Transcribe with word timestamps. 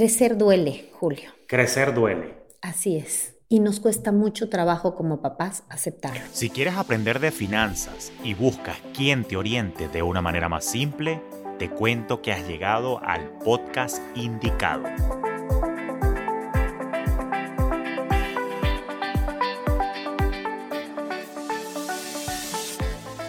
Crecer 0.00 0.38
duele, 0.38 0.88
Julio. 0.94 1.28
Crecer 1.46 1.92
duele. 1.92 2.32
Así 2.62 2.96
es. 2.96 3.34
Y 3.50 3.60
nos 3.60 3.80
cuesta 3.80 4.12
mucho 4.12 4.48
trabajo 4.48 4.94
como 4.94 5.20
papás 5.20 5.62
aceptarlo. 5.68 6.22
Si 6.32 6.48
quieres 6.48 6.78
aprender 6.78 7.20
de 7.20 7.30
finanzas 7.30 8.10
y 8.24 8.32
buscas 8.32 8.78
quien 8.96 9.24
te 9.24 9.36
oriente 9.36 9.88
de 9.88 10.02
una 10.02 10.22
manera 10.22 10.48
más 10.48 10.64
simple, 10.64 11.22
te 11.58 11.68
cuento 11.68 12.22
que 12.22 12.32
has 12.32 12.48
llegado 12.48 13.04
al 13.04 13.28
podcast 13.44 13.98
indicado. 14.16 14.84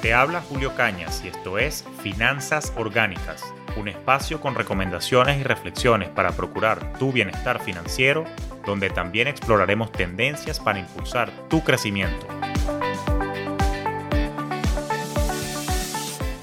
Te 0.01 0.13
habla 0.13 0.41
Julio 0.41 0.73
Cañas 0.77 1.21
y 1.25 1.27
esto 1.27 1.57
es 1.57 1.83
Finanzas 2.01 2.71
Orgánicas, 2.77 3.43
un 3.77 3.87
espacio 3.87 4.41
con 4.41 4.55
recomendaciones 4.55 5.39
y 5.39 5.43
reflexiones 5.43 6.09
para 6.09 6.31
procurar 6.31 6.93
tu 6.97 7.11
bienestar 7.11 7.59
financiero, 7.59 8.25
donde 8.65 8.89
también 8.89 9.27
exploraremos 9.27 9.91
tendencias 9.91 10.59
para 10.59 10.79
impulsar 10.79 11.31
tu 11.49 11.63
crecimiento. 11.63 12.27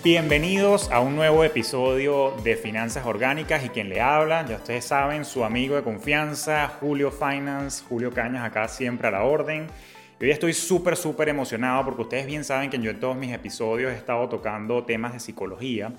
Bienvenidos 0.05 0.91
a 0.91 1.01
un 1.01 1.17
nuevo 1.17 1.45
episodio 1.45 2.35
de 2.43 2.57
Finanzas 2.57 3.05
Orgánicas 3.05 3.65
y 3.65 3.69
quien 3.69 3.91
le 3.91 4.01
habla, 4.01 4.47
ya 4.47 4.57
ustedes 4.57 4.87
saben, 4.87 5.25
su 5.25 5.45
amigo 5.45 5.77
de 5.77 5.83
confianza, 5.83 6.69
Julio 6.81 7.11
Finance, 7.11 7.85
Julio 7.89 8.13
Cañas 8.13 8.45
acá 8.45 8.69
siempre 8.69 9.09
a 9.09 9.11
la 9.11 9.25
orden. 9.25 9.67
Hoy 10.21 10.31
estoy 10.31 10.53
súper, 10.53 10.97
súper 10.97 11.29
emocionado 11.29 11.85
porque 11.85 12.03
ustedes 12.03 12.27
bien 12.27 12.43
saben 12.43 12.71
que 12.71 12.79
yo 12.79 12.91
en 12.91 12.99
todos 12.99 13.17
mis 13.17 13.33
episodios 13.33 13.93
he 13.93 13.97
estado 13.97 14.29
tocando 14.29 14.83
temas 14.85 15.13
de 15.13 15.21
psicología. 15.21 15.93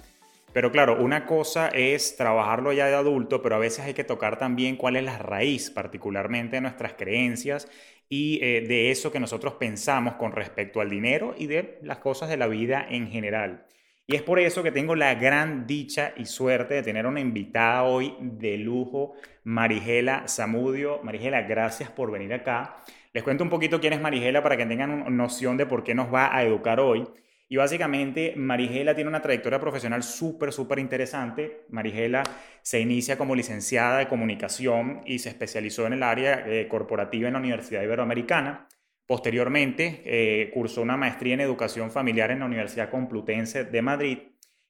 Pero 0.53 0.71
claro, 0.71 1.01
una 1.01 1.25
cosa 1.25 1.69
es 1.69 2.17
trabajarlo 2.17 2.73
ya 2.73 2.87
de 2.87 2.95
adulto, 2.95 3.41
pero 3.41 3.55
a 3.55 3.59
veces 3.59 3.85
hay 3.85 3.93
que 3.93 4.03
tocar 4.03 4.37
también 4.37 4.77
cuál 4.77 4.95
es 4.95 5.03
la 5.03 5.17
raíz, 5.17 5.69
particularmente 5.69 6.57
de 6.57 6.61
nuestras 6.61 6.93
creencias 6.93 7.67
y 8.09 8.39
eh, 8.41 8.61
de 8.67 8.89
eso 8.89 9.11
que 9.11 9.19
nosotros 9.19 9.53
pensamos 9.53 10.15
con 10.15 10.31
respecto 10.31 10.81
al 10.81 10.89
dinero 10.89 11.35
y 11.37 11.45
de 11.47 11.79
las 11.83 11.99
cosas 11.99 12.29
de 12.29 12.37
la 12.37 12.47
vida 12.47 12.85
en 12.89 13.07
general. 13.09 13.65
Y 14.07 14.15
es 14.15 14.23
por 14.23 14.39
eso 14.39 14.63
que 14.63 14.71
tengo 14.71 14.95
la 14.95 15.13
gran 15.13 15.67
dicha 15.67 16.13
y 16.17 16.25
suerte 16.25 16.73
de 16.73 16.81
tener 16.81 17.05
una 17.05 17.19
invitada 17.19 17.83
hoy 17.83 18.15
de 18.19 18.57
lujo, 18.57 19.13
Marigela 19.43 20.23
Zamudio. 20.27 20.99
Marigela, 21.03 21.43
gracias 21.43 21.91
por 21.91 22.09
venir 22.09 22.33
acá. 22.33 22.77
Les 23.13 23.21
cuento 23.23 23.43
un 23.43 23.51
poquito 23.51 23.79
quién 23.79 23.93
es 23.93 24.01
Marigela 24.01 24.41
para 24.41 24.57
que 24.57 24.65
tengan 24.65 25.15
noción 25.15 25.57
de 25.57 25.67
por 25.67 25.83
qué 25.83 25.93
nos 25.93 26.11
va 26.11 26.35
a 26.35 26.43
educar 26.43 26.79
hoy. 26.79 27.07
Y 27.51 27.57
básicamente 27.57 28.35
Marigela 28.37 28.93
tiene 28.93 29.09
una 29.09 29.23
trayectoria 29.23 29.59
profesional 29.59 30.03
súper, 30.03 30.53
súper 30.53 30.77
interesante. 30.77 31.65
Marigela 31.69 32.21
se 32.61 32.79
inicia 32.79 33.17
como 33.17 33.35
licenciada 33.35 33.97
de 33.97 34.07
comunicación 34.07 35.01
y 35.03 35.17
se 35.17 35.29
especializó 35.29 35.87
en 35.87 35.93
el 35.93 36.03
área 36.03 36.45
eh, 36.45 36.67
corporativa 36.67 37.27
en 37.27 37.33
la 37.33 37.39
Universidad 37.39 37.81
Iberoamericana. 37.81 38.67
Posteriormente 39.07 40.03
eh, 40.05 40.51
cursó 40.53 40.83
una 40.83 40.95
maestría 40.95 41.33
en 41.33 41.41
educación 41.41 41.89
familiar 41.89 42.29
en 42.29 42.41
la 42.41 42.45
Universidad 42.45 42.91
Complutense 42.91 43.63
de 43.63 43.81
Madrid 43.81 44.19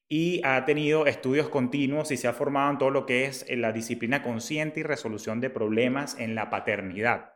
y 0.08 0.40
ha 0.42 0.64
tenido 0.64 1.06
estudios 1.06 1.50
continuos 1.50 2.10
y 2.10 2.16
se 2.16 2.28
ha 2.28 2.32
formado 2.32 2.70
en 2.70 2.78
todo 2.78 2.90
lo 2.90 3.04
que 3.04 3.26
es 3.26 3.44
la 3.50 3.72
disciplina 3.72 4.22
consciente 4.22 4.80
y 4.80 4.84
resolución 4.84 5.42
de 5.42 5.50
problemas 5.50 6.18
en 6.18 6.34
la 6.34 6.48
paternidad. 6.48 7.34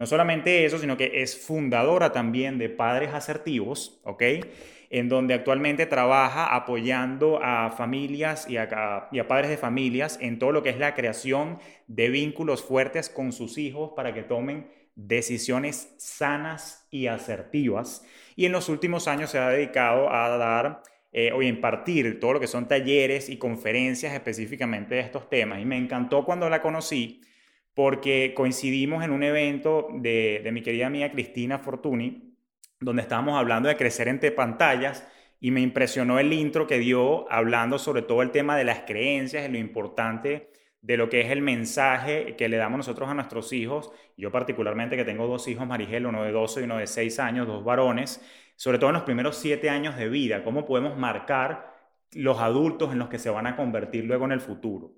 No 0.00 0.06
solamente 0.06 0.64
eso, 0.64 0.78
sino 0.78 0.96
que 0.96 1.22
es 1.22 1.38
fundadora 1.38 2.10
también 2.10 2.58
de 2.58 2.70
Padres 2.70 3.14
Asertivos, 3.14 4.00
¿ok? 4.02 4.22
En 4.90 5.08
donde 5.08 5.34
actualmente 5.34 5.86
trabaja 5.86 6.54
apoyando 6.54 7.40
a 7.42 7.70
familias 7.70 8.50
y 8.50 8.56
a, 8.56 9.08
padres 9.28 9.50
de 9.50 9.56
familias 9.56 10.18
en 10.20 10.38
todo 10.38 10.52
lo 10.52 10.62
que 10.62 10.70
es 10.70 10.78
la 10.78 10.94
creación 10.94 11.58
de 11.86 12.10
vínculos 12.10 12.62
fuertes 12.62 13.08
con 13.08 13.32
sus 13.32 13.56
hijos 13.56 13.92
para 13.94 14.12
que 14.12 14.24
tomen 14.24 14.68
decisiones 14.96 15.94
sanas 15.98 16.86
y 16.90 17.06
asertivas. 17.06 18.04
Y 18.36 18.46
en 18.46 18.52
los 18.52 18.68
últimos 18.68 19.06
años 19.08 19.30
se 19.30 19.38
ha 19.38 19.48
dedicado 19.48 20.12
a 20.12 20.28
dar 20.36 20.82
eh, 21.12 21.32
o 21.32 21.42
impartir 21.42 22.20
todo 22.20 22.34
lo 22.34 22.40
que 22.40 22.46
son 22.46 22.68
talleres 22.68 23.30
y 23.30 23.36
conferencias 23.36 24.12
específicamente 24.12 24.96
de 24.96 25.00
estos 25.00 25.30
temas. 25.30 25.60
Y 25.60 25.64
me 25.64 25.76
encantó 25.76 26.24
cuando 26.24 26.48
la 26.50 26.60
conocí 26.60 27.20
porque 27.74 28.34
coincidimos 28.34 29.02
en 29.04 29.10
un 29.10 29.22
evento 29.22 29.88
de, 29.92 30.48
mi 30.52 30.62
querida 30.62 30.86
amiga 30.86 31.10
Cristina 31.10 31.58
Fortuny, 31.58 32.29
donde 32.80 33.02
estábamos 33.02 33.38
hablando 33.38 33.68
de 33.68 33.76
crecer 33.76 34.08
entre 34.08 34.32
pantallas 34.32 35.06
y 35.38 35.50
me 35.50 35.60
impresionó 35.60 36.18
el 36.18 36.32
intro 36.32 36.66
que 36.66 36.78
dio 36.78 37.30
hablando 37.30 37.78
sobre 37.78 38.02
todo 38.02 38.22
el 38.22 38.30
tema 38.30 38.56
de 38.56 38.64
las 38.64 38.80
creencias 38.80 39.48
y 39.48 39.52
lo 39.52 39.58
importante 39.58 40.50
de 40.82 40.96
lo 40.96 41.10
que 41.10 41.20
es 41.20 41.30
el 41.30 41.42
mensaje 41.42 42.36
que 42.36 42.48
le 42.48 42.56
damos 42.56 42.78
nosotros 42.78 43.08
a 43.08 43.14
nuestros 43.14 43.52
hijos. 43.52 43.92
Yo 44.16 44.30
particularmente 44.30 44.96
que 44.96 45.04
tengo 45.04 45.26
dos 45.26 45.46
hijos, 45.48 45.66
Marigel, 45.66 46.06
uno 46.06 46.24
de 46.24 46.32
12 46.32 46.60
y 46.60 46.64
uno 46.64 46.78
de 46.78 46.86
6 46.86 47.18
años, 47.20 47.46
dos 47.46 47.64
varones, 47.64 48.22
sobre 48.56 48.78
todo 48.78 48.90
en 48.90 48.94
los 48.94 49.02
primeros 49.02 49.36
7 49.36 49.68
años 49.68 49.96
de 49.96 50.08
vida, 50.08 50.42
cómo 50.42 50.64
podemos 50.64 50.96
marcar 50.96 51.74
los 52.12 52.40
adultos 52.40 52.92
en 52.92 52.98
los 52.98 53.08
que 53.08 53.18
se 53.18 53.30
van 53.30 53.46
a 53.46 53.56
convertir 53.56 54.04
luego 54.04 54.24
en 54.24 54.32
el 54.32 54.40
futuro. 54.40 54.94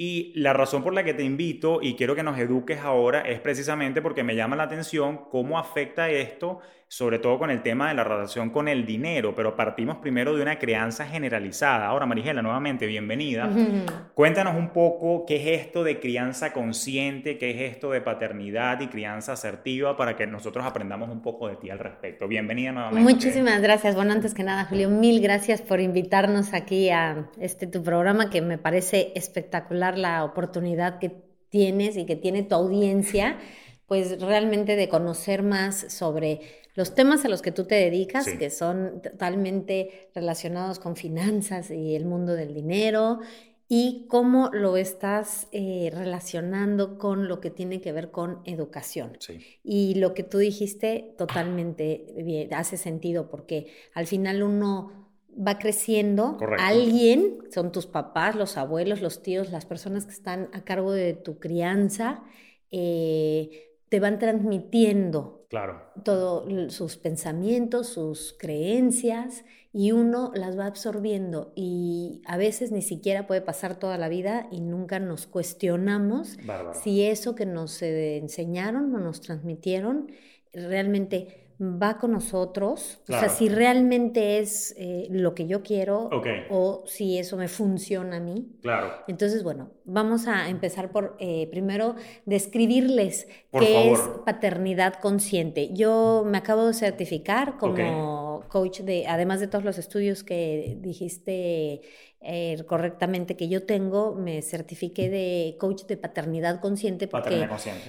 Y 0.00 0.30
la 0.36 0.52
razón 0.52 0.84
por 0.84 0.94
la 0.94 1.02
que 1.02 1.12
te 1.12 1.24
invito 1.24 1.80
y 1.82 1.96
quiero 1.96 2.14
que 2.14 2.22
nos 2.22 2.38
eduques 2.38 2.78
ahora 2.78 3.22
es 3.22 3.40
precisamente 3.40 4.00
porque 4.00 4.22
me 4.22 4.36
llama 4.36 4.54
la 4.54 4.62
atención 4.62 5.22
cómo 5.28 5.58
afecta 5.58 6.08
esto, 6.08 6.60
sobre 6.86 7.18
todo 7.18 7.36
con 7.36 7.50
el 7.50 7.62
tema 7.62 7.88
de 7.88 7.94
la 7.94 8.04
relación 8.04 8.50
con 8.50 8.68
el 8.68 8.86
dinero, 8.86 9.34
pero 9.34 9.56
partimos 9.56 9.96
primero 9.96 10.36
de 10.36 10.40
una 10.40 10.56
crianza 10.60 11.04
generalizada. 11.04 11.86
Ahora, 11.86 12.06
Marigela, 12.06 12.42
nuevamente, 12.42 12.86
bienvenida. 12.86 13.50
Cuéntanos 14.14 14.54
un 14.54 14.70
poco 14.70 15.26
qué 15.26 15.34
es 15.36 15.66
esto 15.66 15.82
de 15.82 15.98
crianza 15.98 16.52
consciente, 16.52 17.36
qué 17.36 17.50
es 17.50 17.72
esto 17.72 17.90
de 17.90 18.00
paternidad 18.00 18.80
y 18.80 18.86
crianza 18.86 19.32
asertiva 19.32 19.96
para 19.96 20.16
que 20.16 20.28
nosotros 20.28 20.64
aprendamos 20.64 21.10
un 21.10 21.22
poco 21.22 21.48
de 21.48 21.56
ti 21.56 21.70
al 21.70 21.80
respecto. 21.80 22.28
Bienvenida 22.28 22.70
nuevamente. 22.70 23.12
Muchísimas 23.12 23.60
gracias. 23.60 23.96
Bueno, 23.96 24.12
antes 24.12 24.32
que 24.32 24.44
nada, 24.44 24.64
Julio, 24.66 24.90
mil 24.90 25.20
gracias 25.20 25.60
por 25.60 25.80
invitarnos 25.80 26.54
aquí 26.54 26.88
a 26.88 27.28
este 27.40 27.66
tu 27.66 27.82
programa 27.82 28.30
que 28.30 28.42
me 28.42 28.58
parece 28.58 29.12
espectacular 29.16 29.87
la 29.96 30.24
oportunidad 30.24 30.98
que 30.98 31.22
tienes 31.48 31.96
y 31.96 32.04
que 32.04 32.16
tiene 32.16 32.42
tu 32.42 32.54
audiencia, 32.56 33.38
pues 33.86 34.20
realmente 34.20 34.76
de 34.76 34.88
conocer 34.88 35.42
más 35.42 35.86
sobre 35.88 36.40
los 36.74 36.94
temas 36.94 37.24
a 37.24 37.28
los 37.28 37.42
que 37.42 37.52
tú 37.52 37.64
te 37.64 37.74
dedicas, 37.74 38.28
que 38.28 38.50
son 38.50 39.00
totalmente 39.02 40.10
relacionados 40.14 40.78
con 40.78 40.94
finanzas 40.94 41.70
y 41.70 41.96
el 41.96 42.04
mundo 42.04 42.34
del 42.34 42.54
dinero, 42.54 43.20
y 43.68 44.06
cómo 44.08 44.48
lo 44.52 44.76
estás 44.76 45.48
eh, 45.52 45.90
relacionando 45.92 46.96
con 46.96 47.28
lo 47.28 47.40
que 47.40 47.50
tiene 47.50 47.80
que 47.80 47.92
ver 47.92 48.10
con 48.10 48.40
educación. 48.44 49.18
Y 49.62 49.94
lo 49.96 50.14
que 50.14 50.22
tú 50.22 50.38
dijiste 50.38 51.14
totalmente 51.18 52.14
bien, 52.16 52.52
hace 52.54 52.78
sentido, 52.78 53.28
porque 53.28 53.66
al 53.92 54.06
final 54.06 54.42
uno 54.42 55.07
va 55.38 55.58
creciendo, 55.58 56.38
alguien, 56.58 57.38
son 57.50 57.72
tus 57.72 57.86
papás, 57.86 58.34
los 58.34 58.56
abuelos, 58.56 59.00
los 59.00 59.22
tíos, 59.22 59.50
las 59.50 59.66
personas 59.66 60.04
que 60.04 60.12
están 60.12 60.48
a 60.52 60.62
cargo 60.62 60.92
de 60.92 61.14
tu 61.14 61.38
crianza, 61.38 62.22
eh, 62.70 63.76
te 63.88 64.00
van 64.00 64.18
transmitiendo 64.18 65.46
claro. 65.48 65.82
todos 66.04 66.74
sus 66.74 66.96
pensamientos, 66.96 67.88
sus 67.88 68.34
creencias, 68.38 69.44
y 69.72 69.92
uno 69.92 70.32
las 70.34 70.58
va 70.58 70.66
absorbiendo. 70.66 71.52
Y 71.54 72.22
a 72.26 72.36
veces 72.36 72.72
ni 72.72 72.82
siquiera 72.82 73.26
puede 73.26 73.40
pasar 73.40 73.78
toda 73.78 73.96
la 73.98 74.08
vida 74.08 74.48
y 74.50 74.60
nunca 74.60 74.98
nos 74.98 75.26
cuestionamos 75.26 76.36
si 76.82 77.04
eso 77.04 77.34
que 77.34 77.46
nos 77.46 77.80
enseñaron 77.82 78.94
o 78.94 78.98
nos 78.98 79.20
transmitieron 79.20 80.10
realmente 80.52 81.47
va 81.60 81.98
con 81.98 82.12
nosotros, 82.12 83.00
o 83.08 83.12
sea, 83.12 83.28
si 83.28 83.48
realmente 83.48 84.38
es 84.38 84.74
eh, 84.78 85.08
lo 85.10 85.34
que 85.34 85.46
yo 85.48 85.62
quiero 85.62 86.08
o 86.50 86.84
si 86.86 87.18
eso 87.18 87.36
me 87.36 87.48
funciona 87.48 88.18
a 88.18 88.20
mí. 88.20 88.46
Claro. 88.62 88.92
Entonces, 89.08 89.42
bueno, 89.42 89.70
vamos 89.84 90.28
a 90.28 90.48
empezar 90.48 90.92
por 90.92 91.16
eh, 91.18 91.48
primero 91.50 91.96
describirles 92.26 93.26
qué 93.58 93.90
es 93.90 93.98
paternidad 94.24 94.94
consciente. 95.00 95.70
Yo 95.72 96.22
me 96.24 96.38
acabo 96.38 96.64
de 96.66 96.74
certificar 96.74 97.58
como 97.58 98.44
coach 98.48 98.80
de, 98.80 99.08
además 99.08 99.40
de 99.40 99.48
todos 99.48 99.64
los 99.64 99.78
estudios 99.78 100.22
que 100.22 100.78
dijiste 100.80 101.82
eh, 102.20 102.62
correctamente 102.66 103.36
que 103.36 103.48
yo 103.48 103.64
tengo, 103.64 104.14
me 104.14 104.42
certifiqué 104.42 105.10
de 105.10 105.56
coach 105.58 105.86
de 105.86 105.96
paternidad 105.96 106.60
consciente 106.60 107.08
porque 107.08 107.48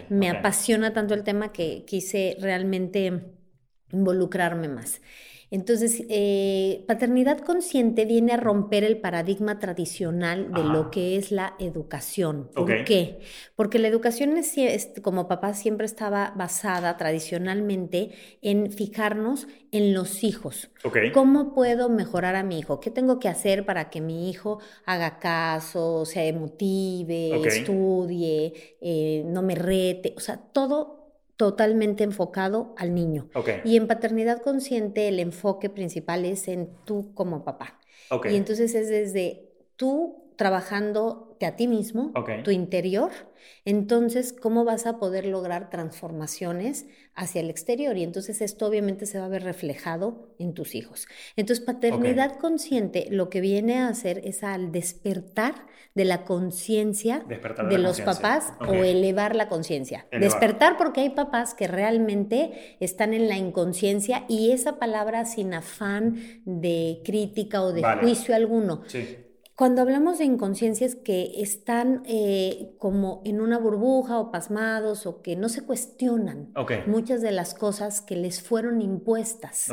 me 0.10 0.30
apasiona 0.30 0.92
tanto 0.92 1.14
el 1.14 1.24
tema 1.24 1.52
que 1.52 1.84
quise 1.86 2.36
realmente 2.40 3.38
involucrarme 3.92 4.68
más. 4.68 5.02
Entonces, 5.52 6.04
eh, 6.10 6.84
paternidad 6.88 7.40
consciente 7.40 8.06
viene 8.06 8.34
a 8.34 8.38
romper 8.38 8.84
el 8.84 9.00
paradigma 9.00 9.58
tradicional 9.58 10.54
de 10.54 10.64
lo 10.64 10.92
que 10.92 11.18
es 11.18 11.32
la 11.32 11.56
educación. 11.58 12.52
¿Por 12.54 12.84
qué? 12.84 13.20
Porque 13.56 13.80
la 13.80 13.88
educación 13.88 14.38
es, 14.38 14.92
como 15.02 15.28
papá 15.28 15.56
siempre 15.56 15.88
estaba 15.88 16.34
basada 16.36 16.98
tradicionalmente 16.98 18.12
en 18.44 18.72
fijarnos 18.72 19.48
en 19.72 19.96
los 19.96 20.24
hijos. 20.24 20.70
¿Cómo 21.14 21.56
puedo 21.56 21.90
mejorar 21.90 22.36
a 22.36 22.44
mi 22.44 22.60
hijo? 22.60 22.80
¿Qué 22.80 22.92
tengo 22.92 23.20
que 23.20 23.28
hacer 23.28 23.66
para 23.66 23.90
que 23.90 24.02
mi 24.02 24.30
hijo 24.30 24.60
haga 24.86 25.18
caso, 25.18 26.06
se 26.06 26.32
motive, 26.32 27.42
estudie, 27.48 28.78
eh, 28.82 29.24
no 29.26 29.42
me 29.42 29.56
rete? 29.56 30.14
O 30.16 30.20
sea, 30.20 30.38
todo 30.38 30.99
totalmente 31.40 32.04
enfocado 32.04 32.76
al 32.76 32.94
niño. 32.94 33.30
Y 33.64 33.78
en 33.78 33.88
paternidad 33.88 34.42
consciente 34.42 35.08
el 35.08 35.22
enfoque 35.22 35.70
principal 35.70 36.26
es 36.26 36.50
en 36.50 36.70
tú 36.84 37.14
como 37.14 37.46
papá. 37.46 37.80
Y 38.30 38.36
entonces 38.36 38.76
es 38.76 38.90
desde 38.90 39.50
tú 39.78 40.34
a 41.46 41.56
ti 41.56 41.68
mismo, 41.68 42.14
tu 42.44 42.52
interior, 42.52 43.12
entonces, 43.66 44.34
¿cómo 44.34 44.66
vas 44.66 44.86
a 44.86 45.00
poder 45.00 45.26
lograr 45.26 45.70
transformaciones 45.70 46.88
hacia 47.14 47.42
el 47.42 47.50
exterior? 47.50 47.98
Y 47.98 48.04
entonces 48.04 48.42
esto 48.42 48.66
obviamente 48.68 49.06
se 49.06 49.20
va 49.20 49.26
a 49.26 49.30
ver 49.30 49.44
reflejado 49.44 50.34
en 50.40 50.54
tus 50.54 50.76
hijos. 50.76 51.08
Entonces, 51.36 51.66
paternidad 51.66 52.38
consciente 52.38 53.08
lo 53.10 53.30
que 53.30 53.42
viene 53.42 53.78
a 53.80 53.90
hacer 53.90 54.22
es 54.24 54.44
al 54.44 54.72
despertar 54.72 55.68
de 55.96 56.06
la 56.06 56.24
conciencia 56.24 57.26
de, 57.28 57.78
los 57.78 58.00
papás 58.02 58.54
o 58.60 58.74
elevar 58.74 59.36
la 59.36 59.50
conciencia. 59.50 60.08
Despertar 60.12 60.78
porque 60.78 61.02
hay 61.02 61.10
papás 61.10 61.54
que 61.54 61.68
realmente 61.68 62.78
están 62.80 63.14
en 63.14 63.28
la 63.28 63.38
inconsciencia 63.38 64.24
y 64.30 64.52
esa 64.52 64.78
palabra 64.78 65.26
sin 65.26 65.54
afán 65.54 66.42
de 66.46 67.02
crítica 67.04 67.64
o 67.64 67.74
de 67.74 67.84
juicio 68.02 68.36
alguno. 68.36 68.84
Sí 68.88 69.18
cuando 69.60 69.82
hablamos 69.82 70.20
de 70.20 70.24
inconsciencias 70.24 70.96
que 70.96 71.42
están 71.42 72.02
eh, 72.06 72.78
como 72.78 73.22
en 73.26 73.42
una 73.42 73.60
burbuja 73.60 74.18
o 74.18 74.32
pasmados 74.32 75.06
o 75.06 75.22
que 75.22 75.36
no 75.36 75.50
se 75.50 75.66
cuestionan 75.66 76.54
muchas 76.88 77.22
de 77.22 77.34
las 77.34 77.56
cosas 77.56 78.00
que 78.00 78.16
les 78.16 78.42
fueron 78.42 78.82
impuestas. 78.82 79.68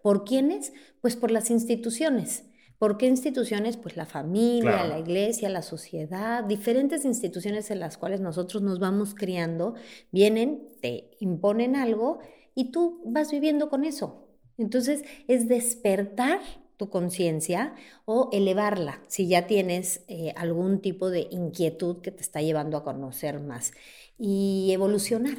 ¿Por 0.00 0.24
quiénes? 0.24 0.72
Pues 1.02 1.16
por 1.16 1.30
las 1.30 1.50
instituciones. 1.50 2.46
¿Por 2.78 2.96
qué 2.96 3.08
instituciones? 3.08 3.76
Pues 3.76 3.98
la 3.98 4.06
familia, 4.06 4.86
la 4.86 4.98
iglesia, 4.98 5.50
la 5.50 5.60
sociedad, 5.60 6.42
diferentes 6.42 7.04
instituciones 7.04 7.70
en 7.70 7.80
las 7.80 7.98
cuales 7.98 8.22
nosotros 8.22 8.62
nos 8.62 8.78
vamos 8.78 9.14
criando, 9.14 9.74
vienen, 10.12 10.66
te 10.80 11.10
imponen 11.20 11.76
algo 11.76 12.20
y 12.54 12.70
tú 12.70 13.02
vas 13.04 13.30
viviendo 13.30 13.68
con 13.68 13.84
eso. 13.84 14.30
Entonces 14.56 15.04
es 15.28 15.46
despertar 15.46 16.40
tu 16.76 16.90
conciencia 16.90 17.74
o 18.04 18.28
elevarla 18.32 19.00
si 19.08 19.28
ya 19.28 19.46
tienes 19.46 20.04
eh, 20.08 20.32
algún 20.36 20.80
tipo 20.80 21.10
de 21.10 21.26
inquietud 21.30 22.00
que 22.02 22.10
te 22.10 22.22
está 22.22 22.42
llevando 22.42 22.76
a 22.76 22.84
conocer 22.84 23.40
más 23.40 23.72
y 24.18 24.70
evolucionar. 24.72 25.36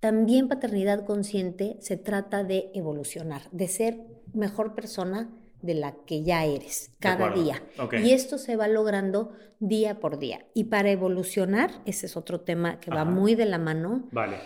También 0.00 0.48
paternidad 0.48 1.04
consciente 1.04 1.76
se 1.80 1.96
trata 1.96 2.44
de 2.44 2.70
evolucionar, 2.74 3.42
de 3.50 3.66
ser 3.66 3.98
mejor 4.32 4.74
persona 4.74 5.30
de 5.62 5.74
la 5.74 5.96
que 6.04 6.22
ya 6.22 6.44
eres 6.44 6.92
cada 7.00 7.30
día. 7.30 7.62
Y 8.04 8.12
esto 8.12 8.38
se 8.38 8.56
va 8.56 8.68
logrando 8.68 9.32
día 9.58 9.98
por 9.98 10.18
día. 10.18 10.46
Y 10.54 10.64
para 10.64 10.90
evolucionar, 10.90 11.70
ese 11.86 12.06
es 12.06 12.16
otro 12.16 12.42
tema 12.42 12.78
que 12.78 12.90
va 12.90 13.04
muy 13.04 13.34
de 13.34 13.46
la 13.46 13.58
mano. 13.58 14.08
Vale. 14.12 14.36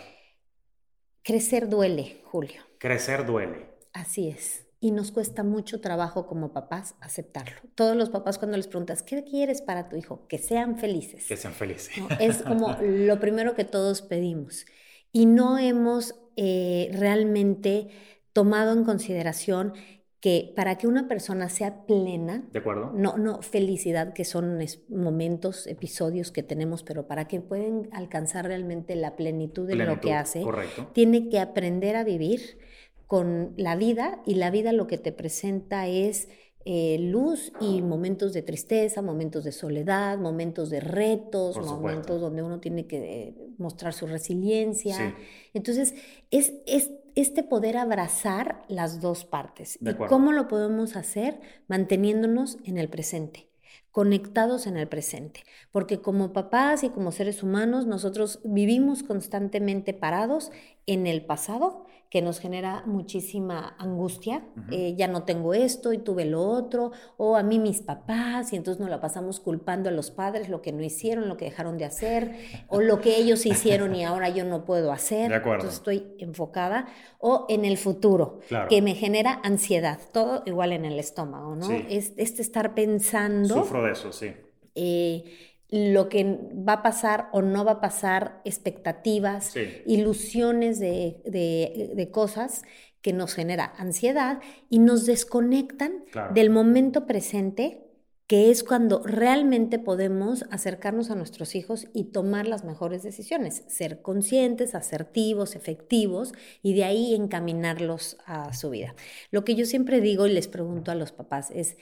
Crecer 1.23 1.69
duele, 1.69 2.23
Julio. 2.25 2.63
Crecer 2.79 3.27
duele. 3.27 3.67
Así 3.93 4.29
es 4.29 4.69
y 4.81 4.93
nos 4.93 5.12
cuesta 5.12 5.44
mucho 5.44 5.81
trabajo 5.82 6.27
como 6.27 6.53
papás 6.53 6.94
aceptarlo. 7.00 7.61
Todos 7.75 7.94
los 7.94 8.09
papás 8.09 8.38
cuando 8.38 8.56
les 8.56 8.67
preguntas, 8.67 9.03
¿qué 9.03 9.23
quieres 9.25 9.61
para 9.61 9.91
tu 9.91 9.97
hijo? 9.97 10.27
Que 10.27 10.38
sean 10.38 10.79
felices. 10.79 11.27
Que 11.29 11.37
sean 11.37 11.53
felices. 11.53 11.91
Es 12.19 12.43
como 12.43 12.77
lo 12.81 13.21
primero 13.21 13.55
que 13.55 13.65
todos 13.65 14.00
pedimos. 14.00 14.65
Y 15.12 15.27
no 15.27 15.59
hemos 15.59 16.15
eh, 16.37 16.91
realmente 16.94 17.88
tomado 18.32 18.73
en 18.73 18.85
consideración 18.85 19.75
que 20.21 20.53
para 20.55 20.77
que 20.77 20.87
una 20.87 21.09
persona 21.09 21.49
sea 21.49 21.87
plena, 21.87 22.44
¿De 22.53 22.59
acuerdo? 22.59 22.93
No, 22.94 23.17
no 23.17 23.43
felicidad, 23.43 24.12
que 24.12 24.25
son 24.25 24.59
momentos, 24.88 25.67
episodios 25.67 26.31
que 26.31 26.43
tenemos, 26.43 26.82
pero 26.82 27.06
para 27.06 27.27
que 27.27 27.41
puedan 27.41 27.88
alcanzar 27.93 28.47
realmente 28.47 28.94
la 28.97 29.17
plenitud 29.17 29.67
de 29.67 29.77
lo 29.77 30.00
que 30.00 30.12
hace, 30.12 30.44
tiene 30.93 31.31
que 31.31 31.41
aprender 31.41 31.97
a 31.97 32.05
vivir 32.05 32.59
con 33.11 33.55
la 33.57 33.75
vida 33.75 34.23
y 34.25 34.37
la 34.37 34.53
vida 34.53 34.73
lo 34.73 34.87
que 34.87 34.97
te 34.97 35.11
presenta 35.11 35.89
es 35.89 36.29
eh, 36.65 36.97
luz 37.01 37.53
y 37.61 37.83
momentos 37.83 38.33
de 38.33 38.43
tristeza, 38.43 39.03
momentos 39.03 39.43
de 39.43 39.51
soledad, 39.51 40.17
momentos 40.17 40.71
de 40.71 40.79
retos, 40.79 41.57
momentos 41.57 42.21
donde 42.21 42.45
uno 42.45 42.61
tiene 42.61 42.87
que 42.87 42.99
eh, 42.99 43.35
mostrar 43.59 43.95
su 43.95 44.07
resiliencia. 44.07 45.17
Entonces, 45.55 45.97
es, 46.31 46.55
es, 46.67 46.93
este 47.17 47.43
poder 47.43 47.79
abrazar 47.79 48.62
las 48.69 49.01
dos 49.01 49.25
partes. 49.25 49.77
¿Y 49.81 49.93
cómo 50.06 50.31
lo 50.31 50.47
podemos 50.47 50.95
hacer? 50.95 51.41
Manteniéndonos 51.67 52.59
en 52.63 52.79
el 52.79 52.89
presente 52.89 53.49
conectados 53.91 54.69
en 54.69 54.77
el 54.77 54.87
presente, 54.87 55.43
porque 55.73 56.01
como 56.01 56.33
papás 56.33 56.85
y 56.85 56.91
como 56.91 57.11
seres 57.11 57.43
humanos 57.43 57.87
nosotros 57.87 58.39
vivimos 58.45 59.03
constantemente 59.03 59.93
parados 59.95 60.53
en 60.87 61.09
el 61.09 61.25
pasado 61.25 61.87
que 62.11 62.23
nos 62.23 62.41
genera 62.41 62.83
muchísima 62.87 63.77
angustia. 63.79 64.43
Eh, 64.73 64.95
ya 64.97 65.07
no 65.07 65.23
tengo 65.23 65.55
esto 65.55 65.93
y 65.93 65.99
tuve 65.99 66.25
lo 66.25 66.43
otro, 66.43 66.91
o 67.17 67.37
a 67.37 67.45
mí 67.45 67.61
mis 67.61 67.83
papás, 67.83 68.53
y 68.53 68.57
entonces 68.57 68.81
nos 68.81 68.91
la 68.91 69.01
pasamos 69.01 69.39
culpando 69.39 69.89
a 69.89 69.93
los 69.93 70.11
padres 70.11 70.49
lo 70.49 70.61
que 70.61 70.73
no 70.73 70.83
hicieron, 70.83 71.29
lo 71.29 71.37
que 71.37 71.45
dejaron 71.45 71.79
de 71.79 71.85
hacer, 71.85 72.35
o 72.69 72.81
lo 72.81 73.01
que 73.01 73.17
ellos 73.17 73.47
hicieron 73.47 73.95
y 73.95 74.05
ahora 74.05 74.29
yo 74.29 74.45
no 74.45 74.65
puedo 74.65 74.91
hacer. 74.91 75.33
Entonces 75.33 75.75
estoy 75.75 76.15
enfocada. 76.19 76.89
O 77.21 77.47
en 77.49 77.65
el 77.65 77.77
futuro, 77.77 78.41
que 78.69 78.83
me 78.83 78.95
genera 78.95 79.41
ansiedad, 79.45 80.01
todo 80.13 80.43
igual 80.47 80.73
en 80.73 80.85
el 80.85 80.99
estómago, 80.99 81.55
¿no? 81.55 81.71
Es 81.71 82.13
este 82.17 82.43
estar 82.43 82.75
pensando. 82.75 83.55
Sufro 83.55 83.85
de 83.85 83.93
eso, 83.93 84.13
sí. 84.13 84.33
Eh, 84.75 85.50
lo 85.70 86.08
que 86.08 86.38
va 86.69 86.75
a 86.75 86.82
pasar 86.82 87.28
o 87.32 87.43
no 87.43 87.64
va 87.64 87.72
a 87.72 87.81
pasar, 87.81 88.40
expectativas, 88.44 89.55
ilusiones 89.87 90.81
de, 90.81 92.08
cosas 92.12 92.62
que 93.02 93.12
nos 93.12 93.34
genera 93.34 93.72
ansiedad 93.78 94.40
y 94.69 94.81
nos 94.81 95.06
desconectan 95.06 96.05
del 96.34 96.50
momento 96.50 97.06
presente, 97.06 97.87
que 98.26 98.50
es 98.50 98.62
cuando 98.62 99.02
realmente 99.05 99.78
podemos 99.78 100.44
acercarnos 100.50 101.11
a 101.11 101.14
nuestros 101.14 101.55
hijos 101.55 101.88
y 101.93 102.05
tomar 102.12 102.46
las 102.46 102.64
mejores 102.64 103.02
decisiones, 103.02 103.64
ser 103.67 104.02
conscientes, 104.02 104.75
asertivos, 104.75 105.56
efectivos 105.56 106.32
y 106.62 106.75
de 106.75 106.84
ahí 106.84 107.14
encaminarlos 107.14 108.19
a 108.26 108.52
su 108.55 108.70
vida. 108.70 108.94
Lo 109.31 109.44
que 109.44 109.55
yo 109.55 109.67
siempre 109.67 110.00
digo 110.00 110.26
y 110.26 110.32
les 110.32 110.46
pregunto 110.46 110.90
a 110.93 110.94
los 110.94 111.11
papás 111.11 111.50
es, 111.52 111.76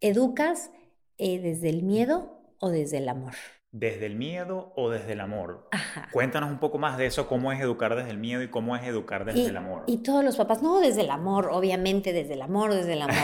¿educas 0.00 0.70
eh, 1.16 1.40
desde 1.40 1.70
el 1.70 1.82
miedo 1.82 2.37
o 2.60 2.70
desde 2.70 2.98
el 2.98 3.08
amor? 3.08 3.34
¿Desde 3.70 4.06
el 4.06 4.16
miedo 4.16 4.72
o 4.76 4.88
desde 4.88 5.12
el 5.12 5.20
amor? 5.20 5.68
Cuéntanos 6.12 6.50
un 6.50 6.58
poco 6.58 6.78
más 6.78 6.96
de 6.96 7.04
eso, 7.04 7.28
cómo 7.28 7.52
es 7.52 7.60
educar 7.60 7.94
desde 7.94 8.10
el 8.10 8.18
miedo 8.18 8.42
y 8.42 8.48
cómo 8.48 8.74
es 8.74 8.82
educar 8.84 9.26
desde 9.26 9.46
el 9.46 9.56
amor. 9.58 9.84
Y 9.86 9.98
todos 9.98 10.24
los 10.24 10.36
papás, 10.36 10.62
no, 10.62 10.80
desde 10.80 11.02
el 11.02 11.10
amor, 11.10 11.50
obviamente, 11.52 12.14
desde 12.14 12.32
el 12.32 12.42
amor, 12.42 12.72
desde 12.72 12.94
el 12.94 13.02
amor. 13.02 13.16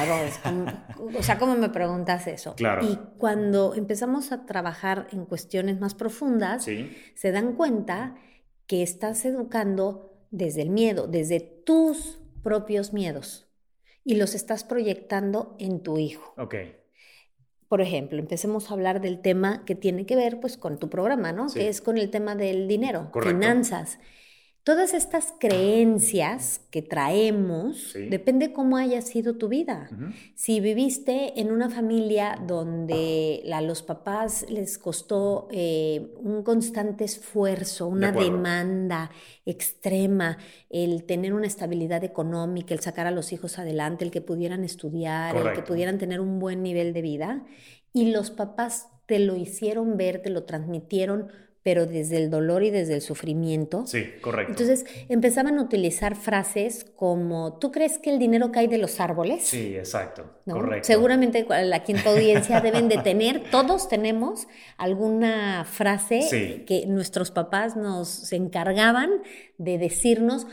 o 1.19 1.23
sea, 1.23 1.39
¿cómo 1.39 1.57
me 1.57 1.71
preguntas 1.71 2.27
eso? 2.27 2.55
Claro. 2.57 2.85
Y 2.85 2.99
cuando 3.17 3.75
empezamos 3.75 4.33
a 4.33 4.45
trabajar 4.45 5.09
en 5.13 5.25
cuestiones 5.25 5.81
más 5.81 5.95
profundas, 5.95 6.67
se 7.15 7.33
dan 7.33 7.55
cuenta 7.55 8.17
que 8.67 8.83
estás 8.83 9.25
educando 9.25 10.13
desde 10.31 10.61
el 10.61 10.69
miedo, 10.69 11.07
desde 11.07 11.41
tus 11.41 12.21
propios 12.43 12.93
miedos 12.93 13.49
y 14.05 14.17
los 14.17 14.35
estás 14.35 14.63
proyectando 14.65 15.57
en 15.59 15.83
tu 15.83 15.97
hijo. 15.97 16.35
Ok. 16.37 16.55
Por 17.75 17.81
ejemplo, 17.81 18.21
empecemos 18.21 18.71
a 18.71 18.75
hablar 18.75 19.01
del 19.01 19.19
tema 19.19 19.65
que 19.65 19.75
tiene 19.75 20.07
que 20.07 20.15
ver 20.15 20.39
pues 20.39 20.57
con 20.57 20.79
tu 20.79 20.89
programa, 20.89 21.33
¿no? 21.33 21.49
Que 21.53 21.67
es 21.67 21.81
con 21.81 21.99
el 21.99 22.09
tema 22.09 22.37
del 22.37 22.69
dinero, 22.69 23.11
finanzas. 23.21 23.99
Todas 24.65 24.95
estas 24.95 25.35
creencias 25.39 26.63
que 26.71 26.81
traemos, 26.81 27.93
depende 28.09 28.55
cómo 28.55 28.79
haya 28.79 29.03
sido 29.03 29.37
tu 29.37 29.49
vida. 29.49 29.91
Si 30.35 30.59
viviste 30.61 31.39
en 31.39 31.53
una 31.53 31.69
familia 31.69 32.41
donde 32.47 33.47
a 33.53 33.61
los 33.61 33.83
papás 33.83 34.47
les 34.49 34.79
costó 34.79 35.49
eh, 35.51 36.15
un 36.17 36.43
constante 36.43 37.05
esfuerzo, 37.05 37.89
una 37.89 38.11
demanda 38.11 39.11
extrema, 39.45 40.39
el 40.71 41.05
tener 41.05 41.35
una 41.35 41.47
estabilidad 41.47 42.03
económica, 42.03 42.73
el 42.73 42.81
sacar 42.81 43.07
a 43.07 43.11
los 43.11 43.35
hijos 43.35 43.59
adelante, 43.59 44.07
el 44.07 44.11
que 44.11 44.23
pudieran 44.23 44.65
estudiar, 44.65 45.37
el 45.37 45.53
que 45.53 45.61
pudieran 45.61 45.99
tener 45.99 46.21
un 46.21 46.39
buen 46.39 46.63
nivel 46.63 46.95
de 46.95 47.03
vida, 47.03 47.45
y 47.93 48.13
los 48.13 48.31
papás 48.31 48.89
te 49.05 49.19
lo 49.19 49.37
hicieron 49.37 49.99
ver, 49.99 50.23
te 50.23 50.31
lo 50.31 50.45
transmitieron 50.45 51.29
pero 51.65 51.87
desde 51.87 52.19
el 52.19 52.31
dolor 52.31 52.63
y 52.63 52.71
desde 52.71 52.95
el 52.95 53.01
sufrimiento. 53.01 53.87
Sí, 53.87 54.05
correcto. 54.21 54.53
Entonces 54.53 54.85
empezaban 55.09 55.59
a 55.59 55.63
utilizar 55.63 56.15
frases 56.15 56.85
como, 56.95 57.59
¿tú 57.59 57.73
crees 57.73 57.99
que 57.99 58.11
el 58.11 58.19
dinero 58.19 58.53
cae 58.53 58.69
de 58.69 58.77
los 58.77 59.01
árboles? 59.01 59.45
Sí, 59.45 59.75
exacto, 59.75 60.25
correcto. 60.49 60.87
Seguramente 60.87 61.47
aquí 61.73 61.93
en 61.93 62.03
tu 62.03 62.11
audiencia 62.11 62.61
deben 62.63 62.89
de 62.89 62.99
tener, 62.99 63.51
todos 63.51 63.89
tenemos 63.89 64.47
alguna 64.77 65.65
frase 65.65 66.65
que 66.67 66.85
nuestros 66.87 67.31
papás 67.31 67.77
nos 67.77 68.31
encargaban 68.33 69.11
de 69.57 69.79
decirnos 69.79 70.47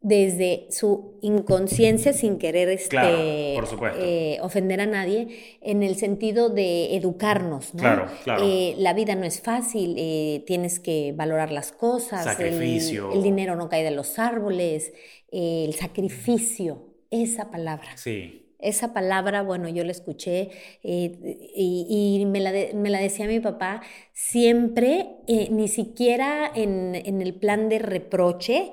desde 0.00 0.66
su 0.70 1.18
inconsciencia 1.22 2.12
sin 2.12 2.38
querer 2.38 2.68
este, 2.68 3.56
eh, 3.56 4.38
ofender 4.40 4.80
a 4.80 4.86
nadie, 4.86 5.58
en 5.60 5.82
el 5.82 5.96
sentido 5.96 6.48
de 6.48 6.94
educarnos. 6.96 7.74
¿no? 7.74 7.80
Claro, 7.80 8.06
claro. 8.22 8.44
Eh, 8.44 8.74
la 8.78 8.92
vida 8.92 9.14
no 9.14 9.24
es 9.24 9.40
fácil, 9.40 9.96
eh, 9.98 10.44
tienes 10.46 10.78
que 10.78 11.12
valorar 11.16 11.50
las 11.50 11.72
cosas, 11.72 12.24
sacrificio. 12.24 13.12
El, 13.12 13.22
dinero 13.22 13.56
no 13.56 13.68
cae 13.68 13.82
de 13.82 13.90
los 13.90 14.18
árboles, 14.18 14.92
el 15.32 15.74
sacrificio, 15.74 16.84
esa 17.10 17.50
palabra. 17.50 17.96
Sí. 17.96 18.42
Esa 18.58 18.94
palabra, 18.94 19.42
bueno, 19.42 19.68
yo 19.68 19.84
la 19.84 19.90
escuché 19.92 20.50
y, 20.82 22.24
me, 22.26 22.40
la 22.40 22.52
me, 22.74 22.88
la 22.88 22.98
decía 22.98 23.26
mi 23.26 23.38
papá 23.38 23.82
siempre, 24.14 25.08
ni 25.50 25.68
siquiera 25.68 26.50
en, 26.54 26.94
en 26.94 27.20
el 27.20 27.34
plan 27.34 27.68
de 27.68 27.78
reproche, 27.78 28.72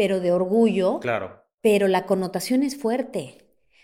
pero 0.00 0.18
de 0.18 0.32
orgullo. 0.32 0.98
Claro. 0.98 1.44
Pero 1.60 1.86
la 1.86 2.06
connotación 2.06 2.62
es 2.62 2.74
fuerte. 2.74 3.36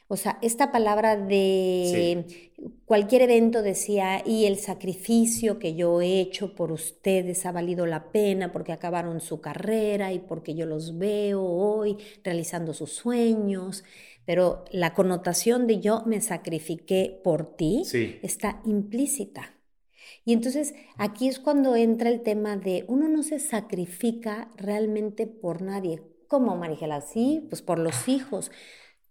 O 0.09 0.17
sea, 0.17 0.39
esta 0.41 0.73
palabra 0.73 1.15
de 1.15 2.49
cualquier 2.87 3.21
evento 3.21 3.61
decía, 3.61 4.23
y 4.25 4.47
el 4.47 4.57
sacrificio 4.57 5.59
que 5.59 5.75
yo 5.75 6.01
he 6.01 6.19
hecho 6.21 6.55
por 6.55 6.73
ustedes 6.73 7.45
ha 7.45 7.53
valido 7.53 7.85
la 7.85 8.13
pena 8.13 8.51
porque 8.51 8.73
acabaron 8.73 9.21
su 9.21 9.43
carrera 9.43 10.15
y 10.15 10.21
porque 10.21 10.55
yo 10.55 10.65
los 10.65 10.97
veo 10.97 11.43
hoy 11.43 11.99
realizando 12.25 12.73
sus 12.73 12.93
sueños. 12.93 13.85
Pero 14.25 14.65
la 14.71 14.95
connotación 14.95 15.67
de 15.67 15.81
yo 15.81 16.03
me 16.07 16.23
sacrifiqué 16.23 17.21
por 17.23 17.57
ti 17.57 17.83
está 18.23 18.63
implícita. 18.65 19.56
Y 20.27 20.35
entonces 20.35 20.75
aquí 20.99 21.29
es 21.29 21.39
cuando 21.39 21.77
entra 21.77 22.11
el 22.11 22.23
tema 22.23 22.59
de 22.59 22.85
uno 22.89 23.09
no 23.09 23.23
se 23.23 23.39
sacrifica 23.39 24.51
realmente 24.57 25.27
por 25.27 25.63
nadie. 25.63 26.03
¿Cómo, 26.29 26.57
Marigela? 26.57 27.01
Sí, 27.01 27.47
pues 27.49 27.63
por 27.63 27.79
los 27.79 28.09
hijos. 28.09 28.51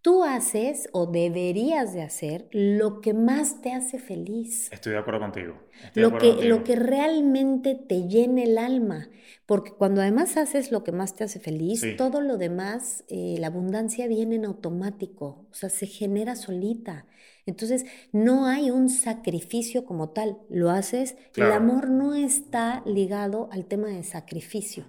Tú 0.06 0.24
haces 0.24 0.88
o 0.92 1.08
deberías 1.08 1.96
de 1.96 2.04
hacer 2.04 2.48
lo 2.52 3.02
que 3.02 3.16
más 3.16 3.64
te 3.64 3.74
hace 3.74 3.98
feliz. 3.98 4.72
Estoy 4.72 4.92
de 4.92 5.00
acuerdo 5.00 5.20
contigo. 5.20 5.56
lo, 5.96 6.20
que, 6.20 6.48
lo 6.48 6.64
que 6.64 6.76
realmente 6.76 7.74
te 7.74 8.08
llena 8.08 8.44
el 8.44 8.60
alma. 8.60 9.10
Porque 9.48 9.72
cuando 9.72 10.02
además 10.02 10.38
haces 10.38 10.72
lo 10.72 10.84
que 10.84 10.92
más 10.92 11.16
te 11.16 11.24
hace 11.24 11.40
feliz, 11.40 11.84
todo 11.98 12.22
lo 12.22 12.38
demás, 12.38 13.04
eh, 13.08 13.38
la 13.40 13.48
abundancia 13.48 14.06
viene 14.06 14.36
en 14.36 14.46
automático, 14.46 15.48
o 15.50 15.54
sea, 15.56 15.70
se 15.70 15.88
genera 15.88 16.36
solita. 16.36 17.08
Entonces, 17.48 17.88
no 18.12 18.46
hay 18.46 18.70
un 18.70 18.90
sacrificio 18.90 19.86
como 19.86 20.10
tal, 20.10 20.38
lo 20.52 20.70
haces, 20.70 21.18
el 21.36 21.52
amor 21.52 21.90
no 21.90 22.14
está 22.14 22.84
ligado 22.86 23.50
al 23.52 23.66
tema 23.66 23.88
de 23.88 24.04
sacrificio 24.04 24.86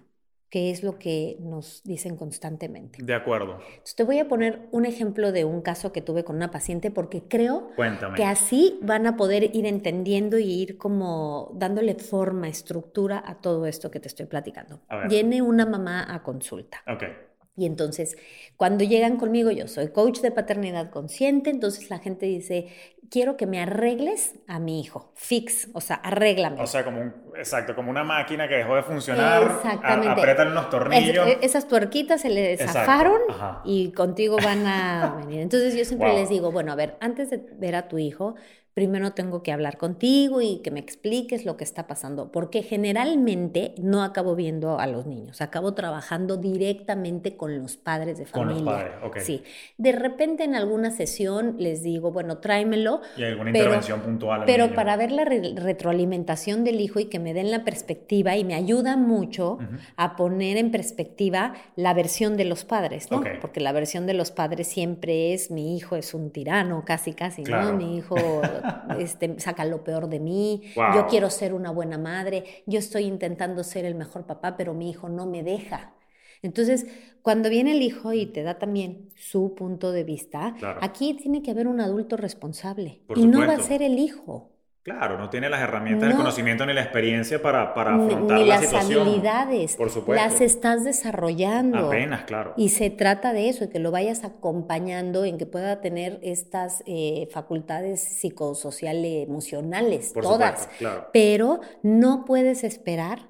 que 0.57 0.71
es 0.71 0.83
lo 0.83 0.99
que 0.99 1.37
nos 1.41 1.83
dicen 1.85 2.17
constantemente. 2.17 3.03
De 3.03 3.13
acuerdo. 3.13 3.59
te 3.95 4.05
voy 4.05 4.21
a 4.21 4.27
poner 4.27 4.71
un 4.71 4.87
ejemplo 4.87 5.31
de 5.31 5.45
un 5.45 5.61
caso 5.61 5.93
que 5.93 6.01
tuve 6.01 6.25
con 6.25 6.37
una 6.37 6.51
paciente 6.51 6.91
porque 6.91 7.25
creo 7.29 7.73
que 8.17 8.25
así 8.25 8.79
van 8.81 9.07
a 9.07 9.19
poder 9.19 9.55
ir 9.55 9.67
entendiendo 9.67 10.39
y 10.39 10.51
ir 10.51 10.79
como 10.79 11.51
dándole 11.53 11.95
forma, 11.97 12.49
estructura 12.49 13.23
a 13.27 13.35
todo 13.35 13.67
esto 13.67 13.91
que 13.91 14.01
te 14.01 14.09
estoy 14.09 14.25
platicando. 14.25 14.81
Viene 15.11 15.43
una 15.43 15.67
mamá 15.67 16.07
a 16.09 16.23
consulta. 16.23 16.83
Okay. 16.91 17.11
Y 17.57 17.65
entonces, 17.65 18.17
cuando 18.57 18.85
llegan 18.85 19.17
conmigo, 19.17 19.51
yo 19.51 19.67
soy 19.67 19.89
coach 19.89 20.21
de 20.21 20.31
paternidad 20.31 20.91
consciente, 20.91 21.49
entonces 21.49 21.89
la 21.89 21.99
gente 21.99 22.27
dice, 22.27 22.69
quiero 23.11 23.37
que 23.39 23.47
me 23.47 23.61
arregles 23.61 24.35
a 24.47 24.59
mi 24.59 24.81
hijo, 24.81 25.13
fix, 25.15 25.69
o 25.73 25.81
sea, 25.81 25.97
arréglame. 25.97 26.61
O 26.61 26.67
sea, 26.67 26.85
como 26.85 27.01
un, 27.01 27.15
exacto, 27.37 27.75
como 27.75 27.91
una 27.91 28.05
máquina 28.05 28.47
que 28.47 28.57
dejó 28.57 28.77
de 28.77 28.83
funcionar, 28.83 29.43
Exactamente. 29.43 30.21
apretan 30.21 30.49
unos 30.49 30.69
tornillos. 30.69 31.27
Esas 31.41 31.67
tuerquitas 31.67 32.21
se 32.21 32.29
le 32.29 32.59
zafaron 32.59 33.21
y 33.65 33.93
contigo 33.93 34.37
van 34.37 34.67
a 34.67 35.17
venir. 35.17 35.41
Entonces 35.41 35.75
yo 35.75 35.85
siempre 35.85 36.13
les 36.13 36.29
digo, 36.29 36.53
bueno, 36.53 36.73
a 36.73 36.77
ver, 36.77 36.97
antes 37.01 37.31
de 37.31 37.39
ver 37.55 37.75
a 37.75 37.89
tu 37.89 37.99
hijo, 37.99 38.35
primero 38.77 39.13
tengo 39.13 39.43
que 39.43 39.53
hablar 39.53 39.79
contigo 39.79 40.43
y 40.43 40.59
que 40.59 40.71
me 40.71 40.81
expliques 40.81 41.47
lo 41.47 41.57
que 41.57 41.65
está 41.65 41.87
pasando, 41.87 42.31
porque 42.31 42.63
generalmente 42.63 43.75
no 43.79 44.03
acabo 44.03 44.37
viendo 44.37 44.79
a 44.79 44.87
los 44.87 45.07
niños, 45.07 45.41
acabo 45.41 45.73
trabajando 45.73 46.37
directamente 46.37 47.39
con 47.39 47.59
los 47.59 47.79
padres 47.79 48.19
de 48.19 48.27
familia. 48.27 48.57
Con 48.57 48.65
los 48.67 48.75
padres, 48.75 48.93
ok. 49.03 49.17
Sí. 49.21 49.43
De 49.79 49.93
repente 49.93 50.45
en 50.45 50.55
alguna 50.55 50.91
sesión 50.91 51.57
les 51.59 51.83
digo, 51.83 52.13
bueno, 52.13 52.37
tráemelo. 52.37 53.01
Y 53.17 53.25
alguna 53.25 53.49
intervención 53.49 54.03
puntual. 54.03 54.43
Pero 54.45 54.75
para 54.75 54.95
ver 54.99 55.11
la 55.11 55.25
retroalimentación 55.25 56.63
del 56.63 56.83
hijo 56.83 57.01
y 57.01 57.07
que 57.07 57.19
me 57.19 57.33
den 57.33 57.51
la 57.51 57.65
perspectiva 57.65 58.37
y 58.37 58.45
me 58.45 58.55
ayuda 58.55 58.99
mucho 58.99 59.57
a 59.97 60.17
poner 60.17 60.59
en 60.59 60.71
perspectiva 60.71 61.55
la 61.77 61.95
versión 61.95 62.37
de 62.37 62.45
los 62.45 62.67
padres, 62.67 63.11
¿no? 63.11 63.25
Porque 63.41 63.61
la 63.61 63.73
versión 63.73 64.07
de 64.07 64.13
los 64.13 64.33
padres 64.33 64.67
siempre 64.67 65.33
es 65.33 65.51
mi 65.51 65.79
hijo 65.79 65.97
es 65.97 66.13
un 66.13 66.31
tirano, 66.31 66.85
casi, 66.85 67.15
casi, 67.15 67.43
¿no? 67.43 67.73
Mi 67.73 67.97
hijo 67.97 68.17
este, 68.99 69.39
saca 69.39 69.65
lo 69.65 69.85
peor 69.85 70.09
de 70.09 70.21
mí, 70.21 70.63
yo 70.95 71.07
quiero 71.07 71.31
ser 71.31 71.55
una 71.55 71.71
buena 71.71 71.99
madre, 71.99 72.63
yo 72.67 72.79
estoy 72.79 73.05
intentando 73.05 73.63
ser 73.65 73.85
el 73.85 73.95
mejor 73.95 74.27
papá, 74.27 74.57
pero 74.57 74.75
mi 74.75 74.91
hijo 74.91 75.09
no 75.09 75.27
me 75.27 75.43
deja. 75.43 75.95
Entonces, 76.43 76.87
cuando 77.23 77.49
viene 77.49 77.73
el 77.73 77.83
hijo 77.83 78.13
y 78.13 78.27
te 78.27 78.43
da 78.43 78.59
también 78.59 79.09
su 79.17 79.55
punto 79.55 79.93
de 79.93 80.05
vista, 80.05 80.55
aquí 80.81 81.15
tiene 81.15 81.43
que 81.43 81.51
haber 81.51 81.67
un 81.67 81.81
adulto 81.81 82.17
responsable 82.17 83.03
y 83.15 83.27
no 83.27 83.47
va 83.47 83.55
a 83.55 83.59
ser 83.59 83.83
el 83.83 83.99
hijo. 83.99 84.56
Claro, 84.87 85.19
no 85.19 85.29
tiene 85.31 85.51
las 85.51 85.61
herramientas, 85.61 86.09
el 86.09 86.17
conocimiento 86.17 86.65
ni 86.65 86.73
la 86.73 86.83
experiencia 86.83 87.43
para, 87.43 87.75
para 87.75 87.97
afrontar 87.97 88.39
ni, 88.39 88.45
la 88.45 88.61
las 88.61 88.73
habilidades. 88.73 89.75
Por 89.75 89.91
supuesto. 89.91 90.25
Las 90.25 90.41
estás 90.41 90.85
desarrollando. 90.85 91.89
Apenas, 91.89 92.23
claro. 92.23 92.55
Y 92.57 92.69
se 92.69 92.91
trata 92.91 93.33
de 93.33 93.49
eso, 93.49 93.65
de 93.65 93.71
que 93.71 93.81
lo 93.81 93.91
vayas 93.91 94.23
acompañando 94.23 95.25
en 95.25 95.39
que 95.39 95.47
pueda 95.47 95.81
tener 95.81 96.21
estas 96.23 96.85
eh, 96.87 97.29
facultades 97.33 98.01
psicosociales, 98.01 99.27
emocionales, 99.27 100.13
Por 100.15 100.23
todas. 100.23 100.61
Supuesto, 100.61 100.79
claro. 100.79 101.11
Pero 101.13 101.61
no 101.83 102.25
puedes 102.25 102.63
esperar 102.63 103.23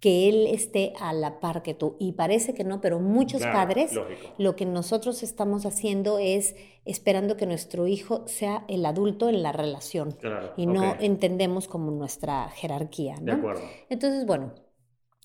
que 0.00 0.28
él 0.30 0.46
esté 0.46 0.94
a 0.98 1.12
la 1.12 1.40
par 1.40 1.62
que 1.62 1.74
tú. 1.74 1.96
Y 1.98 2.12
parece 2.12 2.54
que 2.54 2.64
no, 2.64 2.80
pero 2.80 2.98
muchos 2.98 3.42
padres 3.42 3.92
lo 4.38 4.56
que 4.56 4.64
nosotros 4.64 5.22
estamos 5.22 5.66
haciendo 5.66 6.18
es 6.18 6.56
esperando 6.86 7.36
que 7.36 7.46
nuestro 7.46 7.86
hijo 7.86 8.26
sea 8.26 8.64
el 8.68 8.86
adulto 8.86 9.28
en 9.28 9.42
la 9.42 9.52
relación. 9.52 10.16
y 10.56 10.66
no 10.66 10.96
entendemos 10.98 11.68
como 11.68 11.90
nuestra 11.90 12.48
jerarquía. 12.48 13.16
¿no? 13.16 13.26
De 13.26 13.32
acuerdo. 13.32 13.62
Entonces, 13.90 14.24
bueno, 14.26 14.54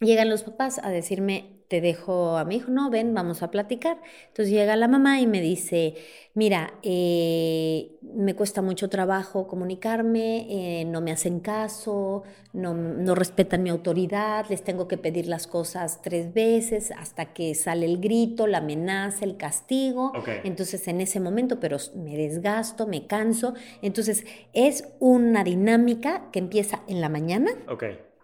llegan 0.01 0.29
los 0.29 0.43
papás 0.43 0.79
a 0.83 0.89
decirme, 0.89 1.54
te 1.67 1.81
dejo 1.81 2.37
a 2.37 2.45
mi 2.45 2.57
hijo, 2.57 2.71
no, 2.71 2.89
ven, 2.89 3.13
vamos 3.13 3.41
a 3.41 3.49
platicar. 3.49 3.97
Entonces 4.27 4.53
llega 4.53 4.75
la 4.75 4.87
mamá 4.87 5.19
y 5.19 5.27
me 5.27 5.41
dice, 5.41 5.95
mira, 6.33 6.75
eh, 6.83 7.91
me 8.01 8.35
cuesta 8.35 8.61
mucho 8.61 8.89
trabajo 8.89 9.47
comunicarme, 9.47 10.47
eh, 10.81 10.85
no 10.85 11.01
me 11.01 11.11
hacen 11.11 11.39
caso, 11.39 12.23
no, 12.53 13.15
respetan 13.15 13.63
mi 13.63 13.69
autoridad, 13.69 14.45
les 14.49 14.63
tengo 14.63 14.87
que 14.87 14.97
pedir 14.97 15.27
las 15.27 15.47
cosas 15.47 16.01
tres 16.01 16.33
veces 16.33 16.91
hasta 16.91 17.33
que 17.33 17.55
sale 17.55 17.85
el 17.85 17.99
grito, 17.99 18.45
la 18.45 18.59
amenaza, 18.59 19.25
el 19.25 19.37
castigo. 19.37 20.13
Entonces 20.43 20.87
en 20.87 21.01
ese 21.01 21.19
momento, 21.19 21.59
pero 21.59 21.77
me 21.95 22.15
desgasto, 22.15 22.85
me 22.85 23.07
canso. 23.07 23.55
Entonces 23.81 24.23
es 24.53 24.87
una 24.99 25.43
dinámica 25.43 26.29
que 26.31 26.39
empieza 26.39 26.83
en 26.87 27.01
la 27.01 27.09
mañana. 27.09 27.51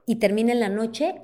Y 0.06 0.16
termina 0.16 0.52
en 0.52 0.60
la 0.60 0.70
noche 0.70 1.22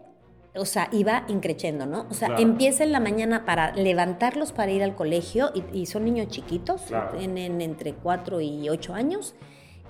o 0.58 0.66
sea, 0.66 0.90
iba 0.92 1.26
increciendo, 1.28 1.86
¿no? 1.86 2.08
O 2.10 2.14
sea, 2.14 2.36
empieza 2.38 2.84
en 2.84 2.92
la 2.92 3.00
mañana 3.00 3.46
para 3.46 3.72
levantarlos 3.74 4.52
para 4.52 4.72
ir 4.72 4.84
al 4.84 4.96
colegio 4.96 5.52
y, 5.74 5.86
son 5.86 6.06
niños 6.06 6.28
chiquitos, 6.30 6.84
tienen 7.18 7.62
entre 7.62 7.94
4 7.94 8.42
y 8.42 8.70
8 8.70 8.94
años, 8.94 9.36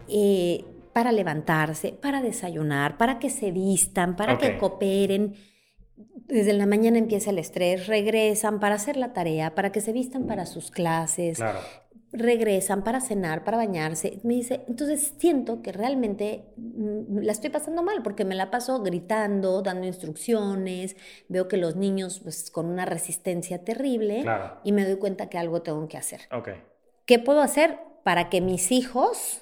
eh, 0.07 0.65
para 0.93 1.12
levantarse, 1.12 1.91
para 1.91 2.21
desayunar, 2.21 2.97
para 2.97 3.19
que 3.19 3.29
se 3.29 3.51
vistan, 3.51 4.15
para 4.15 4.38
que 4.38 4.57
cooperen. 4.57 5.36
Desde 6.27 6.53
la 6.53 6.65
mañana 6.65 6.97
empieza 6.97 7.29
el 7.29 7.39
estrés, 7.39 7.88
regresan 7.88 8.59
para 8.59 8.75
hacer 8.75 8.97
la 8.97 9.13
tarea, 9.13 9.55
para 9.55 9.71
que 9.71 9.81
se 9.81 9.93
vistan 9.93 10.25
para 10.25 10.45
sus 10.45 10.71
clases, 10.71 11.38
claro 11.38 11.59
regresan 12.17 12.83
para 12.83 13.00
cenar, 13.00 13.43
para 13.43 13.57
bañarse. 13.57 14.19
Me 14.24 14.33
dice, 14.33 14.62
entonces 14.67 15.13
siento 15.17 15.62
que 15.62 15.71
realmente 15.71 16.45
mm, 16.57 17.19
la 17.19 17.31
estoy 17.31 17.50
pasando 17.50 17.83
mal 17.83 18.03
porque 18.03 18.25
me 18.25 18.36
la 18.36 18.51
paso 18.51 18.81
gritando, 18.81 19.62
dando 19.62 19.86
instrucciones, 19.88 20.95
veo 21.27 21.47
que 21.47 21.57
los 21.57 21.75
niños 21.75 22.19
pues 22.21 22.51
con 22.51 22.67
una 22.67 22.86
resistencia 22.86 23.63
terrible 23.63 24.25
y 24.63 24.71
me 24.71 24.86
doy 24.86 24.97
cuenta 24.97 25.29
que 25.29 25.38
algo 25.38 25.62
tengo 25.62 25.88
que 25.88 25.97
hacer. 25.97 26.21
Okay. 26.31 26.62
¿Qué 27.05 27.19
puedo 27.19 27.41
hacer 27.41 27.79
para 28.03 28.29
que 28.29 28.41
mis 28.41 28.71
hijos 28.71 29.41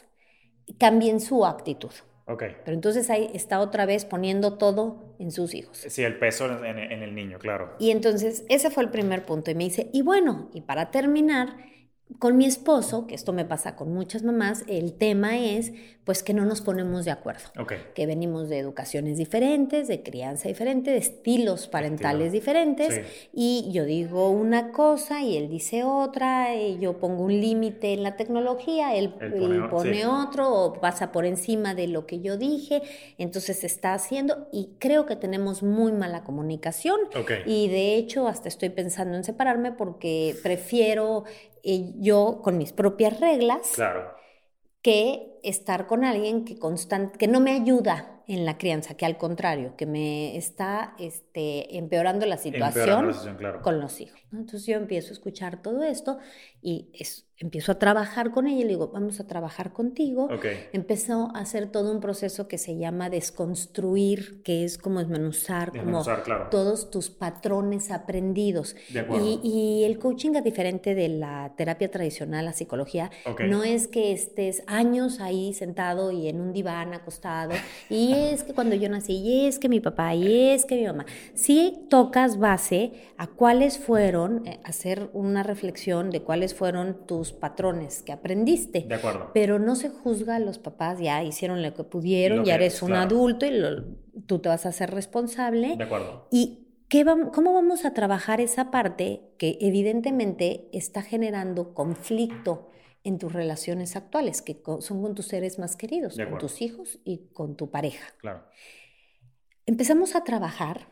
cambien 0.77 1.19
su 1.19 1.45
actitud? 1.45 1.91
Ok. 2.27 2.43
Pero 2.63 2.75
entonces 2.75 3.09
ahí 3.09 3.29
está 3.33 3.59
otra 3.59 3.85
vez 3.85 4.03
poniendo 4.03 4.57
todo 4.57 5.15
en 5.19 5.31
sus 5.31 5.53
hijos. 5.53 5.77
Sí, 5.77 6.03
el 6.03 6.17
peso 6.17 6.63
en, 6.65 6.79
en 6.79 7.03
el 7.03 7.13
niño, 7.13 7.37
claro. 7.37 7.75
Y 7.79 7.91
entonces 7.91 8.43
ese 8.49 8.71
fue 8.71 8.83
el 8.83 8.89
primer 8.89 9.25
punto. 9.25 9.51
Y 9.51 9.55
me 9.55 9.65
dice, 9.65 9.89
y 9.93 10.01
bueno, 10.01 10.49
y 10.53 10.61
para 10.61 10.89
terminar, 10.89 11.55
con 12.19 12.37
mi 12.37 12.45
esposo, 12.45 13.07
que 13.07 13.15
esto 13.15 13.33
me 13.33 13.45
pasa 13.45 13.75
con 13.75 13.93
muchas 13.93 14.23
mamás, 14.23 14.63
el 14.67 14.93
tema 14.93 15.37
es 15.37 15.73
pues 16.05 16.21
que 16.21 16.35
no 16.35 16.45
nos 16.45 16.61
ponemos 16.61 17.03
de 17.03 17.09
acuerdo. 17.09 17.45
Que 17.95 18.05
venimos 18.05 18.47
de 18.47 18.59
educaciones 18.59 19.17
diferentes, 19.17 19.87
de 19.87 20.03
crianza 20.03 20.47
diferente, 20.47 20.91
de 20.91 20.97
estilos 20.97 21.67
parentales 21.67 22.31
diferentes. 22.31 23.01
Y 23.33 23.71
yo 23.71 23.85
digo 23.85 24.29
una 24.29 24.71
cosa 24.71 25.23
y 25.23 25.35
él 25.35 25.49
dice 25.49 25.83
otra, 25.83 26.55
y 26.55 26.77
yo 26.77 26.99
pongo 26.99 27.23
un 27.23 27.41
límite 27.41 27.93
en 27.93 28.03
la 28.03 28.17
tecnología, 28.17 28.95
él, 28.95 29.15
pone, 29.71 30.05
otro 30.05 30.53
o 30.53 30.73
pasa 30.79 31.11
por 31.11 31.25
encima 31.25 31.73
de 31.73 31.87
lo 31.87 32.05
que 32.05 32.19
yo 32.19 32.37
dije. 32.37 32.83
Entonces 33.17 33.57
se 33.57 33.65
está 33.65 33.95
haciendo 33.95 34.47
y 34.51 34.75
creo 34.77 35.07
que 35.07 35.15
tenemos 35.15 35.63
muy 35.63 35.91
mala 35.91 36.23
comunicación. 36.23 36.99
Y 37.47 37.67
de 37.67 37.95
hecho 37.95 38.27
hasta 38.27 38.47
estoy 38.47 38.69
pensando 38.69 39.17
en 39.17 39.23
separarme 39.23 39.71
porque 39.71 40.35
prefiero 40.43 41.23
yo 41.99 42.41
con 42.43 42.57
mis 42.57 42.71
propias 42.73 43.19
reglas. 43.19 43.71
Claro 43.75 44.15
que 44.85 45.34
estar 45.45 45.87
con 45.87 46.03
alguien 46.03 46.45
que, 46.45 46.57
constant, 46.57 47.15
que 47.15 47.27
no 47.27 47.39
me 47.39 47.51
ayuda 47.51 48.15
en 48.27 48.45
la 48.45 48.57
crianza, 48.57 48.95
que 48.95 49.05
al 49.05 49.17
contrario, 49.17 49.75
que 49.77 49.85
me 49.85 50.35
está 50.35 50.95
este, 50.97 51.77
empeorando 51.77 52.25
la 52.25 52.37
situación, 52.37 53.13
con 53.61 53.79
los 53.79 54.01
hijos. 54.01 54.19
Entonces 54.31 54.65
yo 54.65 54.75
empiezo 54.77 55.09
a 55.09 55.13
escuchar 55.13 55.61
todo 55.61 55.83
esto 55.83 56.17
y 56.61 56.89
es, 56.93 57.27
empiezo 57.37 57.73
a 57.73 57.79
trabajar 57.79 58.31
con 58.31 58.47
ella 58.47 58.61
y 58.61 58.63
le 58.63 58.69
digo, 58.69 58.89
vamos 58.89 59.19
a 59.19 59.27
trabajar 59.27 59.73
contigo. 59.73 60.27
Empezó 60.73 61.31
a 61.35 61.39
hacer 61.39 61.71
todo 61.71 61.91
un 61.91 61.99
proceso 61.99 62.47
que 62.47 62.57
se 62.57 62.77
llama 62.77 63.09
desconstruir, 63.09 64.41
que 64.43 64.63
es 64.63 64.77
como 64.77 64.99
desmenuzar, 64.99 65.71
como 65.71 66.03
todos 66.49 66.89
tus 66.89 67.09
patrones 67.09 67.91
aprendidos. 67.91 68.75
y, 68.89 69.39
y, 69.43 69.83
el 69.83 69.99
coaching, 69.99 70.35
a 70.35 70.41
diferente 70.41 70.95
de 70.95 71.09
la 71.09 71.53
terapia 71.55 71.91
tradicional, 71.91 72.45
la 72.45 72.53
psicología, 72.53 73.11
no 73.47 73.63
es 73.63 73.87
que 73.87 74.11
estés 74.11 74.63
años 74.67 75.19
ahí 75.19 75.34
sentado 75.53 76.11
y 76.11 76.27
en 76.27 76.41
un 76.41 76.53
diván 76.53 76.93
acostado, 76.93 77.51
y 77.89 78.13
es 78.13 78.43
que 78.43 78.53
cuando 78.53 78.75
yo 78.75 78.89
nací, 78.89 79.13
y 79.13 79.45
es 79.45 79.59
que 79.59 79.69
mi 79.69 79.79
papá, 79.79 80.15
y 80.15 80.49
es 80.49 80.65
que 80.65 80.75
mi 80.75 80.85
mamá. 80.85 81.05
Sí 81.33 81.85
tocas 81.89 82.39
base 82.39 82.93
a 83.17 83.27
cuáles 83.27 83.77
fueron, 83.77 84.47
eh, 84.47 84.59
hacer 84.63 85.09
una 85.13 85.43
reflexión 85.43 86.09
de 86.09 86.21
cuáles 86.21 86.53
fueron 86.53 87.05
tus 87.05 87.31
patrones 87.31 88.01
que 88.01 88.11
aprendiste. 88.11 88.81
De 88.81 88.95
acuerdo. 88.95 89.31
Pero 89.33 89.59
no 89.59 89.75
se 89.75 89.89
juzga 89.89 90.35
a 90.35 90.39
los 90.39 90.59
papás, 90.59 90.99
ya 90.99 91.23
hicieron 91.23 91.61
lo 91.61 91.73
que 91.73 91.83
pudieron, 91.83 92.45
ya 92.45 92.55
eres 92.55 92.81
un 92.81 92.93
adulto 92.93 93.45
y 93.45 93.51
tú 94.25 94.39
te 94.39 94.49
vas 94.49 94.65
a 94.65 94.69
hacer 94.69 94.91
responsable. 94.91 95.75
De 95.77 95.83
acuerdo. 95.83 96.27
Y 96.31 96.61
¿Qué 96.87 97.03
¿Cómo 97.03 97.53
vamos 97.53 97.83
a 97.83 97.93
trabajar 97.93 98.39
esa 98.39 98.69
parte 98.69 99.23
que 99.39 99.57
evidentemente 99.59 100.69
está 100.71 101.01
generando 101.01 101.73
conflicto 101.73 102.69
en 103.05 103.17
tus 103.17 103.31
relaciones 103.31 103.95
actuales, 103.95 104.41
que 104.41 104.61
son 104.79 105.01
con 105.01 105.15
tus 105.15 105.27
seres 105.27 105.57
más 105.59 105.77
queridos, 105.77 106.17
con 106.17 106.37
tus 106.37 106.61
hijos 106.61 106.99
y 107.05 107.29
con 107.31 107.55
tu 107.55 107.71
pareja? 107.71 108.07
Claro. 108.17 108.43
Empezamos 109.65 110.15
a 110.15 110.25
trabajar 110.25 110.89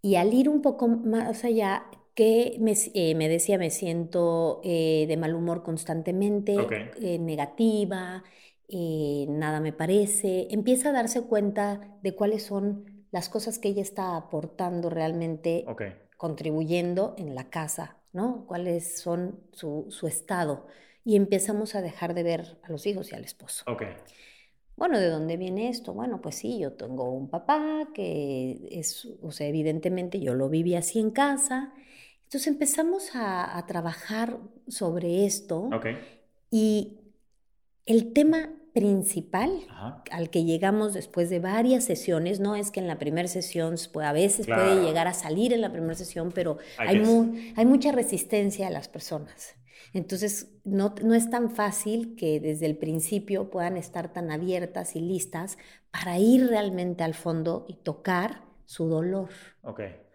y 0.00 0.14
al 0.14 0.32
ir 0.32 0.48
un 0.48 0.62
poco 0.62 0.86
más 0.86 1.42
allá, 1.44 1.86
que 2.16 2.56
me, 2.60 2.74
eh, 2.94 3.14
me 3.14 3.28
decía, 3.28 3.58
me 3.58 3.70
siento 3.70 4.62
eh, 4.64 5.04
de 5.06 5.16
mal 5.18 5.34
humor 5.34 5.62
constantemente, 5.62 6.56
eh, 7.00 7.18
negativa, 7.18 8.24
nada 8.68 9.60
me 9.60 9.72
parece. 9.72 10.48
Empieza 10.50 10.88
a 10.88 10.92
darse 10.92 11.22
cuenta 11.22 11.98
de 12.02 12.14
cuáles 12.14 12.42
son 12.42 13.04
las 13.10 13.28
cosas 13.28 13.58
que 13.58 13.68
ella 13.68 13.82
está 13.82 14.16
aportando 14.16 14.88
realmente, 14.88 15.66
contribuyendo 16.16 17.14
en 17.18 17.34
la 17.34 17.50
casa, 17.50 17.98
¿no? 18.14 18.46
Cuáles 18.46 18.98
son 18.98 19.40
su, 19.52 19.86
su, 19.90 20.06
estado. 20.06 20.66
Y 21.06 21.16
empezamos 21.16 21.74
a 21.74 21.80
dejar 21.80 22.12
de 22.12 22.22
ver 22.22 22.58
a 22.62 22.70
los 22.70 22.86
hijos 22.86 23.12
y 23.12 23.14
al 23.14 23.24
esposo. 23.24 23.64
Bueno, 24.76 25.00
¿de 25.00 25.08
dónde 25.08 25.38
viene 25.38 25.70
esto? 25.70 25.94
Bueno, 25.94 26.20
pues 26.20 26.34
sí, 26.34 26.58
yo 26.58 26.74
tengo 26.74 27.10
un 27.10 27.30
papá 27.30 27.88
que 27.94 28.68
es, 28.70 29.08
o 29.22 29.32
sea, 29.32 29.46
evidentemente 29.46 30.20
yo 30.20 30.34
lo 30.34 30.50
viví 30.50 30.74
así 30.74 30.98
en 30.98 31.10
casa 31.10 31.72
entonces 32.26 32.48
empezamos 32.48 33.10
a, 33.14 33.64
trabajar 33.68 34.38
sobre 34.66 35.26
esto 35.26 35.70
y 36.50 36.98
el 37.86 38.12
tema 38.12 38.50
principal 38.74 39.52
al 40.10 40.28
que 40.28 40.44
llegamos 40.44 40.92
después 40.92 41.30
de 41.30 41.38
varias 41.38 41.84
sesiones, 41.84 42.40
no 42.40 42.56
es 42.56 42.72
que 42.72 42.80
en 42.80 42.88
la 42.88 42.98
primera 42.98 43.28
sesión 43.28 43.76
pues, 43.92 44.06
a 44.06 44.12
veces 44.12 44.46
puede 44.46 44.82
llegar 44.82 45.06
a 45.06 45.14
salir 45.14 45.52
en 45.52 45.60
la 45.60 45.70
primera 45.70 45.94
sesión, 45.94 46.32
pero 46.34 46.58
hay, 46.78 47.00
hay 47.56 47.64
mucha 47.64 47.92
resistencia 47.92 48.66
a 48.66 48.70
las 48.70 48.88
personas. 48.88 49.54
Entonces, 49.96 50.48
no, 50.64 50.94
no, 51.02 51.14
es 51.14 51.30
tan 51.30 51.50
fácil 51.50 52.16
que 52.16 52.40
desde 52.40 52.66
el 52.66 52.76
principio 52.76 53.50
puedan 53.50 53.76
estar 53.76 54.12
tan 54.12 54.30
abiertas 54.30 54.96
y 54.96 55.00
listas 55.00 55.58
para 55.90 56.18
ir 56.18 56.48
realmente 56.48 57.02
al 57.04 57.14
fondo 57.14 57.64
y 57.68 57.74
tocar 57.74 58.42
su 58.66 58.86
dolor. 58.88 59.30
Okay 59.62 60.06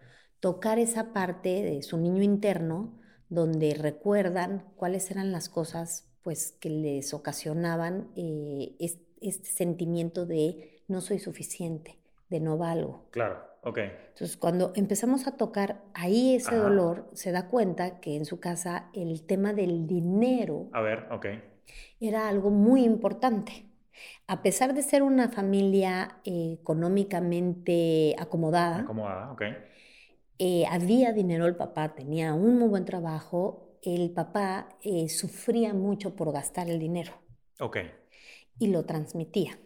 tocar 0.42 0.80
esa 0.80 1.12
parte 1.12 1.62
de 1.62 1.82
su 1.84 1.98
niño 1.98 2.20
interno 2.20 2.98
donde 3.28 3.74
recuerdan 3.74 4.64
cuáles 4.74 5.08
eran 5.12 5.30
las 5.30 5.48
cosas 5.48 6.08
pues 6.22 6.50
que 6.58 6.68
les 6.68 7.14
ocasionaban 7.14 8.10
eh, 8.16 8.74
este, 9.20 9.48
sentimiento 9.48 10.26
de 10.26 10.82
no 10.88 11.00
soy 11.00 11.20
suficiente, 11.20 11.96
de 12.28 12.40
no 12.40 12.58
valgo. 12.58 13.06
Claro, 13.12 13.40
ok. 13.62 13.78
Entonces 13.78 14.36
cuando 14.36 14.72
empezamos 14.76 15.26
a 15.26 15.36
tocar 15.36 15.82
ahí 15.94 16.36
ese 16.36 16.54
dolor, 16.54 17.08
se 17.12 17.32
da 17.32 17.48
cuenta 17.48 18.00
que 18.00 18.16
en 18.16 18.24
su 18.24 18.38
casa 18.38 18.90
el 18.92 19.24
tema 19.26 19.52
del 19.52 19.86
dinero... 19.86 20.68
A 20.72 20.80
ver, 20.80 21.08
ok. 21.10 21.26
Era 22.00 22.28
algo 22.28 22.50
muy 22.50 22.84
importante. 22.84 23.66
A 24.26 24.42
pesar 24.42 24.74
de 24.74 24.82
ser 24.82 25.02
una 25.02 25.28
familia 25.28 26.18
eh, 26.24 26.56
económicamente 26.60 28.14
acomodada, 28.18 28.80
acomodada, 28.80 29.32
ok 29.32 29.42
eh, 30.44 30.66
había 30.68 31.12
dinero 31.12 31.46
el 31.46 31.54
papá, 31.54 31.94
tenía 31.94 32.34
un 32.34 32.58
muy 32.58 32.68
buen 32.68 32.84
trabajo, 32.84 33.78
el 33.80 34.10
papá 34.10 34.70
eh, 34.82 35.08
sufría 35.08 35.72
mucho 35.72 36.16
por 36.16 36.32
gastar 36.32 36.68
el 36.68 36.80
dinero. 36.80 37.12
Y 38.58 38.66
lo 38.66 38.84
transmitía. 38.84 39.56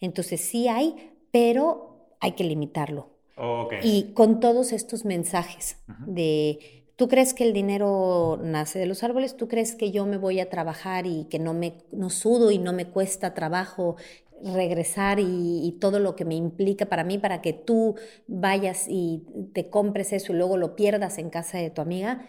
Entonces 0.00 0.42
sí 0.42 0.68
hay, 0.68 1.16
pero 1.30 2.16
hay 2.20 2.32
que 2.32 2.44
limitarlo. 2.44 3.13
Okay. 3.36 3.80
Y 3.82 4.12
con 4.14 4.40
todos 4.40 4.72
estos 4.72 5.04
mensajes 5.04 5.78
de, 6.06 6.86
¿tú 6.96 7.08
crees 7.08 7.34
que 7.34 7.44
el 7.44 7.52
dinero 7.52 8.38
nace 8.42 8.78
de 8.78 8.86
los 8.86 9.02
árboles? 9.02 9.36
¿Tú 9.36 9.48
crees 9.48 9.74
que 9.74 9.90
yo 9.90 10.06
me 10.06 10.16
voy 10.16 10.40
a 10.40 10.50
trabajar 10.50 11.06
y 11.06 11.24
que 11.24 11.38
no 11.38 11.54
me 11.54 11.78
no 11.92 12.10
sudo 12.10 12.50
y 12.50 12.58
no 12.58 12.72
me 12.72 12.86
cuesta 12.86 13.34
trabajo 13.34 13.96
regresar 14.42 15.18
y, 15.20 15.76
todo 15.80 15.98
lo 15.98 16.16
que 16.16 16.24
me 16.24 16.34
implica 16.34 16.86
para 16.86 17.04
mí, 17.04 17.18
para 17.18 17.40
que 17.40 17.52
tú 17.52 17.96
vayas 18.26 18.86
y 18.88 19.22
te 19.52 19.70
compres 19.70 20.12
eso 20.12 20.32
y 20.32 20.36
luego 20.36 20.56
lo 20.56 20.76
pierdas 20.76 21.18
en 21.18 21.30
casa 21.30 21.58
de 21.58 21.70
tu 21.70 21.80
amiga, 21.80 22.26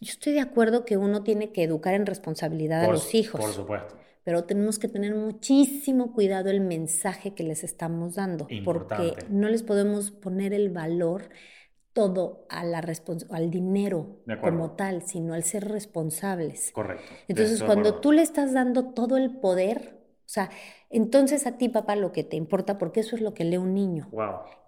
yo 0.00 0.10
estoy 0.10 0.32
de 0.32 0.40
acuerdo 0.40 0.84
que 0.84 0.96
uno 0.96 1.22
tiene 1.22 1.52
que 1.52 1.62
educar 1.62 1.94
en 1.94 2.06
responsabilidad 2.06 2.84
a 2.84 2.88
los 2.88 3.14
hijos. 3.14 3.40
Por 3.40 3.52
supuesto. 3.52 3.94
Pero 4.28 4.44
tenemos 4.44 4.78
que 4.78 4.88
tener 4.88 5.14
muchísimo 5.14 6.12
cuidado 6.12 6.50
el 6.50 6.60
mensaje 6.60 7.32
que 7.32 7.44
les 7.44 7.64
estamos 7.64 8.16
dando, 8.16 8.46
porque 8.62 9.14
no 9.30 9.48
les 9.48 9.62
podemos 9.62 10.10
poner 10.10 10.52
el 10.52 10.68
valor 10.68 11.30
todo 11.94 12.44
a 12.50 12.62
la 12.62 12.82
al 13.30 13.50
dinero 13.50 14.18
como 14.42 14.72
tal, 14.72 15.00
sino 15.00 15.32
al 15.32 15.44
ser 15.44 15.66
responsables. 15.66 16.72
Correcto. 16.72 17.06
Entonces, 17.26 17.62
cuando 17.62 18.00
tú 18.00 18.12
le 18.12 18.20
estás 18.20 18.52
dando 18.52 18.92
todo 18.92 19.16
el 19.16 19.30
poder, 19.30 19.96
o 20.18 20.28
sea, 20.28 20.50
entonces 20.90 21.46
a 21.46 21.56
ti, 21.56 21.70
papá, 21.70 21.96
lo 21.96 22.12
que 22.12 22.22
te 22.22 22.36
importa, 22.36 22.76
porque 22.76 23.00
eso 23.00 23.16
es 23.16 23.22
lo 23.22 23.32
que 23.32 23.44
lee 23.44 23.56
un 23.56 23.72
niño, 23.72 24.10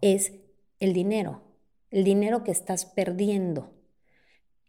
es 0.01 0.33
el 0.79 0.95
dinero, 0.95 1.43
el 1.91 2.05
dinero 2.05 2.45
que 2.45 2.51
estás 2.51 2.87
perdiendo. 2.87 3.75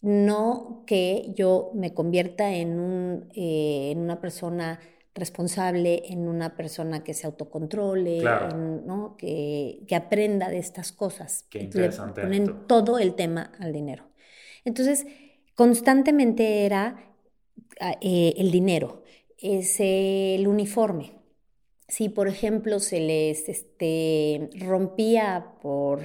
No 0.01 0.83
que 0.87 1.31
yo 1.35 1.71
me 1.75 1.93
convierta 1.93 2.53
en, 2.53 2.79
un, 2.79 3.29
eh, 3.35 3.91
en 3.91 3.99
una 3.99 4.19
persona 4.19 4.79
responsable, 5.13 6.03
en 6.07 6.27
una 6.27 6.55
persona 6.55 7.03
que 7.03 7.13
se 7.13 7.27
autocontrole, 7.27 8.23
¿no? 8.23 9.15
que, 9.17 9.83
que, 9.87 9.95
aprenda 9.95 10.49
de 10.49 10.57
estas 10.57 10.91
cosas. 10.91 11.45
Qué 11.49 11.63
interesante. 11.63 12.21
Le 12.21 12.27
ponen 12.27 12.67
todo 12.67 12.97
el 12.97 13.13
tema 13.13 13.51
al 13.59 13.73
dinero. 13.73 14.05
Entonces, 14.63 15.05
constantemente 15.55 16.65
era 16.65 17.13
ah, 17.79 17.97
eh, 18.01 18.33
el 18.37 18.51
dinero 18.51 19.01
es 19.41 19.77
el 19.79 20.47
uniforme. 20.47 21.13
Si, 21.87 22.07
por 22.07 22.27
ejemplo, 22.27 22.79
se 22.79 23.01
les 23.01 23.49
este, 23.49 24.49
rompía 24.59 25.55
por 25.61 25.99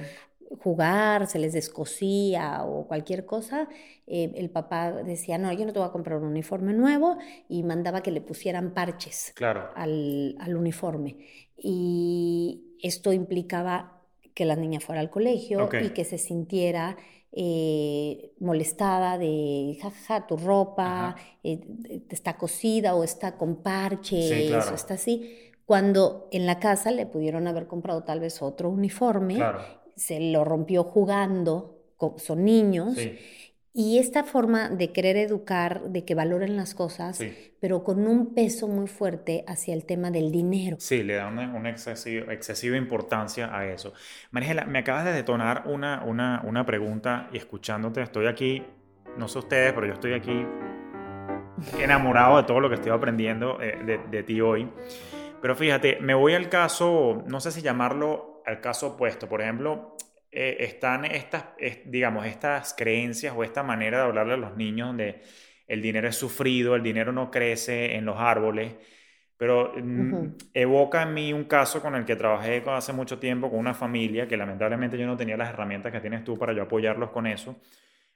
jugar, 0.63 1.27
se 1.27 1.39
les 1.39 1.53
descosía 1.53 2.63
o 2.63 2.87
cualquier 2.87 3.25
cosa, 3.25 3.67
eh, 4.05 4.31
el 4.35 4.49
papá 4.49 4.91
decía, 4.91 5.37
no, 5.37 5.51
yo 5.51 5.65
no 5.65 5.73
te 5.73 5.79
voy 5.79 5.87
a 5.87 5.91
comprar 5.91 6.19
un 6.19 6.25
uniforme 6.25 6.73
nuevo 6.73 7.17
y 7.49 7.63
mandaba 7.63 8.01
que 8.01 8.11
le 8.11 8.21
pusieran 8.21 8.73
parches 8.73 9.33
claro. 9.35 9.69
al, 9.75 10.35
al 10.39 10.55
uniforme. 10.55 11.17
Y 11.57 12.77
esto 12.81 13.11
implicaba 13.13 14.01
que 14.33 14.45
la 14.45 14.55
niña 14.55 14.79
fuera 14.79 15.01
al 15.01 15.09
colegio 15.09 15.67
y 15.81 15.89
que 15.89 16.05
se 16.05 16.19
sintiera 16.19 16.95
eh, 17.31 18.33
molestada 18.39 19.17
de, 19.17 19.77
jaja, 19.81 20.27
tu 20.27 20.37
ropa 20.37 21.15
eh, 21.43 21.59
está 22.09 22.37
cosida 22.37 22.95
o 22.95 23.03
está 23.03 23.35
con 23.35 23.63
parches 23.63 24.51
o 24.71 24.75
está 24.75 24.93
así. 24.93 25.51
Cuando 25.65 26.29
en 26.31 26.45
la 26.45 26.59
casa 26.59 26.91
le 26.91 27.05
pudieron 27.05 27.47
haber 27.47 27.67
comprado 27.67 28.03
tal 28.03 28.19
vez 28.19 28.41
otro 28.41 28.69
uniforme, 28.69 29.39
se 29.97 30.19
lo 30.31 30.45
rompió 30.45 30.83
jugando, 30.83 31.81
son 32.17 32.45
niños. 32.45 32.97
Y 33.73 33.99
esta 33.99 34.23
forma 34.23 34.69
de 34.69 34.91
querer 34.91 35.17
educar, 35.17 35.83
de 35.83 36.03
que 36.03 36.15
valoren 36.15 36.55
las 36.55 36.73
cosas, 36.73 37.21
pero 37.59 37.83
con 37.83 38.07
un 38.07 38.33
peso 38.33 38.67
muy 38.67 38.87
fuerte 38.87 39.43
hacia 39.47 39.75
el 39.75 39.85
tema 39.85 40.09
del 40.09 40.31
dinero. 40.31 40.77
Sí, 40.79 41.03
le 41.03 41.13
da 41.13 41.27
una, 41.27 41.69
excesiva 41.69 42.75
importancia 42.75 43.55
a 43.55 43.67
eso. 43.67 43.93
Marigela, 44.31 44.65
me 44.65 44.79
acabas 44.79 45.05
de 45.05 45.11
detonar 45.11 45.63
una, 45.67 46.03
una, 46.03 46.41
una 46.43 46.65
pregunta 46.65 47.29
y 47.31 47.37
escuchándote, 47.37 48.01
estoy 48.01 48.25
aquí, 48.25 48.63
no 49.15 49.27
sé 49.27 49.37
ustedes, 49.37 49.73
pero 49.73 49.85
yo 49.85 49.93
estoy 49.93 50.13
aquí 50.13 50.43
enamorado 51.79 52.37
de 52.37 52.43
todo 52.43 52.59
lo 52.59 52.69
que 52.69 52.75
estoy 52.75 52.91
aprendiendo 52.91 53.61
eh, 53.61 53.77
de, 53.85 53.99
de 54.09 54.23
ti 54.23 54.41
hoy. 54.41 54.67
Pero 55.39 55.55
fíjate, 55.55 55.99
me 56.01 56.15
voy 56.15 56.33
al 56.33 56.49
caso, 56.49 57.23
no 57.27 57.39
sé 57.39 57.51
si 57.51 57.61
llamarlo 57.61 58.36
al 58.47 58.61
caso 58.61 58.87
opuesto. 58.87 59.27
Por 59.27 59.41
ejemplo, 59.41 59.97
eh, 60.31 60.57
están 60.61 61.05
estas, 61.05 61.45
digamos, 61.85 62.25
estas 62.25 62.73
creencias 62.73 63.33
o 63.35 63.43
esta 63.43 63.61
manera 63.61 63.97
de 63.99 64.03
hablarle 64.05 64.33
a 64.33 64.37
los 64.37 64.55
niños 64.55 64.87
donde 64.87 65.21
el 65.67 65.81
dinero 65.81 66.07
es 66.07 66.15
sufrido, 66.15 66.73
el 66.75 66.81
dinero 66.81 67.11
no 67.11 67.29
crece 67.29 67.95
en 67.95 68.05
los 68.05 68.17
árboles, 68.17 68.73
pero 69.35 69.73
mm, 69.75 70.37
evoca 70.53 71.03
en 71.03 71.13
mí 71.13 71.33
un 71.33 71.43
caso 71.43 71.81
con 71.81 71.93
el 71.95 72.05
que 72.05 72.15
trabajé 72.15 72.63
hace 72.67 72.93
mucho 72.93 73.19
tiempo 73.19 73.49
con 73.49 73.59
una 73.59 73.73
familia 73.73 74.27
que 74.27 74.37
lamentablemente 74.37 74.97
yo 74.97 75.05
no 75.05 75.17
tenía 75.17 75.35
las 75.35 75.49
herramientas 75.49 75.91
que 75.91 75.99
tienes 75.99 76.23
tú 76.23 76.37
para 76.39 76.53
yo 76.53 76.63
apoyarlos 76.63 77.11
con 77.11 77.27
eso. 77.27 77.57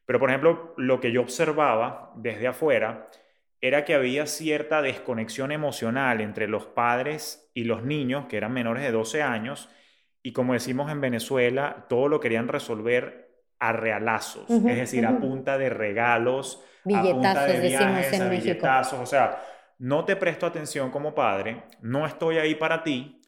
Pero, 0.06 0.17
por 0.17 0.30
ejemplo, 0.30 0.74
lo 0.78 1.00
que 1.02 1.12
yo 1.12 1.22
observaba 1.22 2.13
desde 2.15 2.48
afuera 2.48 3.10
era 3.60 3.84
que 3.86 3.96
había 3.96 4.26
cierta 4.28 4.82
desconexión 4.82 5.52
emocional 5.52 6.22
entre 6.22 6.48
los 6.48 6.65
padres 6.65 7.52
y 7.54 7.65
los 7.65 7.84
niños, 7.84 8.26
que 8.28 8.38
eran 8.38 8.54
menores 8.54 8.84
de 8.84 8.91
12 8.91 9.22
años, 9.22 9.70
y 10.23 10.34
como 10.34 10.53
decimos 10.53 10.91
en 10.91 11.01
Venezuela, 11.01 11.86
todo 11.89 12.07
lo 12.07 12.19
querían 12.19 12.47
resolver 12.47 13.29
a 13.60 13.73
realazos, 13.73 14.63
es 14.65 14.77
decir, 14.77 15.05
a 15.05 15.19
punta 15.19 15.57
de 15.57 15.69
regalos, 15.69 16.63
a 16.91 17.10
punta 17.10 17.45
de 17.45 17.60
viajes, 17.60 18.19
a 18.19 18.27
billetazos, 18.27 18.99
o 18.99 19.05
sea, 19.05 19.41
no 19.79 20.05
te 20.05 20.15
presto 20.15 20.45
atención 20.45 20.91
como 20.91 21.13
padre, 21.15 21.65
no 21.81 22.05
estoy 22.05 22.38
ahí 22.38 22.55
para 22.55 22.84
ti, 22.84 23.21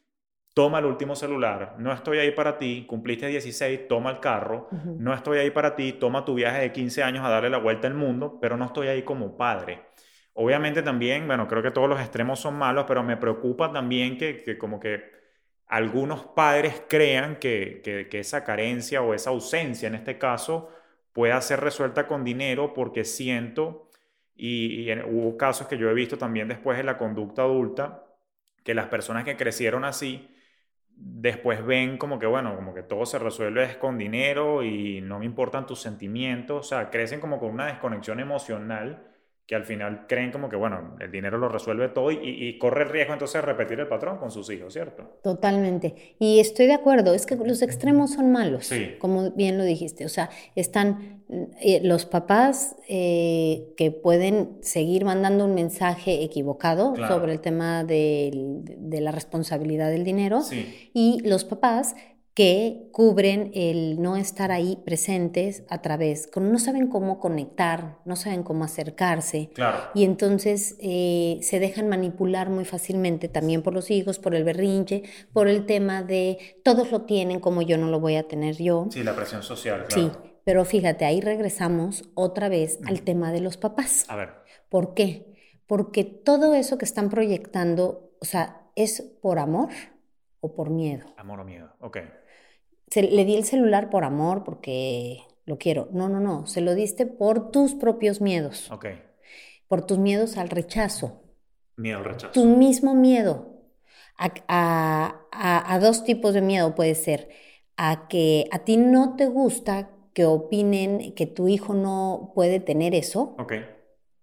toma 0.53 0.79
el 0.79 0.85
último 0.85 1.15
celular, 1.15 1.75
no 1.79 1.91
estoy 1.93 2.19
ahí 2.19 2.31
para 2.31 2.57
ti, 2.57 2.85
cumpliste 2.87 3.27
16, 3.27 3.87
toma 3.87 4.11
el 4.11 4.19
carro, 4.19 4.69
no 4.97 5.13
estoy 5.13 5.39
ahí 5.39 5.51
para 5.51 5.75
ti, 5.75 5.93
toma 5.93 6.25
tu 6.25 6.35
viaje 6.35 6.61
de 6.61 6.71
15 6.71 7.03
años 7.03 7.25
a 7.25 7.29
darle 7.29 7.49
la 7.49 7.57
vuelta 7.57 7.87
al 7.87 7.95
mundo, 7.95 8.39
pero 8.41 8.57
no 8.57 8.65
estoy 8.65 8.87
ahí 8.87 9.03
como 9.03 9.37
padre. 9.37 9.81
Obviamente 10.33 10.81
también, 10.81 11.27
bueno, 11.27 11.47
creo 11.47 11.61
que 11.61 11.71
todos 11.71 11.89
los 11.89 11.99
extremos 11.99 12.39
son 12.39 12.55
malos, 12.55 12.85
pero 12.87 13.03
me 13.03 13.17
preocupa 13.17 13.71
también 13.71 14.17
que, 14.17 14.43
que 14.43 14.57
como 14.57 14.79
que 14.79 15.22
algunos 15.67 16.25
padres 16.25 16.83
crean 16.87 17.37
que, 17.37 17.81
esa 18.11 18.43
carencia 18.43 19.01
o 19.01 19.13
esa 19.13 19.31
ausencia 19.31 19.87
en 19.87 19.95
este 19.95 20.17
caso 20.17 20.69
pueda 21.13 21.39
ser 21.41 21.61
resuelta 21.61 22.07
con 22.07 22.23
dinero 22.23 22.73
porque 22.73 23.05
siento, 23.05 23.89
y, 24.35 24.91
hubo 25.03 25.37
casos 25.37 25.67
que 25.67 25.77
yo 25.77 25.89
he 25.89 25.93
visto 25.93 26.17
también 26.17 26.47
después 26.47 26.77
de 26.77 26.83
la 26.83 26.97
conducta 26.97 27.43
adulta, 27.43 28.05
que 28.63 28.73
las 28.73 28.87
personas 28.87 29.23
que 29.25 29.37
crecieron 29.37 29.85
así, 29.85 30.29
después 30.95 31.65
ven 31.65 31.97
como 31.97 32.19
que, 32.19 32.25
bueno, 32.27 32.55
como 32.55 32.73
que 32.73 32.83
todo 32.83 33.05
se 33.05 33.19
resuelve 33.19 33.77
con 33.79 33.97
dinero 33.97 34.63
y 34.63 35.01
no 35.01 35.19
me 35.19 35.25
importan 35.25 35.65
tus 35.65 35.81
sentimientos, 35.81 36.67
o 36.67 36.69
sea, 36.69 36.89
crecen 36.89 37.19
como 37.19 37.39
con 37.39 37.51
una 37.51 37.67
desconexión 37.67 38.19
emocional 38.19 39.12
que 39.45 39.55
al 39.55 39.65
final 39.65 40.05
creen 40.07 40.31
como 40.31 40.47
que, 40.47 40.55
bueno, 40.55 40.95
el 41.01 41.11
dinero 41.11 41.37
lo 41.37 41.49
resuelve 41.49 41.89
todo 41.89 42.11
y, 42.11 42.57
corre 42.59 42.83
el 42.83 42.89
riesgo 42.89 43.13
entonces 43.13 43.41
de 43.41 43.45
repetir 43.45 43.79
el 43.79 43.87
patrón 43.87 44.17
con 44.17 44.31
sus 44.31 44.49
hijos, 44.49 44.71
¿cierto? 44.71 45.19
Totalmente. 45.21 46.15
Y 46.17 46.39
estoy 46.39 46.67
de 46.67 46.73
acuerdo, 46.73 47.13
es 47.13 47.25
que 47.25 47.35
los 47.35 47.61
extremos 47.61 48.13
son 48.13 48.31
malos, 48.31 48.71
como 48.99 49.31
bien 49.31 49.57
lo 49.57 49.65
dijiste. 49.65 50.05
O 50.05 50.09
sea, 50.09 50.29
están 50.55 51.23
eh, 51.59 51.81
los 51.83 52.05
papás 52.05 52.77
eh, 52.87 53.73
que 53.75 53.91
pueden 53.91 54.59
seguir 54.61 55.03
mandando 55.03 55.45
un 55.45 55.55
mensaje 55.55 56.23
equivocado 56.23 56.95
sobre 56.95 57.33
el 57.33 57.41
tema 57.41 57.83
de, 57.83 58.31
de, 58.63 59.01
la 59.01 59.11
responsabilidad 59.11 59.89
del 59.89 60.03
dinero 60.03 60.41
y 60.93 61.21
los 61.27 61.43
papás 61.43 61.95
que 62.33 62.89
cubren 62.91 63.51
el 63.53 64.01
no 64.01 64.15
estar 64.15 64.51
ahí 64.51 64.81
presentes 64.83 65.63
a 65.69 65.81
través, 65.81 66.29
no 66.35 66.57
saben 66.57 66.87
cómo 66.87 67.19
conectar, 67.19 67.99
no 68.05 68.15
saben 68.15 68.41
cómo 68.41 68.63
acercarse. 68.63 69.51
Y 69.93 70.03
entonces 70.03 70.75
eh, 70.79 71.37
se 71.41 71.59
dejan 71.59 71.89
manipular 71.89 72.49
muy 72.49 72.65
fácilmente 72.65 73.27
también 73.27 73.61
por 73.61 73.73
los 73.73 73.91
hijos, 73.91 74.17
por 74.17 74.33
el 74.33 74.43
berrinche, 74.43 75.03
por 75.31 75.47
el 75.47 75.67
tema 75.67 76.01
de 76.01 76.59
todos 76.63 76.91
lo 76.91 77.03
tienen 77.03 77.39
como 77.39 77.61
yo 77.61 77.77
no 77.77 77.89
lo 77.89 77.99
voy 77.99 78.15
a 78.15 78.27
tener 78.27 78.55
yo. 78.57 78.87
Sí, 78.89 79.03
la 79.03 79.15
presión 79.15 79.43
social. 79.43 79.85
Claro. 79.87 80.11
Sí, 80.11 80.17
pero 80.43 80.65
fíjate, 80.65 81.05
ahí 81.05 81.21
regresamos 81.21 82.09
otra 82.15 82.49
vez 82.49 82.79
al 82.87 83.03
tema 83.03 83.31
de 83.31 83.41
los 83.41 83.57
papás. 83.57 84.05
A 84.07 84.15
ver. 84.15 84.29
¿Por 84.69 84.95
qué? 84.95 85.61
Porque 85.67 86.03
todo 86.03 86.55
eso 86.55 86.79
que 86.79 86.85
están 86.85 87.09
proyectando, 87.09 88.15
o 88.19 88.25
sea, 88.25 88.71
es 88.75 89.03
por 89.21 89.37
amor 89.37 89.69
o 90.39 90.55
por 90.55 90.71
miedo. 90.71 91.05
Amor 91.15 91.39
o 91.41 91.45
miedo, 91.45 91.71
ok 91.79 91.97
le 93.01 93.25
di 93.25 93.35
el 93.35 93.43
celular 93.43 93.89
por 93.89 94.03
amor, 94.03 94.43
porque 94.43 95.23
lo 95.45 95.57
quiero. 95.57 95.89
No, 95.91 96.09
no, 96.09 96.19
no. 96.19 96.45
Se 96.47 96.61
lo 96.61 96.75
diste 96.75 97.05
por 97.05 97.51
tus 97.51 97.73
propios 97.73 98.21
miedos. 98.21 98.71
Ok. 98.71 98.85
Por 99.67 99.85
tus 99.85 99.97
miedos 99.97 100.37
al 100.37 100.49
rechazo. 100.49 101.21
Miedo 101.75 101.97
al 101.97 102.05
rechazo. 102.05 102.33
Tu 102.33 102.45
mismo 102.45 102.93
miedo. 102.93 103.49
A, 104.17 105.79
dos 105.81 106.03
tipos 106.03 106.33
de 106.33 106.41
miedo 106.41 106.75
puede 106.75 106.95
ser. 106.95 107.29
A 107.75 108.07
que 108.07 108.47
a 108.51 108.59
ti 108.59 108.77
no 108.77 109.15
te 109.15 109.25
gusta 109.27 109.89
que 110.13 110.25
opinen 110.25 111.15
que 111.15 111.25
tu 111.25 111.47
hijo 111.47 111.73
no 111.73 112.31
puede 112.35 112.59
tener 112.59 112.93
eso. 112.93 113.35
Ok. 113.39 113.53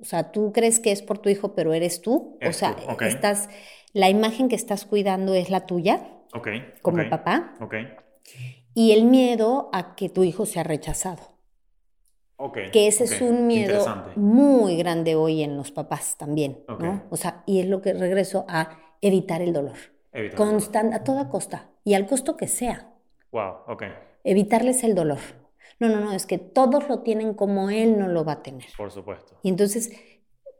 O 0.00 0.04
sea, 0.04 0.30
tú 0.30 0.52
crees 0.52 0.78
que 0.80 0.92
es 0.92 1.02
por 1.02 1.18
tu 1.18 1.28
hijo, 1.28 1.54
pero 1.54 1.74
eres 1.74 2.00
tú. 2.00 2.38
o 2.46 2.52
sea, 2.52 2.76
estás, 3.00 3.50
la 3.92 4.08
imagen 4.08 4.48
que 4.48 4.56
estás 4.56 4.84
cuidando 4.86 5.34
es 5.34 5.50
la 5.50 5.66
tuya. 5.66 6.06
Ok. 6.32 6.48
Como 6.80 7.06
papá. 7.10 7.54
Ok 7.60 7.74
y 8.74 8.92
el 8.92 9.04
miedo 9.04 9.68
a 9.72 9.94
que 9.94 10.08
tu 10.08 10.24
hijo 10.24 10.46
sea 10.46 10.62
rechazado. 10.62 11.22
Okay, 12.36 12.70
que 12.70 12.86
ese 12.86 13.04
es 13.04 13.20
un 13.20 13.46
miedo 13.46 13.84
muy 14.16 14.76
grande 14.78 15.14
hoy 15.14 15.42
en 15.42 15.58
los 15.58 15.72
papás 15.72 16.16
también, 16.16 16.64
¿no? 16.78 17.02
O 17.10 17.16
sea, 17.18 17.42
y 17.44 17.60
es 17.60 17.66
lo 17.66 17.82
que 17.82 17.92
regreso 17.92 18.46
a 18.48 18.78
evitar 19.02 19.42
el 19.42 19.52
dolor. 19.52 19.76
Constant, 20.36 20.94
a 20.94 21.04
toda 21.04 21.28
costa 21.28 21.70
y 21.84 21.94
al 21.94 22.06
costo 22.06 22.36
que 22.38 22.48
sea. 22.48 22.94
Wow, 23.30 23.56
ok. 23.68 23.82
Evitarles 24.24 24.84
el 24.84 24.94
dolor. 24.94 25.18
No, 25.78 25.88
no, 25.88 26.00
no, 26.00 26.12
es 26.12 26.26
que 26.26 26.38
todos 26.38 26.88
lo 26.88 27.00
tienen 27.00 27.34
como 27.34 27.70
él 27.70 27.98
no 27.98 28.08
lo 28.08 28.24
va 28.24 28.32
a 28.32 28.42
tener. 28.42 28.68
Por 28.76 28.90
supuesto. 28.90 29.38
Y 29.42 29.48
entonces 29.48 29.92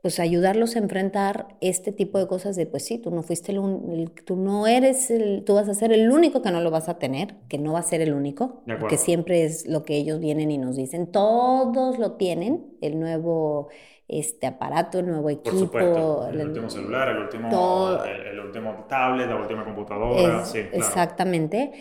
pues 0.01 0.19
ayudarlos 0.19 0.75
a 0.75 0.79
enfrentar 0.79 1.55
este 1.61 1.91
tipo 1.91 2.17
de 2.17 2.27
cosas 2.27 2.55
de, 2.55 2.65
pues 2.65 2.83
sí, 2.83 2.97
tú 2.97 3.11
no 3.11 3.21
fuiste 3.21 3.51
el, 3.51 4.11
tú 4.25 4.35
no 4.35 4.65
eres 4.65 5.11
el, 5.11 5.43
tú 5.45 5.53
vas 5.53 5.69
a 5.69 5.75
ser 5.75 5.93
el 5.93 6.11
único 6.11 6.41
que 6.41 6.51
no 6.51 6.59
lo 6.61 6.71
vas 6.71 6.89
a 6.89 6.97
tener, 6.97 7.35
que 7.47 7.59
no 7.59 7.73
va 7.73 7.79
a 7.79 7.83
ser 7.83 8.01
el 8.01 8.13
único, 8.13 8.63
que 8.89 8.97
siempre 8.97 9.43
es 9.43 9.67
lo 9.67 9.83
que 9.83 9.95
ellos 9.95 10.19
vienen 10.19 10.49
y 10.49 10.57
nos 10.57 10.75
dicen, 10.75 11.11
todos 11.11 11.99
lo 11.99 12.13
tienen, 12.13 12.65
el 12.81 12.99
nuevo 12.99 13.69
este 14.07 14.47
aparato, 14.47 14.99
el 14.99 15.07
nuevo 15.07 15.29
equipo. 15.29 15.51
Por 15.51 15.59
supuesto, 15.59 16.27
el, 16.27 16.47
último 16.47 16.69
celular, 16.69 17.09
el 17.09 17.17
último, 17.19 18.03
el, 18.03 18.39
último 18.39 18.85
tablet, 18.89 19.29
la 19.29 19.35
última 19.37 19.63
computadora, 19.63 20.43
sí, 20.45 20.63
claro. 20.63 20.77
Exactamente, 20.77 21.71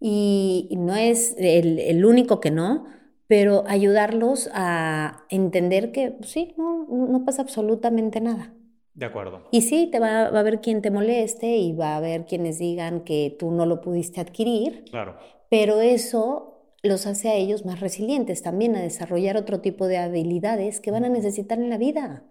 y, 0.00 0.68
no 0.76 0.96
es 0.96 1.36
el 1.38 2.04
único 2.04 2.40
que 2.40 2.50
no, 2.50 2.97
pero 3.28 3.62
ayudarlos 3.68 4.50
a 4.52 5.24
entender 5.28 5.92
que 5.92 6.10
pues 6.10 6.30
sí, 6.30 6.54
no, 6.56 6.86
no 6.88 7.24
pasa 7.24 7.42
absolutamente 7.42 8.20
nada. 8.20 8.52
De 8.94 9.06
acuerdo. 9.06 9.46
Y 9.52 9.60
sí, 9.60 9.88
te 9.92 10.00
va, 10.00 10.22
a 10.22 10.26
haber 10.26 10.60
quien 10.60 10.82
te 10.82 10.90
moleste 10.90 11.56
y 11.56 11.72
va 11.72 11.92
a 11.92 11.96
haber 11.98 12.26
quienes 12.26 12.58
digan 12.58 13.04
que 13.04 13.36
tú 13.38 13.52
no 13.52 13.64
lo 13.64 13.80
pudiste 13.80 14.20
adquirir. 14.20 14.86
Claro. 14.90 15.16
Pero 15.48 15.80
eso 15.80 16.74
los 16.82 17.06
hace 17.06 17.28
a 17.28 17.34
ellos 17.34 17.64
más 17.64 17.78
resilientes 17.78 18.42
también 18.42 18.74
a 18.74 18.82
desarrollar 18.82 19.36
otro 19.36 19.60
tipo 19.60 19.86
de 19.86 19.98
habilidades 19.98 20.80
que 20.80 20.90
van 20.90 21.04
a 21.04 21.08
necesitar 21.08 21.58
en 21.58 21.70
la 21.70 21.78
vida. 21.78 22.24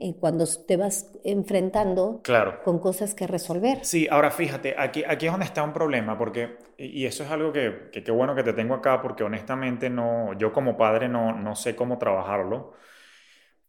Eh, 0.00 0.14
cuando 0.18 0.44
te 0.66 0.76
vas 0.76 1.10
enfrentando 1.24 2.20
claro. 2.22 2.62
con 2.62 2.78
cosas 2.78 3.16
que 3.16 3.26
resolver. 3.26 3.84
Sí, 3.84 4.06
ahora 4.08 4.30
fíjate, 4.30 4.76
aquí, 4.78 5.02
aquí 5.04 5.26
es 5.26 5.32
donde 5.32 5.46
está 5.46 5.64
un 5.64 5.72
problema, 5.72 6.16
porque, 6.16 6.56
y 6.78 7.04
eso 7.04 7.24
es 7.24 7.30
algo 7.32 7.52
que, 7.52 7.90
qué 7.90 8.10
bueno 8.12 8.36
que 8.36 8.44
te 8.44 8.52
tengo 8.52 8.74
acá, 8.74 9.02
porque 9.02 9.24
honestamente 9.24 9.90
no, 9.90 10.34
yo 10.38 10.52
como 10.52 10.76
padre 10.76 11.08
no, 11.08 11.32
no 11.32 11.56
sé 11.56 11.74
cómo 11.74 11.98
trabajarlo. 11.98 12.74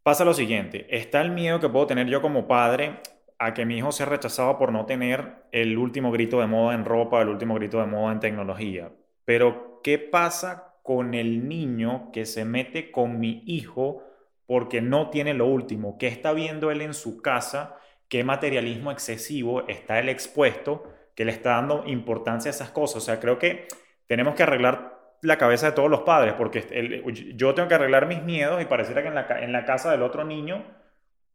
Pasa 0.04 0.24
lo 0.24 0.36
siguiente, 0.36 0.86
está 0.96 1.20
el 1.22 1.32
miedo 1.32 1.60
que 1.60 1.68
puedo 1.68 1.88
tener 1.88 2.06
yo 2.06 2.22
como 2.22 2.48
padre 2.48 3.00
a 3.40 3.56
que 3.56 3.66
mi 3.66 3.78
hijo 3.78 3.92
sea 3.92 4.06
rechazado 4.06 4.60
por 4.60 4.72
no 4.72 4.86
tener 4.86 5.46
el 5.52 5.80
último 5.80 6.12
grito 6.12 6.40
de 6.42 6.46
moda 6.46 6.76
en 6.76 6.86
ropa, 6.86 7.24
el 7.24 7.30
último 7.30 7.56
grito 7.56 7.80
de 7.80 7.88
moda 7.88 8.12
en 8.14 8.20
tecnología. 8.20 8.92
Pero, 9.26 9.82
¿qué 9.84 9.98
pasa 9.98 10.76
con 10.84 11.16
el 11.16 11.48
niño 11.48 12.12
que 12.12 12.26
se 12.26 12.46
mete 12.46 12.92
con 12.92 13.20
mi 13.20 13.44
hijo 13.48 14.04
porque 14.50 14.82
no 14.82 15.12
tiene 15.12 15.36
lo 15.36 15.46
último? 15.46 16.00
¿Qué 16.00 16.08
está 16.08 16.34
viendo 16.34 16.72
él 16.72 16.82
en 16.82 16.96
su 16.96 17.22
casa? 17.22 17.76
¿Qué 18.08 18.24
materialismo 18.24 18.92
excesivo 18.92 19.68
está 19.68 20.00
él 20.00 20.10
expuesto 20.10 20.86
que 21.14 21.24
le 21.24 21.32
está 21.32 21.52
dando 21.52 21.84
importancia 21.86 22.50
a 22.50 22.56
esas 22.56 22.72
cosas? 22.72 23.04
O 23.04 23.06
sea, 23.06 23.20
creo 23.20 23.38
que 23.38 23.68
tenemos 24.08 24.34
que 24.34 24.42
arreglar 24.42 25.18
la 25.22 25.38
cabeza 25.38 25.68
de 25.68 25.74
todos 25.74 25.92
los 25.92 26.02
padres, 26.02 26.34
porque 26.34 27.04
yo 27.36 27.54
tengo 27.54 27.70
que 27.70 27.76
arreglar 27.76 28.08
mis 28.08 28.24
miedos 28.24 28.60
y 28.60 28.66
pareciera 28.66 29.04
que 29.04 29.10
en 29.10 29.14
la, 29.14 29.28
en 29.40 29.52
la 29.52 29.66
casa 29.66 29.92
del 29.92 30.02
otro 30.02 30.24
niño 30.24 30.66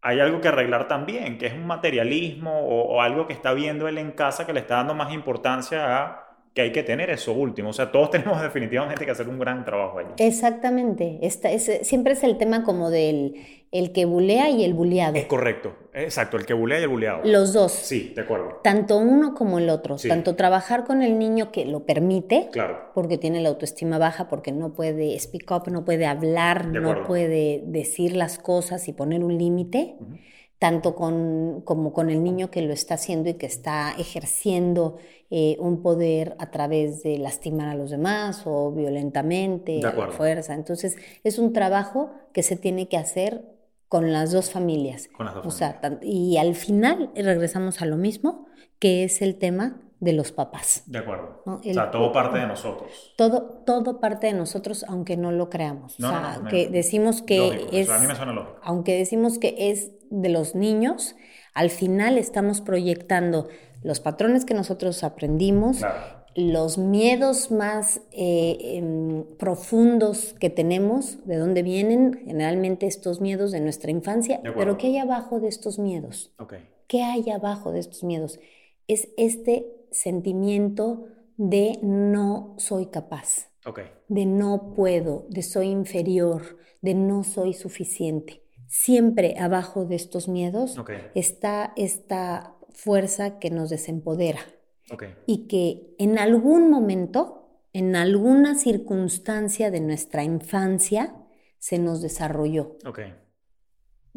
hay 0.02 0.18
algo 0.18 0.40
que 0.40 0.48
arreglar 0.48 0.88
también, 0.88 1.38
que 1.38 1.46
es 1.46 1.52
un 1.52 1.68
materialismo 1.68 2.66
o, 2.66 3.00
algo 3.00 3.28
que 3.28 3.32
está 3.32 3.54
viendo 3.54 3.86
él 3.86 3.98
en 3.98 4.10
casa 4.10 4.44
que 4.44 4.52
le 4.52 4.58
está 4.58 4.78
dando 4.78 4.96
más 4.96 5.12
importancia 5.12 6.02
a 6.02 6.23
que 6.54 6.62
hay 6.62 6.72
que 6.72 6.84
tener 6.84 7.10
eso 7.10 7.32
último. 7.32 7.70
O 7.70 7.72
sea, 7.72 7.90
todos 7.90 8.10
tenemos 8.12 8.40
definitivamente 8.40 9.04
que 9.04 9.10
hacer 9.10 9.28
un 9.28 9.38
gran 9.38 9.64
trabajo 9.64 9.98
ahí. 9.98 10.06
Exactamente. 10.18 11.18
Esta 11.22 11.50
es, 11.50 11.70
siempre 11.82 12.14
es 12.14 12.22
el 12.22 12.38
tema 12.38 12.62
como 12.62 12.90
del 12.90 13.34
el 13.72 13.90
que 13.90 14.04
bulea 14.04 14.50
y 14.50 14.64
el 14.64 14.72
buleado. 14.72 15.16
Es 15.16 15.26
correcto. 15.26 15.74
Exacto, 15.92 16.36
el 16.36 16.46
que 16.46 16.54
bulea 16.54 16.78
y 16.78 16.84
el 16.84 16.88
buleado. 16.88 17.22
Los 17.24 17.52
dos. 17.52 17.72
Sí, 17.72 18.12
de 18.14 18.22
acuerdo. 18.22 18.60
Tanto 18.62 18.98
uno 18.98 19.34
como 19.34 19.58
el 19.58 19.68
otro. 19.68 19.96
Tanto 19.96 20.36
trabajar 20.36 20.84
con 20.84 21.02
el 21.02 21.18
niño 21.18 21.50
que 21.50 21.64
lo 21.64 21.84
permite, 21.84 22.50
claro. 22.52 22.92
porque 22.94 23.18
tiene 23.18 23.40
la 23.40 23.48
autoestima 23.48 23.98
baja, 23.98 24.28
porque 24.28 24.52
no 24.52 24.72
puede 24.74 25.18
speak 25.18 25.50
up, 25.50 25.72
no 25.72 25.84
puede 25.84 26.06
hablar, 26.06 26.66
no 26.68 27.02
puede 27.04 27.64
decir 27.66 28.14
las 28.14 28.38
cosas 28.38 28.86
y 28.86 28.92
poner 28.92 29.24
un 29.24 29.38
límite 29.38 29.96
tanto 30.58 30.94
con, 30.94 31.62
como 31.64 31.92
con 31.92 32.10
el 32.10 32.22
niño 32.22 32.50
que 32.50 32.62
lo 32.62 32.72
está 32.72 32.94
haciendo 32.94 33.30
y 33.30 33.34
que 33.34 33.46
está 33.46 33.94
ejerciendo 33.98 34.96
eh, 35.30 35.56
un 35.58 35.82
poder 35.82 36.36
a 36.38 36.50
través 36.50 37.02
de 37.02 37.18
lastimar 37.18 37.68
a 37.68 37.74
los 37.74 37.90
demás 37.90 38.42
o 38.46 38.72
violentamente, 38.72 39.80
a 39.84 39.92
la 39.92 40.08
fuerza. 40.08 40.54
Entonces, 40.54 40.96
es 41.22 41.38
un 41.38 41.52
trabajo 41.52 42.12
que 42.32 42.42
se 42.42 42.56
tiene 42.56 42.88
que 42.88 42.96
hacer 42.96 43.44
con 43.88 44.12
las 44.12 44.32
dos 44.32 44.50
familias. 44.50 45.08
Con 45.08 45.26
las 45.26 45.34
dos 45.36 45.46
o 45.46 45.50
sea, 45.50 45.80
y 46.02 46.36
al 46.36 46.54
final 46.54 47.10
regresamos 47.14 47.82
a 47.82 47.86
lo 47.86 47.96
mismo, 47.96 48.46
que 48.78 49.04
es 49.04 49.22
el 49.22 49.36
tema 49.36 49.83
de 50.04 50.12
los 50.12 50.32
papás. 50.32 50.82
De 50.86 50.98
acuerdo. 50.98 51.42
o 51.46 51.60
sea, 51.62 51.90
todo 51.90 52.12
parte 52.12 52.38
de 52.38 52.46
nosotros. 52.46 53.14
Todo, 53.16 53.62
todo 53.64 54.00
parte 54.00 54.26
de 54.26 54.34
nosotros, 54.34 54.84
aunque 54.86 55.16
no 55.16 55.32
lo 55.32 55.48
creamos. 55.48 55.94
o 55.98 56.08
sea, 56.08 56.42
que 56.48 56.68
decimos 56.68 57.22
que 57.22 57.68
es. 57.72 57.88
a 57.88 57.98
mí 57.98 58.06
me 58.06 58.14
suena 58.14 58.32
lógico. 58.32 58.58
Aunque 58.62 58.96
decimos 58.96 59.38
que 59.38 59.70
es 59.70 59.92
de 60.10 60.28
los 60.28 60.54
niños, 60.54 61.16
al 61.54 61.70
final 61.70 62.18
estamos 62.18 62.60
proyectando 62.60 63.48
los 63.82 64.00
patrones 64.00 64.44
que 64.44 64.54
nosotros 64.54 65.02
aprendimos, 65.04 65.80
los 66.34 66.78
miedos 66.78 67.50
más 67.50 68.00
eh, 68.12 68.58
em, 68.76 69.24
profundos 69.38 70.34
que 70.38 70.50
tenemos, 70.50 71.24
de 71.26 71.36
dónde 71.36 71.62
vienen 71.62 72.24
generalmente 72.24 72.86
estos 72.86 73.20
miedos 73.20 73.52
de 73.52 73.60
nuestra 73.60 73.90
infancia, 73.90 74.40
pero 74.42 74.76
¿qué 74.76 74.88
hay 74.88 74.98
abajo 74.98 75.40
de 75.40 75.48
estos 75.48 75.78
miedos? 75.78 76.32
¿Qué 76.88 77.02
hay 77.02 77.30
abajo 77.30 77.72
de 77.72 77.80
estos 77.80 78.04
miedos? 78.04 78.38
Es 78.86 79.08
este 79.16 79.73
sentimiento 79.94 81.06
de 81.36 81.78
no 81.82 82.54
soy 82.58 82.86
capaz, 82.86 83.50
de 84.08 84.26
no 84.26 84.74
puedo, 84.74 85.26
de 85.30 85.42
soy 85.42 85.68
inferior, 85.68 86.58
de 86.82 86.94
no 86.94 87.24
soy 87.24 87.54
suficiente. 87.54 88.42
Siempre 88.66 89.36
abajo 89.38 89.84
de 89.84 89.96
estos 89.96 90.28
miedos 90.28 90.76
está 91.14 91.72
esta 91.76 92.56
fuerza 92.70 93.38
que 93.38 93.50
nos 93.50 93.70
desempodera. 93.70 94.40
Y 95.26 95.46
que 95.46 95.94
en 95.98 96.18
algún 96.18 96.70
momento, 96.70 97.48
en 97.72 97.96
alguna 97.96 98.54
circunstancia 98.54 99.70
de 99.70 99.80
nuestra 99.80 100.24
infancia, 100.24 101.14
se 101.58 101.78
nos 101.78 102.02
desarrolló 102.02 102.76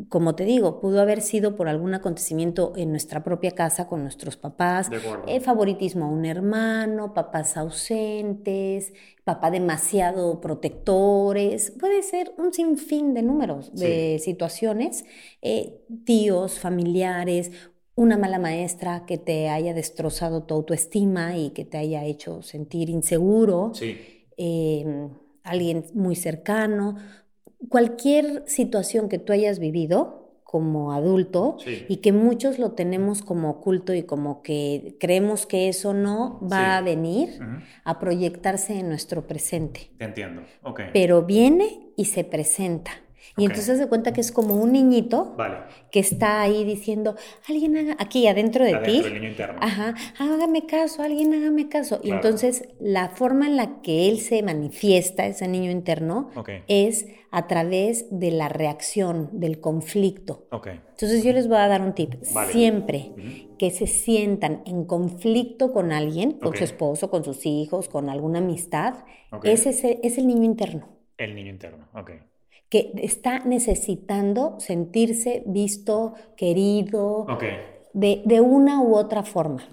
como 0.10 0.36
te 0.36 0.46
digo, 0.46 0.80
pudo 0.80 1.02
haber 1.02 1.22
sido 1.22 1.56
por 1.56 1.68
algún 1.68 1.96
acontecimiento 1.96 2.74
en 2.76 2.92
nuestra 2.92 3.24
propia 3.24 3.52
casa 3.52 3.88
con 3.88 4.04
nuestros 4.04 4.38
papás, 4.38 4.90
el 5.28 5.42
favoritismo 5.42 6.06
a 6.06 6.10
un 6.10 6.26
hermano, 6.26 7.16
papás 7.16 7.58
ausentes, 7.58 8.94
papá 9.24 9.50
demasiado 9.50 10.40
protectores, 10.40 11.72
puede 11.80 12.04
ser 12.04 12.32
un 12.38 12.54
sinfín 12.54 13.16
de 13.16 13.24
números, 13.24 13.74
de 13.74 14.20
situaciones, 14.24 15.04
eh, 15.42 15.82
tíos, 16.06 16.60
familiares, 16.60 17.52
una 17.96 18.18
mala 18.18 18.38
maestra 18.38 19.06
que 19.08 19.18
te 19.18 19.50
haya 19.50 19.74
destrozado 19.74 20.44
tu 20.44 20.54
autoestima 20.54 21.36
y 21.36 21.50
que 21.50 21.66
te 21.66 21.80
haya 21.80 22.06
hecho 22.06 22.44
sentir 22.44 22.90
inseguro, 22.92 23.72
em, 24.38 25.10
alguien 25.44 25.86
muy 25.96 26.16
cercano, 26.16 26.98
cualquier 27.70 28.44
situación 28.48 29.10
que 29.10 29.20
tú 29.20 29.34
hayas 29.34 29.60
vivido 29.60 30.28
como 30.44 30.94
adulto 30.94 31.58
y 31.90 31.98
que 31.98 32.14
muchos 32.14 32.58
lo 32.58 32.72
tenemos 32.72 33.22
como 33.22 33.50
oculto 33.50 33.94
y 33.94 34.04
como 34.04 34.42
que 34.42 34.96
creemos 34.98 35.46
que 35.46 35.68
eso 35.68 35.94
no 35.94 36.40
va 36.42 36.78
a 36.78 36.82
venir 36.82 37.38
a 37.84 38.00
proyectarse 38.00 38.80
en 38.80 38.88
nuestro 38.88 39.28
presente. 39.28 39.92
Te 39.98 40.06
entiendo, 40.06 40.44
ok. 40.64 40.82
Pero 40.94 41.24
viene 41.24 41.92
y 41.98 42.06
se 42.06 42.24
presenta. 42.24 42.92
Y 43.36 43.46
entonces 43.46 43.78
se 43.78 43.88
cuenta 43.88 44.14
que 44.14 44.22
es 44.22 44.32
como 44.32 44.56
un 44.56 44.72
niñito 44.72 45.36
que 45.92 46.00
está 46.00 46.42
ahí 46.42 46.64
diciendo, 46.64 47.16
alguien 47.48 47.78
haga, 47.78 47.96
aquí 48.00 48.26
adentro 48.28 48.66
de 48.66 48.78
ti. 48.78 49.04
Ajá, 49.60 49.94
hágame 50.18 50.66
caso, 50.66 51.04
alguien 51.04 51.34
hágame 51.34 51.70
caso. 51.70 52.00
Y 52.04 52.12
entonces 52.12 52.70
la 52.80 53.10
forma 53.10 53.48
en 53.48 53.58
la 53.58 53.82
que 53.82 54.10
él 54.10 54.22
se 54.22 54.42
manifiesta, 54.42 55.28
ese 55.28 55.48
niño 55.48 55.70
interno, 55.70 56.32
es 56.68 57.06
a 57.32 57.48
través 57.48 58.08
de 58.10 58.32
la 58.32 58.50
reacción, 58.50 59.30
del 59.34 59.60
conflicto. 59.60 60.48
Entonces 60.52 61.24
yo 61.24 61.34
les 61.34 61.48
voy 61.48 61.58
a 61.58 61.68
dar 61.68 61.82
un 61.82 61.94
tip. 61.94 62.16
Siempre 62.52 63.12
que 63.58 63.72
se 63.72 63.88
sientan 63.88 64.62
en 64.66 64.86
conflicto 64.86 65.74
con 65.74 65.92
alguien, 65.92 66.34
con 66.34 66.56
su 66.56 66.64
esposo, 66.64 67.10
con 67.10 67.24
sus 67.24 67.46
hijos, 67.46 67.90
con 67.90 68.10
alguna 68.10 68.40
amistad, 68.40 68.96
ese 69.44 70.00
es 70.04 70.18
el 70.18 70.28
niño 70.28 70.44
interno. 70.44 70.88
El 71.18 71.36
niño 71.36 71.50
interno, 71.50 71.88
ok 71.96 72.12
que 72.70 72.92
está 72.98 73.40
necesitando 73.40 74.60
sentirse 74.60 75.44
visto, 75.46 76.14
querido, 76.36 77.26
de, 77.94 78.42
una 78.42 78.82
u 78.82 78.96
otra 78.96 79.24
forma. 79.24 79.64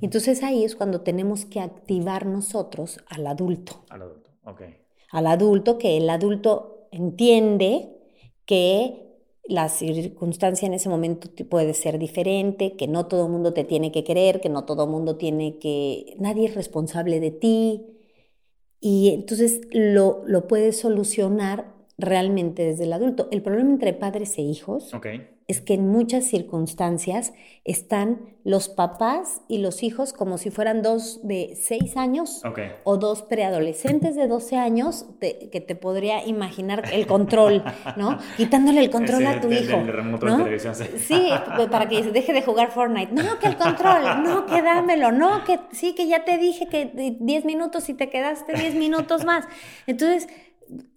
Entonces 0.00 0.42
ahí 0.42 0.64
es 0.64 0.76
cuando 0.76 1.00
tenemos 1.00 1.44
que 1.44 1.60
activar 1.60 2.26
nosotros 2.26 3.00
al 3.08 3.26
adulto. 3.26 3.84
Al 3.90 4.02
adulto, 4.02 4.30
ok. 4.44 4.62
Al 5.10 5.26
adulto, 5.26 5.78
que 5.78 5.96
el 5.96 6.08
adulto 6.08 6.75
entiende 6.92 7.88
que 8.44 9.06
la 9.44 9.68
circunstancia 9.68 10.66
en 10.66 10.74
ese 10.74 10.88
momento 10.88 11.28
puede 11.48 11.74
ser 11.74 11.98
diferente, 11.98 12.76
que 12.76 12.88
no 12.88 13.06
todo 13.06 13.26
el 13.26 13.32
mundo 13.32 13.52
te 13.52 13.64
tiene 13.64 13.92
que 13.92 14.04
querer, 14.04 14.40
que 14.40 14.48
no 14.48 14.64
todo 14.64 14.84
el 14.84 14.90
mundo 14.90 15.16
tiene 15.16 15.58
que, 15.58 16.14
nadie 16.18 16.46
es 16.46 16.54
responsable 16.54 17.20
de 17.20 17.30
ti. 17.30 17.86
Y 18.80 19.10
entonces 19.10 19.60
lo, 19.72 20.22
lo 20.26 20.48
puedes 20.48 20.78
solucionar 20.78 21.74
realmente 21.98 22.64
desde 22.64 22.84
el 22.84 22.92
adulto. 22.92 23.28
El 23.30 23.42
problema 23.42 23.70
entre 23.70 23.92
padres 23.92 24.36
e 24.38 24.42
hijos 24.42 24.92
es 25.48 25.60
que 25.60 25.74
en 25.74 25.88
muchas 25.88 26.24
circunstancias 26.24 27.32
están 27.64 28.20
los 28.42 28.68
papás 28.68 29.42
y 29.46 29.58
los 29.58 29.84
hijos 29.84 30.12
como 30.12 30.38
si 30.38 30.50
fueran 30.50 30.82
dos 30.82 31.20
de 31.22 31.56
seis 31.60 31.96
años 31.96 32.42
o 32.82 32.96
dos 32.96 33.22
preadolescentes 33.22 34.16
de 34.16 34.26
12 34.26 34.56
años 34.56 35.06
que 35.20 35.60
te 35.60 35.76
podría 35.76 36.26
imaginar 36.26 36.82
el 36.92 37.06
control, 37.06 37.62
¿no? 37.96 38.18
Quitándole 38.36 38.80
el 38.80 38.90
control 38.90 39.26
a 39.26 39.40
tu 39.40 39.50
hijo. 39.52 39.76
sí, 40.98 41.28
pues, 41.54 41.68
para 41.68 41.88
que 41.88 42.02
deje 42.02 42.32
de 42.32 42.42
jugar 42.42 42.72
Fortnite. 42.72 43.12
No, 43.12 43.38
que 43.38 43.46
el 43.46 43.56
control, 43.56 44.24
no, 44.24 44.46
que 44.46 44.62
dámelo, 44.62 45.12
no, 45.12 45.44
que 45.44 45.60
sí, 45.70 45.94
que 45.94 46.08
ya 46.08 46.24
te 46.24 46.38
dije 46.38 46.66
que 46.66 47.16
10 47.20 47.44
minutos 47.44 47.88
y 47.88 47.94
te 47.94 48.10
quedaste 48.10 48.52
10 48.52 48.74
minutos 48.74 49.24
más. 49.24 49.44
Entonces, 49.86 50.28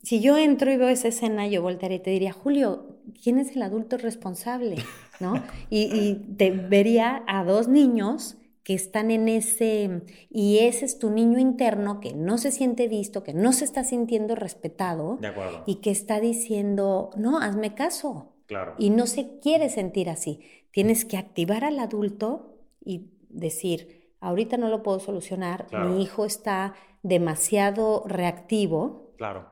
si 0.01 0.21
yo 0.21 0.37
entro 0.37 0.71
y 0.71 0.77
veo 0.77 0.89
esa 0.89 1.09
escena, 1.09 1.47
yo 1.47 1.61
voltearía 1.61 1.97
y 1.97 2.01
te 2.01 2.09
diría, 2.09 2.33
Julio, 2.33 2.88
¿quién 3.21 3.39
es 3.39 3.55
el 3.55 3.61
adulto 3.61 3.97
responsable? 3.97 4.77
¿No? 5.19 5.43
Y, 5.69 6.15
te 6.37 6.51
vería 6.51 7.23
a 7.27 7.43
dos 7.43 7.67
niños 7.67 8.37
que 8.63 8.73
están 8.73 9.09
en 9.09 9.27
ese, 9.27 10.03
y 10.29 10.59
ese 10.59 10.85
es 10.85 10.99
tu 10.99 11.09
niño 11.09 11.39
interno 11.39 11.99
que 11.99 12.13
no 12.13 12.37
se 12.37 12.51
siente 12.51 12.87
visto, 12.87 13.23
que 13.23 13.33
no 13.33 13.51
se 13.51 13.65
está 13.65 13.83
sintiendo 13.83 14.35
respetado 14.35 15.17
de 15.19 15.27
acuerdo. 15.27 15.63
y 15.65 15.75
que 15.75 15.89
está 15.91 16.19
diciendo, 16.19 17.09
no, 17.17 17.39
hazme 17.39 17.73
caso, 17.73 18.35
Claro. 18.49 18.73
Y 18.79 18.89
no 18.89 19.05
se 19.05 19.37
quiere 19.39 19.69
sentir 19.69 20.09
así. 20.09 20.41
Tienes 20.71 21.05
que 21.05 21.17
activar 21.17 21.63
al 21.63 21.77
adulto 21.77 22.57
y 22.83 23.11
decir, 23.29 24.15
ahorita 24.21 24.57
no 24.57 24.69
lo 24.69 24.81
puedo 24.81 24.99
solucionar, 24.99 25.67
mi 25.85 26.01
hijo 26.01 26.25
está 26.25 26.73
demasiado 27.03 28.03
reactivo. 28.07 29.13
Claro. 29.17 29.51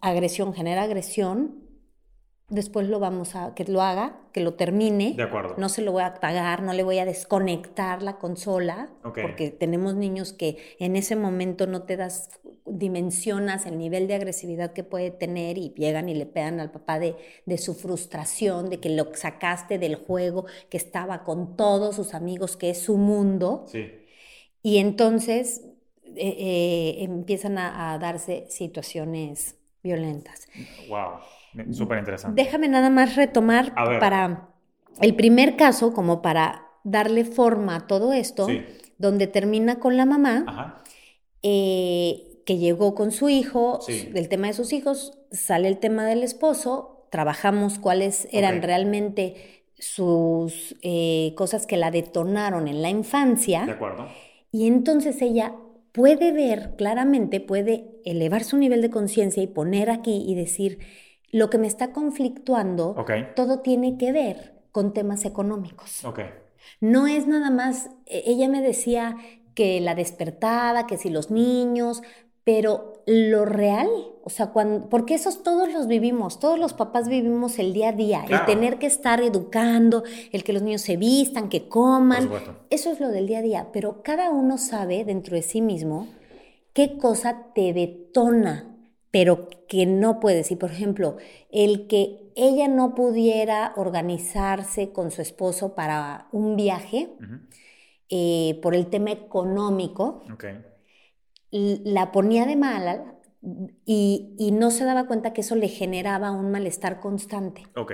Agresión 0.00 0.54
genera 0.54 0.82
agresión, 0.82 1.61
después 2.52 2.86
lo 2.88 3.00
vamos 3.00 3.34
a 3.34 3.54
que 3.54 3.64
lo 3.64 3.80
haga, 3.82 4.20
que 4.32 4.40
lo 4.40 4.54
termine. 4.54 5.14
De 5.16 5.22
acuerdo. 5.22 5.54
No 5.56 5.68
se 5.68 5.82
lo 5.82 5.90
voy 5.90 6.02
a 6.02 6.06
apagar, 6.06 6.62
no 6.62 6.72
le 6.74 6.82
voy 6.82 6.98
a 6.98 7.04
desconectar 7.04 8.02
la 8.02 8.18
consola, 8.18 8.90
porque 9.02 9.50
tenemos 9.50 9.94
niños 9.94 10.32
que 10.32 10.58
en 10.78 10.94
ese 10.94 11.16
momento 11.16 11.66
no 11.66 11.82
te 11.82 11.96
das 11.96 12.40
dimensionas 12.66 13.66
el 13.66 13.78
nivel 13.78 14.06
de 14.06 14.14
agresividad 14.14 14.72
que 14.72 14.84
puede 14.84 15.10
tener 15.10 15.58
y 15.58 15.70
llegan 15.70 16.08
y 16.08 16.14
le 16.14 16.26
pegan 16.26 16.60
al 16.60 16.70
papá 16.70 16.98
de, 16.98 17.16
de 17.46 17.58
su 17.58 17.74
frustración, 17.74 18.70
de 18.70 18.78
que 18.78 18.90
lo 18.90 19.14
sacaste 19.14 19.78
del 19.78 19.96
juego, 19.96 20.44
que 20.68 20.76
estaba 20.76 21.24
con 21.24 21.56
todos 21.56 21.96
sus 21.96 22.14
amigos, 22.14 22.56
que 22.56 22.70
es 22.70 22.78
su 22.78 22.98
mundo. 22.98 23.64
Sí. 23.68 23.90
Y 24.62 24.78
entonces 24.78 25.62
eh, 26.04 26.36
eh, 26.38 26.96
empiezan 27.00 27.58
a, 27.58 27.92
a 27.92 27.98
darse 27.98 28.46
situaciones 28.50 29.56
violentas. 29.82 30.46
Wow. 30.88 31.18
Súper 31.72 31.98
interesante. 31.98 32.42
Déjame 32.42 32.68
nada 32.68 32.90
más 32.90 33.16
retomar 33.16 33.74
para 33.74 34.48
el 35.00 35.14
primer 35.14 35.56
caso, 35.56 35.92
como 35.92 36.22
para 36.22 36.66
darle 36.84 37.24
forma 37.24 37.76
a 37.76 37.86
todo 37.86 38.12
esto, 38.12 38.46
donde 38.98 39.26
termina 39.26 39.78
con 39.78 39.96
la 39.96 40.06
mamá, 40.06 40.82
eh, 41.42 42.42
que 42.46 42.58
llegó 42.58 42.94
con 42.94 43.12
su 43.12 43.28
hijo, 43.28 43.80
del 44.12 44.28
tema 44.28 44.48
de 44.48 44.52
sus 44.52 44.72
hijos, 44.72 45.18
sale 45.30 45.68
el 45.68 45.78
tema 45.78 46.06
del 46.06 46.22
esposo, 46.22 47.06
trabajamos 47.10 47.78
cuáles 47.78 48.28
eran 48.32 48.62
realmente 48.62 49.64
sus 49.78 50.76
eh, 50.82 51.34
cosas 51.36 51.66
que 51.66 51.76
la 51.76 51.90
detonaron 51.90 52.68
en 52.68 52.82
la 52.82 52.90
infancia. 52.90 53.66
De 53.66 53.72
acuerdo. 53.72 54.08
Y 54.52 54.66
entonces 54.66 55.20
ella 55.22 55.54
puede 55.92 56.32
ver 56.32 56.74
claramente, 56.76 57.40
puede 57.40 58.00
elevar 58.04 58.44
su 58.44 58.56
nivel 58.56 58.82
de 58.82 58.90
conciencia 58.90 59.42
y 59.42 59.46
poner 59.46 59.90
aquí 59.90 60.24
y 60.26 60.34
decir, 60.34 60.78
lo 61.32 61.48
que 61.50 61.58
me 61.58 61.66
está 61.66 61.92
conflictuando, 61.92 62.94
todo 63.34 63.60
tiene 63.60 63.96
que 63.96 64.12
ver 64.12 64.52
con 64.70 64.92
temas 64.92 65.24
económicos. 65.24 66.02
No 66.80 67.06
es 67.06 67.26
nada 67.26 67.50
más, 67.50 67.90
e, 68.06 68.22
ella 68.26 68.48
me 68.48 68.60
decía 68.60 69.16
que 69.54 69.80
la 69.80 69.94
despertada, 69.94 70.86
que 70.86 70.98
si 70.98 71.10
los 71.10 71.30
niños, 71.30 72.02
pero 72.44 73.02
lo 73.06 73.44
real, 73.44 73.88
o 74.22 74.30
sea, 74.30 74.48
cuando, 74.48 74.88
porque 74.88 75.14
esos 75.14 75.42
todos 75.42 75.72
los 75.72 75.86
vivimos, 75.86 76.38
todos 76.38 76.58
los 76.58 76.74
papás 76.74 77.08
vivimos 77.08 77.58
el 77.58 77.72
día 77.72 77.90
a 77.90 77.92
día, 77.92 78.24
el 78.28 78.44
tener 78.44 78.78
que 78.78 78.86
estar 78.86 79.20
educando, 79.20 80.04
el 80.32 80.44
que 80.44 80.52
los 80.52 80.62
niños 80.62 80.82
se 80.82 80.96
vistan, 80.96 81.48
que 81.48 81.68
coman, 81.68 82.30
eso 82.70 82.90
es 82.90 83.00
lo 83.00 83.08
del 83.08 83.26
día 83.26 83.38
a 83.38 83.42
día, 83.42 83.68
pero 83.72 84.02
cada 84.02 84.30
uno 84.30 84.58
sabe 84.58 85.04
dentro 85.04 85.36
de 85.36 85.42
sí 85.42 85.60
mismo 85.60 86.08
qué 86.72 86.98
cosa 86.98 87.46
te 87.54 87.72
detona 87.72 88.71
pero 89.12 89.48
que 89.68 89.86
no 89.86 90.18
puede. 90.18 90.42
Si, 90.42 90.56
por 90.56 90.72
ejemplo, 90.72 91.18
el 91.52 91.86
que 91.86 92.32
ella 92.34 92.66
no 92.66 92.94
pudiera 92.96 93.74
organizarse 93.76 94.90
con 94.90 95.12
su 95.12 95.22
esposo 95.22 95.74
para 95.74 96.26
un 96.32 96.56
viaje 96.56 97.10
eh, 98.08 98.58
por 98.62 98.74
el 98.74 98.88
tema 98.88 99.12
económico, 99.12 100.24
la 101.50 102.10
ponía 102.10 102.46
de 102.46 102.56
mala 102.56 103.18
y, 103.84 104.34
y, 104.38 104.50
no 104.52 104.70
se 104.70 104.84
daba 104.84 105.06
cuenta 105.06 105.32
que 105.32 105.42
eso 105.42 105.56
le 105.56 105.68
generaba 105.68 106.30
un 106.30 106.50
malestar 106.50 107.00
constante. 107.00 107.64
Ok, 107.74 107.92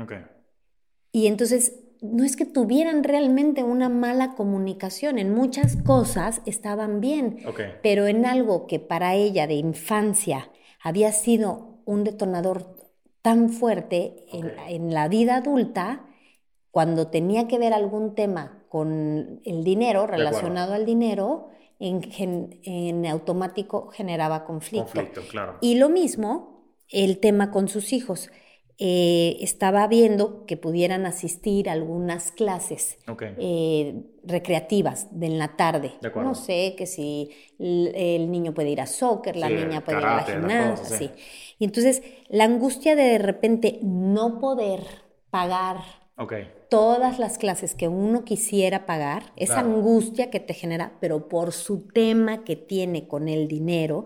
ok. 0.00 0.12
Y 1.12 1.26
entonces 1.26 1.87
no 2.00 2.24
es 2.24 2.36
que 2.36 2.44
tuvieran 2.44 3.04
realmente 3.04 3.64
una 3.64 3.88
mala 3.88 4.34
comunicación, 4.34 5.18
en 5.18 5.34
muchas 5.34 5.76
cosas 5.76 6.42
estaban 6.46 7.00
bien, 7.00 7.38
pero 7.82 8.06
en 8.06 8.24
algo 8.24 8.66
que 8.66 8.78
para 8.78 9.14
ella 9.14 9.46
de 9.46 9.54
infancia 9.54 10.50
había 10.82 11.12
sido 11.12 11.80
un 11.84 12.04
detonador 12.04 12.76
tan 13.22 13.50
fuerte 13.50 14.24
en, 14.32 14.92
la 14.94 15.08
vida 15.08 15.36
adulta, 15.36 16.04
cuando 16.70 17.08
tenía 17.08 17.48
que 17.48 17.58
ver 17.58 17.72
algún 17.72 18.14
tema 18.14 18.62
con 18.68 19.40
el 19.44 19.64
dinero, 19.64 20.06
relacionado 20.06 20.74
al 20.74 20.86
dinero, 20.86 21.48
en, 21.80 23.06
automático 23.06 23.88
generaba 23.88 24.44
conflicto. 24.44 24.92
conflicto 24.92 25.22
claro. 25.28 25.58
Y 25.60 25.76
lo 25.76 25.88
mismo 25.88 26.58
el 26.88 27.18
tema 27.18 27.50
con 27.50 27.68
sus 27.68 27.92
hijos. 27.92 28.30
Eh, 28.80 29.38
estaba 29.40 29.88
viendo 29.88 30.46
que 30.46 30.56
pudieran 30.56 31.04
asistir 31.04 31.68
a 31.68 31.72
algunas 31.72 32.30
clases 32.30 32.96
eh, 33.38 34.04
recreativas 34.22 35.08
de 35.10 35.26
en 35.26 35.38
la 35.38 35.56
tarde. 35.56 35.94
no 36.14 36.36
sé, 36.36 36.76
que 36.78 36.86
si 36.86 37.28
el, 37.58 38.30
niño 38.30 38.54
puede 38.54 38.70
ir 38.70 38.80
a 38.80 38.86
soccer, 38.86 39.34
la 39.34 39.48
niña 39.48 39.82
puede 39.82 39.98
ir 39.98 40.04
a 40.04 40.16
la 40.16 40.22
gimnasia, 40.22 41.12
Y 41.58 41.64
entonces 41.64 42.04
la 42.28 42.44
angustia 42.44 42.94
de 42.94 43.02
de 43.02 43.18
repente 43.18 43.80
no 43.82 44.38
poder 44.38 44.84
pagar 45.30 45.78
todas 46.68 47.18
las 47.18 47.36
clases 47.38 47.74
que 47.74 47.88
uno 47.88 48.24
quisiera 48.24 48.86
pagar, 48.86 49.32
esa 49.34 49.60
angustia 49.60 50.30
que 50.30 50.38
te 50.38 50.54
genera, 50.54 50.92
pero 51.00 51.28
por 51.28 51.52
su 51.52 51.88
tema 51.88 52.44
que 52.44 52.54
tiene 52.54 53.08
con 53.08 53.28
el 53.28 53.48
dinero, 53.48 54.04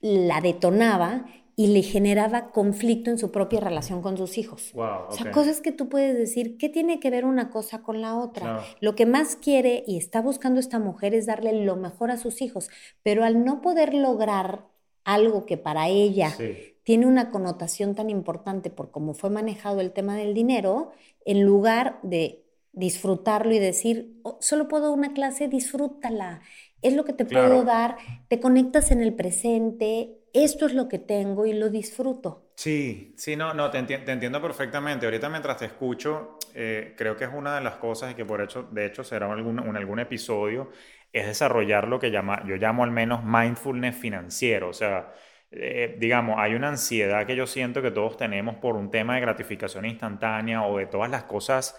la 0.00 0.40
detonaba 0.40 1.26
y 1.56 1.68
le 1.68 1.82
generaba 1.82 2.50
conflicto 2.50 3.10
en 3.10 3.18
su 3.18 3.30
propia 3.30 3.60
relación 3.60 4.02
con 4.02 4.16
sus 4.16 4.38
hijos. 4.38 4.72
o 4.74 5.12
sea, 5.12 5.30
cosas 5.30 5.60
que 5.60 5.72
tú 5.72 5.88
puedes 5.88 6.16
decir, 6.16 6.56
¿qué 6.56 6.68
tiene 6.68 7.00
que 7.00 7.10
ver 7.10 7.24
una 7.24 7.50
cosa 7.50 7.82
con 7.82 8.00
la 8.00 8.16
otra? 8.16 8.64
Lo 8.80 8.94
que 8.94 9.06
más 9.06 9.36
quiere 9.36 9.84
y 9.86 9.98
está 9.98 10.20
buscando 10.20 10.60
esta 10.60 10.78
mujer 10.78 11.14
es 11.14 11.26
darle 11.26 11.64
lo 11.64 11.76
mejor 11.76 12.10
a 12.10 12.16
sus 12.16 12.42
hijos, 12.42 12.70
pero 13.02 13.24
al 13.24 13.44
no 13.44 13.60
poder 13.60 13.94
lograr 13.94 14.66
algo 15.04 15.46
que 15.46 15.56
para 15.56 15.88
ella 15.88 16.34
tiene 16.82 17.06
una 17.06 17.30
connotación 17.30 17.94
tan 17.94 18.10
importante 18.10 18.70
por 18.70 18.90
cómo 18.90 19.14
fue 19.14 19.30
manejado 19.30 19.80
el 19.80 19.92
tema 19.92 20.16
del 20.16 20.34
dinero, 20.34 20.92
en 21.24 21.44
lugar 21.44 21.98
de 22.02 22.44
disfrutarlo 22.72 23.52
y 23.52 23.58
decir, 23.58 24.20
oh, 24.22 24.38
solo 24.40 24.68
puedo 24.68 24.92
una 24.92 25.12
clase, 25.12 25.48
disfrútala. 25.48 26.40
Es 26.82 26.94
lo 26.94 27.04
que 27.04 27.12
te 27.12 27.24
puedo 27.24 27.64
dar, 27.64 27.96
te 28.28 28.40
conectas 28.40 28.90
en 28.90 29.02
el 29.02 29.14
presente, 29.14 30.19
esto 30.32 30.66
es 30.66 30.74
lo 30.74 30.88
que 30.88 30.98
tengo 30.98 31.46
y 31.46 31.52
lo 31.52 31.68
disfruto. 31.68 32.50
Sí, 32.54 33.14
sí, 33.16 33.36
no, 33.36 33.54
no, 33.54 33.70
te, 33.70 33.78
entiendo 33.78 34.42
perfectamente. 34.42 35.06
Ahorita 35.06 35.28
mientras 35.28 35.56
te 35.56 35.64
escucho, 35.66 36.38
eh, 36.54 36.94
creo 36.96 37.16
que 37.16 37.24
es 37.24 37.30
una 37.32 37.54
de 37.54 37.62
las 37.62 37.76
cosas 37.76 38.12
y 38.12 38.14
que 38.14 38.24
por 38.24 38.40
hecho, 38.42 38.68
de 38.70 38.86
hecho, 38.86 39.02
será 39.02 39.32
algún, 39.32 39.58
un, 39.60 39.76
algún 39.76 39.98
episodio, 39.98 40.70
es 41.12 41.26
desarrollar 41.26 41.88
lo 41.88 41.98
que 41.98 42.10
llama, 42.10 42.42
yo 42.46 42.56
llamo 42.56 42.84
al 42.84 42.90
menos 42.90 43.24
mindfulness 43.24 43.96
financiero. 43.96 44.68
O 44.68 44.72
sea, 44.72 45.12
eh, 45.50 45.96
digamos, 45.98 46.36
hay 46.38 46.54
una 46.54 46.68
ansiedad 46.68 47.26
que 47.26 47.34
yo 47.34 47.46
siento 47.46 47.82
que 47.82 47.90
todos 47.90 48.16
tenemos 48.16 48.56
por 48.56 48.76
un 48.76 48.90
tema 48.90 49.14
de 49.14 49.22
gratificación 49.22 49.86
instantánea 49.86 50.62
o 50.64 50.78
de 50.78 50.86
todas 50.86 51.10
las 51.10 51.24
cosas 51.24 51.76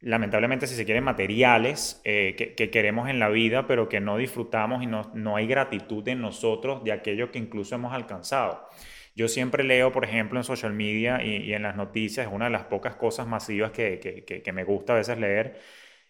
lamentablemente, 0.00 0.66
si 0.66 0.74
se 0.74 0.84
quieren, 0.84 1.04
materiales 1.04 2.00
eh, 2.04 2.54
que, 2.56 2.70
queremos 2.70 3.08
en 3.08 3.18
la 3.18 3.28
vida, 3.28 3.66
pero 3.66 3.88
que 3.88 4.00
no 4.00 4.16
disfrutamos 4.16 4.82
y 4.82 4.86
no, 4.86 5.10
no, 5.14 5.36
hay 5.36 5.46
gratitud 5.46 6.06
en 6.08 6.20
nosotros 6.20 6.84
de 6.84 6.92
aquello 6.92 7.30
que 7.30 7.38
incluso 7.38 7.74
hemos 7.74 7.92
alcanzado. 7.92 8.68
Yo 9.14 9.28
siempre 9.28 9.64
leo, 9.64 9.92
por 9.92 10.04
ejemplo, 10.04 10.38
en 10.38 10.44
social 10.44 10.72
media 10.72 11.22
y, 11.22 11.52
en 11.52 11.62
las 11.62 11.76
noticias, 11.76 12.26
es 12.26 12.32
una 12.32 12.46
de 12.46 12.52
las 12.52 12.64
pocas 12.64 12.96
cosas 12.96 13.26
masivas 13.26 13.72
que, 13.72 14.24
que 14.44 14.52
me 14.52 14.64
gusta 14.64 14.94
a 14.94 14.96
veces 14.96 15.18
leer, 15.18 15.60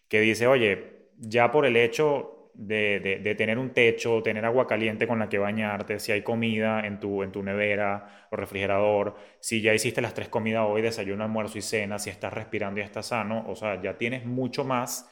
que 0.07 0.21
dice, 0.21 0.47
oye, 0.47 1.09
ya 1.17 1.51
por 1.51 1.65
el 1.65 1.75
hecho 1.77 2.40
de, 2.61 3.35
tener 3.37 3.57
un 3.57 3.71
techo, 3.71 4.21
tener 4.21 4.45
agua 4.45 4.67
caliente 4.67 5.07
con 5.07 5.19
la 5.19 5.27
que 5.27 5.39
bañarte, 5.39 5.99
si 5.99 6.11
hay 6.11 6.21
comida 6.21 6.85
en 6.85 6.99
tu, 6.99 7.23
en 7.23 7.31
tu 7.31 7.41
nevera 7.41 8.27
o 8.29 8.35
refrigerador, 8.35 9.15
si 9.39 9.61
ya 9.61 9.73
hiciste 9.73 10.01
las 10.01 10.13
tres 10.13 10.29
comidas 10.29 10.65
hoy, 10.67 10.81
desayuno, 10.81 11.23
almuerzo 11.23 11.57
y 11.57 11.61
cena, 11.61 11.97
si 11.97 12.09
estás 12.09 12.31
respirando 12.31 12.79
y 12.79 12.83
estás 12.83 13.07
sano, 13.07 13.45
o 13.47 13.55
sea, 13.55 13.81
ya 13.81 13.97
tienes 13.97 14.25
mucho 14.25 14.63
más 14.63 15.09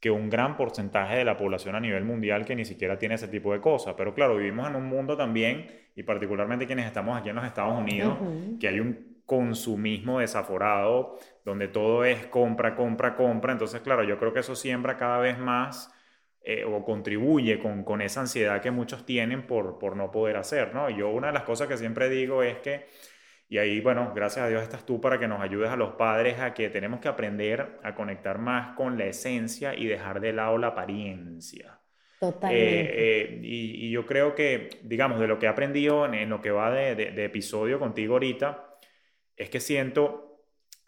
que 0.00 0.10
un 0.10 0.28
gran 0.28 0.56
porcentaje 0.56 1.16
de 1.16 1.24
la 1.24 1.36
población 1.36 1.74
a 1.74 1.80
nivel 1.80 2.04
mundial 2.04 2.44
que 2.44 2.54
ni 2.54 2.64
siquiera 2.64 2.98
tiene 2.98 3.16
ese 3.16 3.28
tipo 3.28 3.52
de 3.52 3.60
cosas. 3.60 3.94
Pero 3.96 4.14
claro, 4.14 4.36
vivimos 4.36 4.68
en 4.68 4.76
un 4.76 4.86
mundo 4.86 5.16
también, 5.16 5.66
y 5.94 6.02
particularmente 6.02 6.66
quienes 6.66 6.86
estamos 6.86 7.18
aquí 7.18 7.30
en 7.30 7.36
los 7.36 7.44
Estados 7.44 7.78
Unidos, 7.78 8.16
que 8.60 8.68
hay 8.68 8.80
un 8.80 9.22
consumismo 9.24 10.20
desaforado, 10.20 11.18
donde 11.44 11.68
todo 11.68 12.04
es 12.04 12.26
compra, 12.26 12.74
compra, 12.74 13.14
compra. 13.14 13.52
Entonces, 13.52 13.80
claro, 13.82 14.04
yo 14.04 14.18
creo 14.18 14.32
que 14.32 14.40
eso 14.40 14.54
siembra 14.54 14.96
cada 14.96 15.18
vez 15.18 15.38
más 15.38 15.92
eh, 16.50 16.64
o 16.64 16.82
contribuye 16.82 17.58
con, 17.58 17.84
con, 17.84 18.00
esa 18.00 18.20
ansiedad 18.20 18.62
que 18.62 18.70
muchos 18.70 19.04
tienen 19.04 19.46
por, 19.46 19.78
por 19.78 19.96
no 19.96 20.10
poder 20.10 20.38
hacer, 20.38 20.72
¿no? 20.72 20.88
yo 20.88 21.10
una 21.10 21.26
de 21.26 21.34
las 21.34 21.42
cosas 21.42 21.68
que 21.68 21.76
siempre 21.76 22.08
digo 22.08 22.42
es 22.42 22.56
que, 22.60 22.86
y 23.50 23.58
ahí, 23.58 23.82
bueno, 23.82 24.12
gracias 24.14 24.46
a 24.46 24.48
Dios 24.48 24.62
estás 24.62 24.86
tú 24.86 24.98
para 24.98 25.18
que 25.18 25.28
nos 25.28 25.42
ayudes 25.42 25.68
a 25.68 25.76
los 25.76 25.96
padres 25.96 26.38
a 26.40 26.54
que 26.54 26.70
tenemos 26.70 27.00
que 27.00 27.08
aprender 27.08 27.78
a 27.82 27.94
conectar 27.94 28.38
más 28.38 28.74
con 28.76 28.96
la 28.96 29.04
esencia 29.04 29.74
y 29.74 29.84
dejar 29.88 30.20
de 30.20 30.32
lado 30.32 30.56
la 30.56 30.68
apariencia. 30.68 31.80
Totalmente. 32.18 32.66
Eh, 32.66 33.30
eh, 33.34 33.40
y, 33.42 33.90
yo 33.90 34.06
creo 34.06 34.34
que, 34.34 34.70
digamos, 34.84 35.20
de 35.20 35.26
lo 35.26 35.38
que 35.38 35.44
he 35.44 35.48
aprendido 35.50 36.06
en, 36.06 36.30
lo 36.30 36.40
que 36.40 36.50
va 36.50 36.70
de, 36.70 36.94
de, 36.94 37.10
de 37.10 37.24
episodio 37.26 37.78
contigo 37.78 38.14
ahorita, 38.14 38.78
es 39.36 39.50
que 39.50 39.60
siento 39.60 40.28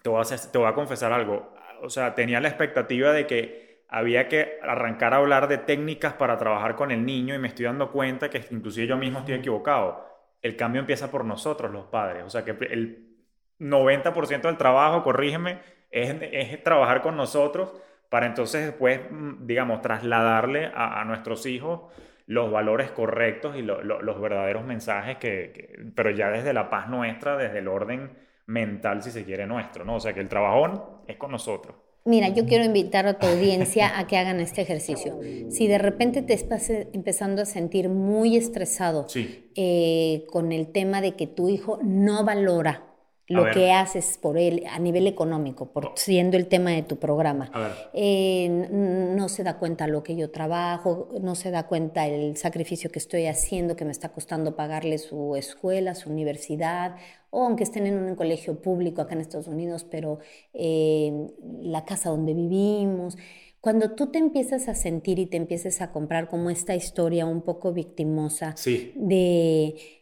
te 0.02 0.08
voy, 0.08 0.22
a 0.22 0.50
te 0.50 0.58
voy 0.58 0.68
a 0.68 0.74
confesar 0.74 1.12
algo. 1.12 1.52
O 1.82 1.90
sea, 1.90 2.14
tenía 2.14 2.40
la 2.40 2.48
expectativa 2.48 3.12
de 3.12 3.26
que 3.26 3.69
había 3.90 4.28
que 4.28 4.58
arrancar 4.62 5.12
a 5.12 5.18
hablar 5.18 5.48
de 5.48 5.58
técnicas 5.58 6.14
para 6.14 6.38
trabajar 6.38 6.76
con 6.76 6.92
el 6.92 7.04
niño 7.04 7.34
y 7.34 7.38
me 7.38 7.48
estoy 7.48 7.66
dando 7.66 7.90
cuenta 7.90 8.30
que 8.30 8.44
inclusive 8.50 8.86
yo 8.86 8.96
mismo 8.96 9.18
estoy 9.18 9.34
equivocado. 9.34 10.06
El 10.40 10.56
cambio 10.56 10.80
empieza 10.80 11.10
por 11.10 11.24
nosotros, 11.24 11.72
los 11.72 11.86
padres. 11.86 12.24
O 12.24 12.30
sea, 12.30 12.44
que 12.44 12.52
el 12.52 13.16
90% 13.58 14.42
del 14.42 14.56
trabajo, 14.56 15.02
corrígeme, 15.02 15.58
es, 15.90 16.14
es, 16.20 16.62
trabajar 16.62 17.02
con 17.02 17.16
nosotros 17.16 17.74
para 18.08 18.26
entonces 18.26 18.64
después, 18.64 19.00
mm, 19.10 19.46
digamos, 19.46 19.82
trasladarle 19.82 20.66
a, 20.66 21.00
a 21.00 21.04
nuestros 21.04 21.44
hijos 21.46 21.82
los 22.26 22.52
valores 22.52 22.92
correctos 22.92 23.56
y 23.56 23.62
los 23.62 24.20
verdaderos 24.20 24.64
mensajes 24.64 25.16
que, 25.16 25.90
pero 25.96 26.10
ya 26.10 26.30
desde 26.30 26.52
la 26.52 26.70
paz 26.70 26.88
nuestra, 26.88 27.36
desde 27.36 27.58
el 27.58 27.66
orden 27.66 28.16
mental, 28.46 29.02
si 29.02 29.10
se 29.10 29.24
quiere, 29.24 29.48
nuestro, 29.48 29.84
¿no? 29.84 29.96
O 29.96 30.00
sea, 30.00 30.12
que 30.12 30.20
el 30.20 30.28
trabajón 30.28 30.80
es 31.08 31.16
con 31.16 31.32
nosotros. 31.32 31.74
Mira, 32.04 32.28
yo 32.30 32.46
quiero 32.46 32.64
invitar 32.64 33.06
a 33.06 33.18
tu 33.18 33.26
audiencia 33.26 33.98
a 33.98 34.06
que 34.06 34.16
hagan 34.16 34.40
este 34.40 34.62
ejercicio. 34.62 35.18
Si 35.50 35.66
de 35.66 35.78
repente 35.78 36.22
te 36.22 36.32
estás 36.32 36.70
empezando 36.70 37.42
a 37.42 37.44
sentir 37.44 37.88
muy 37.88 38.36
estresado 38.36 39.06
eh, 39.54 40.24
con 40.30 40.52
el 40.52 40.68
tema 40.72 41.02
de 41.02 41.14
que 41.14 41.26
tu 41.26 41.48
hijo 41.48 41.78
no 41.82 42.24
valora 42.24 42.89
lo 43.30 43.48
que 43.52 43.70
haces 43.70 44.18
por 44.20 44.36
él 44.36 44.64
a 44.68 44.78
nivel 44.78 45.06
económico, 45.06 45.66
por 45.72 45.92
siendo 45.94 46.36
el 46.36 46.48
tema 46.48 46.72
de 46.72 46.82
tu 46.82 46.96
programa. 46.96 47.50
Eh, 47.92 48.48
no 48.50 49.28
se 49.28 49.44
da 49.44 49.58
cuenta 49.58 49.86
lo 49.86 50.02
que 50.02 50.16
yo 50.16 50.30
trabajo, 50.30 51.10
no 51.20 51.36
se 51.36 51.50
da 51.50 51.68
cuenta 51.68 52.06
el 52.06 52.36
sacrificio 52.36 52.90
que 52.90 52.98
estoy 52.98 53.26
haciendo, 53.26 53.76
que 53.76 53.84
me 53.84 53.92
está 53.92 54.08
costando 54.08 54.56
pagarle 54.56 54.98
su 54.98 55.36
escuela, 55.36 55.94
su 55.94 56.10
universidad, 56.10 56.96
o 57.30 57.44
aunque 57.44 57.62
estén 57.62 57.86
en 57.86 58.02
un 58.02 58.16
colegio 58.16 58.60
público 58.60 59.00
acá 59.00 59.14
en 59.14 59.20
Estados 59.20 59.46
Unidos, 59.46 59.86
pero 59.88 60.18
eh, 60.52 61.28
la 61.62 61.84
casa 61.84 62.10
donde 62.10 62.34
vivimos. 62.34 63.16
Cuando 63.60 63.92
tú 63.92 64.10
te 64.10 64.18
empiezas 64.18 64.68
a 64.68 64.74
sentir 64.74 65.18
y 65.18 65.26
te 65.26 65.36
empiezas 65.36 65.82
a 65.82 65.92
comprar 65.92 66.28
como 66.28 66.50
esta 66.50 66.74
historia 66.74 67.26
un 67.26 67.42
poco 67.42 67.72
victimosa 67.72 68.54
de 68.94 69.99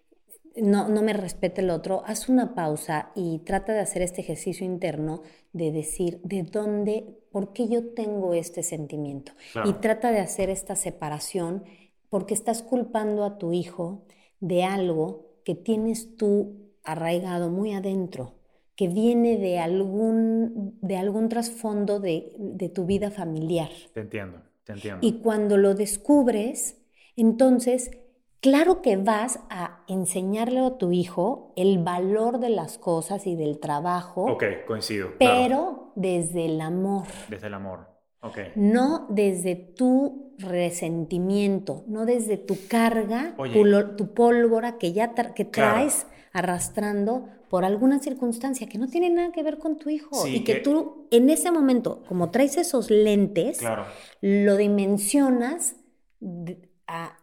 no, 0.63 0.89
no 0.89 1.03
me 1.03 1.13
respete 1.13 1.61
el 1.61 1.71
otro, 1.71 2.03
haz 2.07 2.29
una 2.29 2.55
pausa 2.55 3.11
y 3.15 3.41
trata 3.41 3.73
de 3.73 3.81
hacer 3.81 4.03
este 4.03 4.21
ejercicio 4.21 4.67
interno 4.67 5.23
de 5.53 5.73
decir 5.73 6.21
de 6.23 6.43
dónde, 6.43 7.19
por 7.31 7.53
qué 7.53 7.69
yo 7.69 7.95
tengo 7.95 8.35
este 8.35 8.63
sentimiento. 8.63 9.33
Y 9.65 9.73
trata 9.75 10.11
de 10.11 10.21
hacer 10.21 10.51
esta 10.51 10.77
separación 10.77 11.65
porque 12.09 12.35
estás 12.35 12.63
culpando 12.63 13.25
a 13.25 13.39
tu 13.39 13.53
hijo 13.53 14.07
de 14.41 14.65
algo 14.65 15.27
que 15.45 15.55
tienes 15.55 16.17
tú 16.17 16.73
arraigado 16.85 17.51
muy 17.51 17.73
adentro, 17.73 18.35
que 18.77 18.89
viene 18.89 19.37
de 19.39 19.59
algún, 19.59 20.79
de 20.81 20.97
algún 20.97 21.29
trasfondo 21.29 22.01
de, 22.01 22.35
de 22.39 22.69
tu 22.69 22.87
vida 22.87 23.11
familiar. 23.11 23.71
Te 23.93 24.01
entiendo, 24.01 24.43
te 24.65 24.73
entiendo. 24.73 25.07
Y 25.07 25.21
cuando 25.21 25.57
lo 25.57 25.75
descubres, 25.75 26.77
entonces 27.17 27.91
Claro 28.41 28.83
que 28.83 28.97
vas 28.97 29.41
a 29.51 29.83
enseñarle 29.89 30.61
a 30.61 30.79
tu 30.79 30.93
hijo 30.93 31.53
el 31.57 31.79
valor 31.79 32.39
de 32.39 32.51
las 32.51 32.79
cosas 32.79 33.27
y 33.27 33.35
del 33.35 33.59
trabajo. 33.59 34.25
Ok, 34.25 34.45
coincido. 34.67 35.15
Pero 35.19 35.93
desde 35.97 36.47
el 36.47 36.61
amor. 36.61 37.07
Desde 37.29 37.49
el 37.49 37.55
amor. 37.55 37.89
Ok. 38.21 38.39
No 38.55 39.07
desde 39.11 39.57
tu 39.57 40.35
resentimiento, 40.39 41.85
no 41.89 42.05
desde 42.07 42.37
tu 42.37 42.57
carga, 42.69 43.35
tu, 43.97 44.15
pólvora 44.15 44.79
que 44.79 44.93
ya 44.93 45.15
que 45.15 45.45
traes 45.45 46.07
arrastrando 46.33 47.29
por 47.49 47.65
alguna 47.65 47.99
circunstancia 47.99 48.69
que 48.69 48.79
no 48.79 48.89
tiene 48.89 49.11
nada 49.11 49.33
que 49.33 49.43
ver 49.43 49.59
con 49.59 49.79
tu 49.79 49.91
hijo 49.91 50.27
y 50.27 50.45
que, 50.45 50.57
tú 50.57 51.09
en 51.11 51.31
ese 51.31 51.51
momento, 51.51 52.03
como 52.07 52.31
traes 52.31 52.57
esos 52.57 52.91
lentes, 52.91 53.61
lo 54.21 54.57
dimensionas 54.57 55.77
a, 56.87 57.18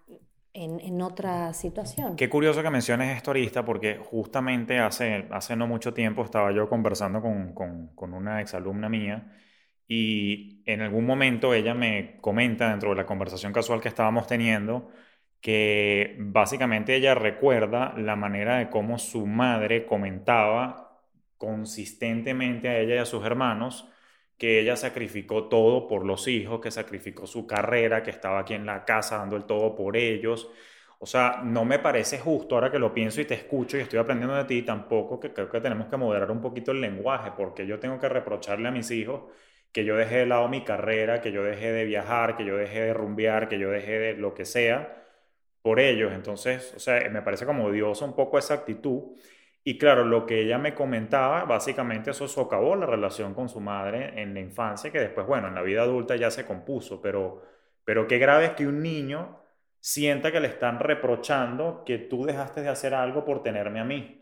en, 0.56 1.02
otra 1.02 1.54
situación. 1.54 2.16
Qué 2.16 2.30
curioso 2.30 2.64
que 2.64 2.70
menciones 2.70 3.16
esto, 3.16 3.32
Arista, 3.32 3.66
porque 3.66 3.98
justamente 3.98 4.80
hace, 4.80 5.28
hace 5.32 5.56
no 5.56 5.68
mucho 5.68 5.94
tiempo 5.94 6.24
estaba 6.24 6.52
yo 6.52 6.70
conversando 6.70 7.22
con, 7.22 7.54
con, 7.54 7.88
con 7.96 8.14
una 8.14 8.42
exalumna 8.42 8.90
mía 8.90 9.34
y 9.88 10.64
en 10.66 10.82
algún 10.82 11.06
momento 11.06 11.54
ella 11.54 11.74
me 11.74 12.18
comenta 12.22 12.70
dentro 12.70 12.92
de 12.92 12.96
la 12.96 13.06
conversación 13.06 13.54
casual 13.54 13.82
que 13.82 13.90
estábamos 13.90 14.28
teniendo 14.28 14.90
que 15.42 16.16
básicamente 16.20 16.96
ella 16.96 17.14
recuerda 17.14 17.94
la 17.98 18.16
manera 18.16 18.58
de 18.58 18.70
cómo 18.70 18.98
su 18.98 19.28
madre 19.28 19.86
comentaba 19.86 21.02
consistentemente 21.38 22.70
a 22.70 22.80
ella 22.80 22.96
y 22.96 22.98
a 23.00 23.06
sus 23.06 23.26
hermanos 23.26 23.88
que 24.38 24.60
ella 24.60 24.76
sacrificó 24.76 25.48
todo 25.48 25.88
por 25.88 26.06
los 26.06 26.28
hijos, 26.28 26.60
que 26.62 26.72
sacrificó 26.72 27.28
su 27.28 27.48
carrera, 27.48 28.04
que 28.04 28.12
estaba 28.12 28.40
aquí 28.40 28.54
en 28.54 28.66
la 28.66 28.84
casa 28.86 29.18
dando 29.18 29.36
el 29.38 29.46
todo 29.46 29.76
por 29.76 29.96
ellos. 29.98 30.50
O 31.00 31.06
sea, 31.06 31.42
no 31.44 31.66
me 31.66 31.80
parece 31.80 32.20
justo 32.20 32.56
ahora 32.56 32.72
que 32.72 32.80
lo 32.80 32.94
pienso 32.94 33.22
y 33.22 33.26
te 33.26 33.36
escucho 33.36 33.78
y 33.78 33.82
estoy 33.82 34.00
aprendiendo 34.00 34.36
de 34.36 34.46
ti, 34.46 34.62
tampoco 34.64 35.20
que 35.20 35.34
creo 35.34 35.50
que 35.50 35.62
tenemos 35.62 35.88
que 35.88 35.98
moderar 35.98 36.32
un 36.32 36.42
poquito 36.42 36.72
el 36.72 36.82
lenguaje, 36.82 37.32
porque 37.38 37.66
yo 37.68 37.80
tengo 37.80 38.00
que 38.00 38.10
reprocharle 38.10 38.68
a 38.68 38.72
mis 38.72 38.92
hijos 38.92 39.24
que 39.72 39.84
yo 39.86 39.98
dejé 39.98 40.20
de 40.20 40.26
lado 40.26 40.48
mi 40.48 40.64
carrera, 40.64 41.22
que 41.22 41.32
yo 41.32 41.44
dejé 41.44 41.72
de 41.72 41.86
viajar, 41.86 42.38
que 42.38 42.46
yo 42.46 42.56
dejé 42.58 42.82
de 42.82 42.94
rumbear, 42.94 43.50
que 43.50 43.60
yo 43.60 43.70
dejé 43.70 44.00
de 44.00 44.14
lo 44.14 44.34
que 44.34 44.46
sea 44.46 45.04
por 45.62 45.80
ellos. 45.80 46.14
Entonces, 46.14 46.74
o 46.76 46.80
sea, 46.80 47.10
me 47.10 47.22
parece 47.22 47.46
como 47.46 47.66
odioso 47.66 48.06
un 48.06 48.16
poco 48.16 48.38
esa 48.38 48.54
actitud. 48.56 49.04
Y 49.68 49.80
claro, 49.80 50.06
lo 50.06 50.28
que 50.28 50.42
ella 50.42 50.60
me 50.60 50.76
comentaba, 50.76 51.44
básicamente 51.46 52.12
eso 52.12 52.28
socavó 52.28 52.76
la 52.76 52.86
relación 52.86 53.34
con 53.34 53.50
su 53.50 53.60
madre 53.60 54.22
en 54.22 54.36
la 54.36 54.40
infancia, 54.40 54.92
que 54.92 55.00
después, 55.00 55.26
bueno, 55.26 55.48
en 55.48 55.56
la 55.56 55.64
vida 55.64 55.82
adulta 55.82 56.16
ya 56.16 56.30
se 56.30 56.46
compuso, 56.46 57.02
pero, 57.02 57.42
pero 57.84 58.06
qué 58.06 58.20
grave 58.20 58.46
es 58.46 58.52
que 58.52 58.68
un 58.68 58.84
niño 58.84 59.40
sienta 59.80 60.32
que 60.32 60.40
le 60.40 60.50
están 60.50 60.80
reprochando 60.80 61.84
que 61.84 61.98
tú 61.98 62.26
dejaste 62.26 62.62
de 62.62 62.70
hacer 62.70 62.94
algo 62.94 63.26
por 63.26 63.42
tenerme 63.42 63.80
a 63.80 63.86
mí. 63.86 64.22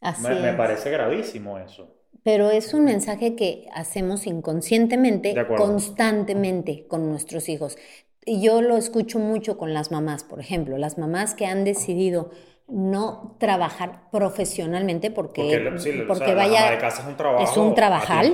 Así 0.00 0.22
me, 0.22 0.40
me 0.40 0.52
parece 0.52 0.92
gravísimo 0.92 1.58
eso. 1.58 1.96
Pero 2.22 2.52
es 2.52 2.72
un 2.72 2.84
mensaje 2.84 3.34
que 3.34 3.66
hacemos 3.74 4.28
inconscientemente, 4.28 5.34
constantemente 5.56 6.86
con 6.86 7.08
nuestros 7.08 7.48
hijos. 7.48 7.76
Y 8.24 8.42
yo 8.42 8.62
lo 8.62 8.76
escucho 8.76 9.18
mucho 9.18 9.58
con 9.58 9.74
las 9.74 9.90
mamás, 9.90 10.22
por 10.22 10.38
ejemplo, 10.38 10.78
las 10.78 10.98
mamás 10.98 11.34
que 11.34 11.46
han 11.46 11.64
decidido 11.64 12.30
no 12.68 13.34
trabajar 13.38 14.10
profesionalmente 14.10 15.10
porque, 15.10 15.72
porque, 16.06 16.34
vaya 16.34 16.74
es 16.74 17.00
un 17.06 17.16
trabajo 17.16 17.42
es 17.42 17.56
un 17.56 17.74
trabajal 17.74 18.32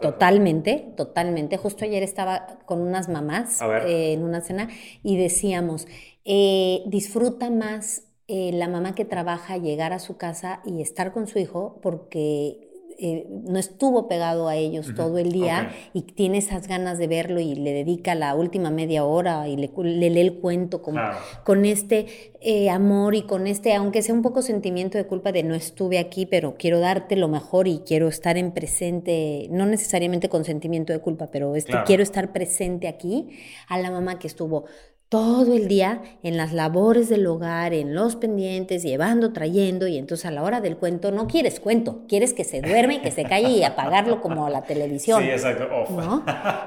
totalmente 0.00 0.92
totalmente. 0.96 1.56
Justo 1.56 1.84
ayer 1.84 2.02
estaba 2.02 2.58
con 2.66 2.80
unas 2.80 3.08
mamás 3.08 3.62
eh, 3.62 4.12
en 4.12 4.24
una 4.24 4.40
cena 4.40 4.68
y 5.04 5.16
decíamos 5.16 5.86
eh, 6.24 6.82
disfruta 6.86 7.48
más 7.48 8.02
eh, 8.26 8.50
la 8.52 8.68
mamá 8.68 8.94
que 8.94 9.04
trabaja 9.04 9.56
llegar 9.56 9.92
a 9.92 10.00
su 10.00 10.16
casa 10.16 10.62
y 10.64 10.82
estar 10.82 11.12
con 11.12 11.28
su 11.28 11.38
hijo 11.38 11.78
porque 11.80 12.69
eh, 13.02 13.26
no 13.30 13.58
estuvo 13.58 14.08
pegado 14.08 14.46
a 14.46 14.56
ellos 14.56 14.94
todo 14.94 15.16
el 15.16 15.32
día 15.32 15.70
y 15.94 16.02
tiene 16.02 16.36
esas 16.36 16.68
ganas 16.68 16.98
de 16.98 17.06
verlo 17.06 17.40
y 17.40 17.54
le 17.54 17.72
dedica 17.72 18.14
la 18.14 18.34
última 18.34 18.70
media 18.70 19.04
hora 19.04 19.48
y 19.48 19.56
le, 19.56 19.70
lee 20.10 20.20
el 20.20 20.34
cuento 20.34 20.82
con, 20.82 20.96
con 21.42 21.64
este 21.64 22.32
eh, 22.42 22.68
amor 22.68 23.14
y 23.14 23.22
con 23.22 23.46
este, 23.46 23.74
aunque 23.74 24.02
sea 24.02 24.14
un 24.14 24.20
poco 24.20 24.42
sentimiento 24.42 24.98
de 24.98 25.06
culpa 25.06 25.32
de 25.32 25.42
no 25.42 25.54
estuve 25.54 25.98
aquí, 25.98 26.26
pero 26.26 26.56
quiero 26.58 26.78
darte 26.78 27.16
lo 27.16 27.28
mejor 27.28 27.68
y 27.68 27.78
quiero 27.86 28.06
estar 28.06 28.36
en 28.36 28.52
presente, 28.52 29.46
no 29.50 29.64
necesariamente 29.64 30.28
con 30.28 30.44
sentimiento 30.44 30.92
de 30.92 31.00
culpa, 31.00 31.30
pero 31.30 31.56
este, 31.56 31.72
quiero 31.86 32.02
estar 32.02 32.32
presente 32.32 32.86
aquí, 32.86 33.30
a 33.66 33.78
la 33.78 33.90
mamá 33.90 34.18
que 34.18 34.26
estuvo 34.26 34.66
todo 35.10 35.54
el 35.54 35.66
día 35.66 36.02
en 36.22 36.36
las 36.36 36.52
labores 36.52 37.08
del 37.08 37.26
hogar, 37.26 37.74
en 37.74 37.96
los 37.96 38.14
pendientes, 38.14 38.84
llevando, 38.84 39.32
trayendo, 39.32 39.88
y 39.88 39.98
entonces 39.98 40.24
a 40.24 40.30
la 40.30 40.44
hora 40.44 40.60
del 40.60 40.76
cuento 40.76 41.10
no 41.10 41.26
quieres 41.26 41.58
cuento, 41.58 42.04
quieres 42.06 42.32
que 42.32 42.44
se 42.44 42.62
duerme, 42.62 43.02
que 43.02 43.10
se 43.10 43.24
calle 43.24 43.48
y 43.48 43.64
apagarlo 43.64 44.20
como 44.20 44.48
la 44.48 44.62
televisión. 44.62 45.20
Sí, 45.20 45.28
exacto. 45.28 45.66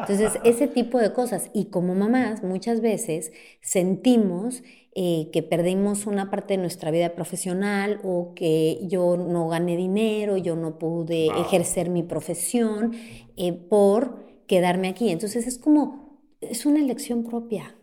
Entonces, 0.02 0.42
ese 0.44 0.68
tipo 0.68 1.00
de 1.00 1.14
cosas. 1.14 1.52
Y 1.54 1.66
como 1.66 1.96
mamás, 1.96 2.44
muchas 2.44 2.82
veces 2.82 3.32
sentimos 3.62 4.62
eh, 4.94 5.30
que 5.32 5.42
perdimos 5.42 6.06
una 6.06 6.30
parte 6.30 6.56
de 6.56 6.58
nuestra 6.58 6.92
vida 6.92 7.16
profesional 7.16 8.02
o 8.04 8.34
que 8.36 8.80
yo 8.84 9.16
no 9.16 9.48
gané 9.48 9.78
dinero, 9.78 10.36
yo 10.36 10.58
no 10.58 10.78
pude 10.78 11.28
ejercer 11.28 11.90
mi 11.90 12.04
profesión 12.04 12.92
eh, 13.38 13.54
por 13.54 14.18
quedarme 14.48 14.90
aquí. 14.90 15.12
Entonces 15.12 15.48
es 15.48 15.58
como, 15.58 16.20
es 16.42 16.66
una 16.66 16.82
elección 16.82 17.24
propia. 17.24 17.74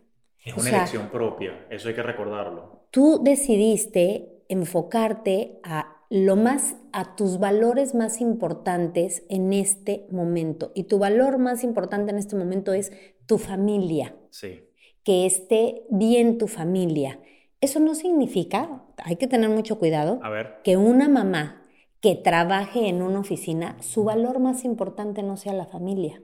Es 0.45 0.57
una 0.57 0.70
elección 0.70 1.09
propia, 1.11 1.66
eso 1.70 1.88
hay 1.88 1.95
que 1.95 2.03
recordarlo. 2.03 2.86
Tú 2.91 3.20
decidiste 3.22 4.43
enfocarte 4.49 5.61
a 5.62 5.97
lo 6.11 6.34
más 6.34 6.76
a 6.93 7.14
tus 7.14 7.38
valores 7.38 7.95
más 7.95 8.20
importantes 8.20 9.22
en 9.28 9.53
este 9.53 10.07
momento 10.11 10.72
y 10.74 10.84
tu 10.84 10.99
valor 10.99 11.38
más 11.38 11.62
importante 11.62 12.11
en 12.11 12.18
este 12.18 12.36
momento 12.36 12.72
es 12.72 12.93
tu 13.26 13.38
familia. 13.38 14.16
Sí. 14.30 14.64
Que 15.05 15.24
esté 15.24 15.84
bien 15.88 16.36
tu 16.36 16.49
familia. 16.49 17.20
Eso 17.61 17.78
no 17.78 17.95
significa, 17.95 18.82
hay 19.05 19.16
que 19.16 19.28
tener 19.28 19.51
mucho 19.51 19.78
cuidado, 19.78 20.18
a 20.22 20.30
ver. 20.30 20.57
que 20.64 20.76
una 20.76 21.09
mamá 21.09 21.66
que 22.01 22.16
trabaje 22.16 22.88
en 22.88 23.03
una 23.03 23.20
oficina, 23.20 23.76
su 23.80 24.05
valor 24.05 24.41
más 24.41 24.64
importante 24.64 25.22
no 25.22 25.36
sea 25.36 25.53
la 25.53 25.66
familia. 25.66 26.22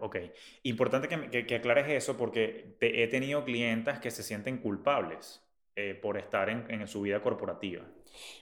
Ok, 0.00 0.16
importante 0.62 1.08
que, 1.08 1.46
que, 1.46 1.54
aclares 1.56 1.88
eso 1.88 2.16
porque 2.16 2.76
he 2.80 3.06
tenido 3.08 3.44
clientas 3.44 3.98
que 3.98 4.10
se 4.10 4.22
sienten 4.22 4.58
culpables 4.58 5.42
eh, 5.74 5.94
por 5.94 6.16
estar 6.16 6.48
en, 6.48 6.64
en, 6.70 6.86
su 6.86 7.02
vida 7.02 7.20
corporativa. 7.20 7.84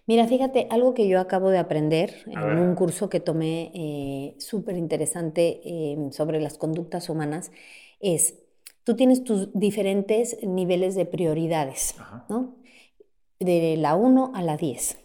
Mira, 0.06 0.26
fíjate, 0.26 0.68
algo 0.70 0.94
que 0.94 1.08
yo 1.08 1.18
acabo 1.18 1.50
de 1.50 1.58
aprender 1.58 2.22
en 2.26 2.58
un 2.58 2.74
curso 2.74 3.08
que 3.08 3.20
tomé 3.20 3.72
eh, 3.74 4.34
súper 4.38 4.76
interesante 4.76 5.60
em, 5.64 6.12
sobre 6.12 6.40
las 6.40 6.58
conductas 6.58 7.08
humanas 7.08 7.50
es, 7.98 8.38
tú 8.84 8.94
tienes 8.94 9.24
tus 9.24 9.52
diferentes 9.52 10.36
niveles 10.44 10.94
de 10.94 11.06
prioridades, 11.06 11.96
¿no? 12.28 12.56
De 13.40 13.76
la 13.78 13.96
1 13.96 14.32
a 14.34 14.42
la 14.42 14.56
10. 14.56 15.03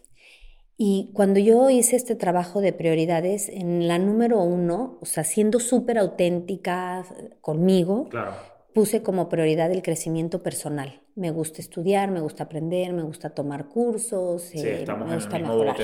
Y 0.81 1.11
cuando 1.13 1.41
yo 1.41 1.69
hice 1.69 1.97
este 1.97 2.15
trabajo 2.15 2.61
de 2.61 2.71
prioridades, 2.71 3.49
en 3.49 3.87
la 3.89 3.99
número 3.99 4.41
1, 4.41 4.97
o 5.01 5.05
sea, 5.05 5.25
siendo 5.25 5.59
súper 5.59 5.97
auténtica 5.97 7.03
conmigo, 7.41 8.07
claro 8.09 8.33
puse 8.73 9.01
como 9.03 9.29
prioridad 9.29 9.71
el 9.71 9.81
crecimiento 9.81 10.41
personal. 10.43 11.01
Me 11.15 11.31
gusta 11.31 11.61
estudiar, 11.61 12.11
me 12.11 12.21
gusta 12.21 12.45
aprender, 12.45 12.93
me 12.93 13.01
gusta 13.01 13.31
tomar 13.31 13.67
cursos, 13.67 14.51
eh, 14.53 14.85
me 14.87 15.15
gusta 15.15 15.39
mejorar. 15.39 15.75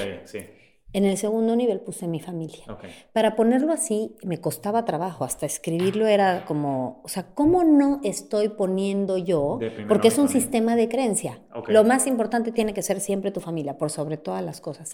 En 0.95 1.03
el 1.03 1.17
segundo 1.17 1.57
nivel 1.57 1.81
puse 1.81 2.07
mi 2.07 2.21
familia. 2.21 2.63
Para 3.11 3.35
ponerlo 3.35 3.73
así, 3.73 4.15
me 4.23 4.39
costaba 4.39 4.85
trabajo, 4.85 5.25
hasta 5.25 5.45
escribirlo 5.45 6.07
era 6.07 6.45
como, 6.45 7.01
o 7.03 7.09
sea, 7.09 7.33
¿cómo 7.33 7.65
no 7.65 7.99
estoy 8.05 8.47
poniendo 8.47 9.17
yo? 9.17 9.59
Porque 9.89 10.07
es 10.07 10.17
un 10.17 10.29
sistema 10.29 10.77
de 10.77 10.87
creencia. 10.87 11.41
Lo 11.67 11.83
más 11.83 12.07
importante 12.07 12.53
tiene 12.53 12.73
que 12.73 12.81
ser 12.81 13.01
siempre 13.01 13.31
tu 13.31 13.41
familia, 13.41 13.77
por 13.77 13.91
sobre 13.91 14.15
todas 14.15 14.41
las 14.41 14.61
cosas. 14.61 14.93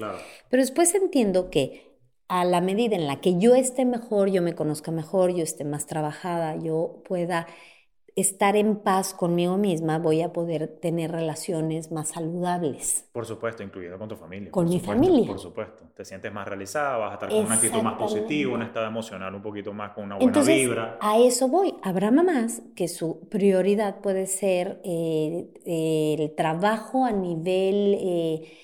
Pero 0.49 0.63
después 0.63 0.95
entiendo 0.95 1.51
que 1.51 1.99
a 2.27 2.45
la 2.45 2.61
medida 2.61 2.95
en 2.95 3.05
la 3.05 3.21
que 3.21 3.37
yo 3.37 3.53
esté 3.53 3.85
mejor, 3.85 4.31
yo 4.31 4.41
me 4.41 4.55
conozca 4.55 4.89
mejor, 4.89 5.29
yo 5.35 5.43
esté 5.43 5.65
más 5.65 5.85
trabajada, 5.85 6.55
yo 6.55 7.03
pueda 7.07 7.45
estar 8.15 8.55
en 8.55 8.77
paz 8.77 9.13
conmigo 9.13 9.57
misma, 9.57 9.99
voy 9.99 10.21
a 10.21 10.33
poder 10.33 10.67
tener 10.67 11.11
relaciones 11.11 11.91
más 11.91 12.09
saludables. 12.09 13.09
Por 13.11 13.25
supuesto, 13.25 13.63
incluido 13.63 13.97
con 13.97 14.09
tu 14.09 14.15
familia. 14.15 14.51
Con 14.51 14.67
mi 14.67 14.79
familia. 14.79 15.27
Por 15.27 15.39
supuesto. 15.39 15.85
Te 15.95 16.05
sientes 16.05 16.31
más 16.33 16.47
realizada, 16.47 16.97
vas 16.97 17.11
a 17.11 17.13
estar 17.13 17.29
con 17.29 17.45
una 17.45 17.55
actitud 17.55 17.81
más 17.81 17.95
positiva, 17.95 18.53
un 18.53 18.61
estado 18.63 18.87
emocional 18.87 19.33
un 19.33 19.41
poquito 19.41 19.73
más 19.73 19.91
con 19.91 20.05
una 20.05 20.15
buena 20.15 20.29
Entonces, 20.29 20.55
vibra. 20.55 20.97
A 21.01 21.19
eso 21.19 21.47
voy. 21.47 21.75
Habrá 21.83 22.11
mamás 22.11 22.61
que 22.75 22.87
su 22.87 23.27
prioridad 23.29 24.01
puede 24.01 24.27
ser 24.27 24.81
eh, 24.83 26.17
el 26.17 26.35
trabajo 26.35 27.05
a 27.05 27.11
nivel... 27.11 27.97
Eh, 27.99 28.57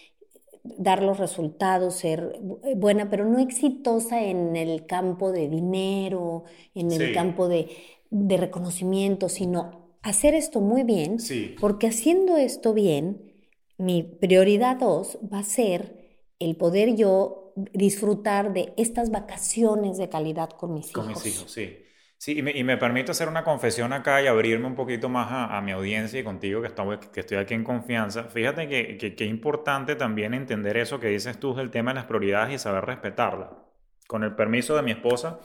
dar 0.77 1.01
los 1.01 1.17
resultados, 1.17 1.95
ser 1.95 2.39
buena, 2.75 3.09
pero 3.09 3.25
no 3.25 3.39
exitosa 3.39 4.21
en 4.23 4.55
el 4.55 4.85
campo 4.85 5.31
de 5.31 5.47
dinero, 5.47 6.43
en 6.75 6.91
el 6.91 7.13
campo 7.13 7.47
de 7.47 7.69
de 8.09 8.37
reconocimiento, 8.37 9.29
sino 9.29 9.87
hacer 10.01 10.33
esto 10.33 10.61
muy 10.61 10.83
bien, 10.83 11.17
porque 11.59 11.87
haciendo 11.87 12.37
esto 12.37 12.73
bien, 12.73 13.33
mi 13.77 14.03
prioridad 14.03 14.77
dos 14.77 15.19
va 15.31 15.39
a 15.39 15.43
ser 15.43 16.07
el 16.39 16.55
poder 16.55 16.95
yo 16.95 17.53
disfrutar 17.73 18.53
de 18.53 18.73
estas 18.77 19.09
vacaciones 19.11 19.97
de 19.97 20.09
calidad 20.09 20.49
con 20.49 20.73
mis 20.73 20.89
hijos. 20.91 21.03
Con 21.03 21.13
mis 21.13 21.25
hijos, 21.25 21.51
sí. 21.51 21.83
Sí, 22.19 22.39
y 22.39 22.41
me, 22.41 22.51
y 22.51 22.63
me, 22.63 22.77
permito 22.77 23.11
hacer 23.11 23.27
una 23.27 23.43
confesión 23.43 23.93
acá 23.93 24.23
y 24.23 24.27
abrirme 24.27 24.65
un 24.65 24.73
poquito 24.73 25.07
más 25.07 25.27
a, 25.29 25.61
mi 25.61 25.71
audiencia 25.71 26.19
y 26.19 26.23
contigo 26.23 26.61
que, 26.61 26.67
estamos, 26.67 26.97
que 26.97 27.19
estoy 27.19 27.37
aquí 27.37 27.53
en 27.53 27.63
confianza. 27.63 28.23
Fíjate 28.23 28.67
que, 28.67 28.97
que, 28.97 29.13
que 29.13 29.23
es 29.25 29.29
importante 29.29 29.95
también 29.95 30.33
entender 30.33 30.77
eso 30.77 30.99
que 30.99 31.09
dices 31.09 31.39
tú 31.39 31.53
del 31.53 31.69
tema 31.69 31.91
de 31.91 31.95
las 31.95 32.05
prioridades 32.05 32.55
y 32.55 32.57
saber 32.57 32.85
respetarlas. 32.85 33.49
Con 34.07 34.23
el 34.23 34.33
permiso 34.33 34.75
de 34.75 34.81
mi 34.81 34.91
esposa, 34.91 35.39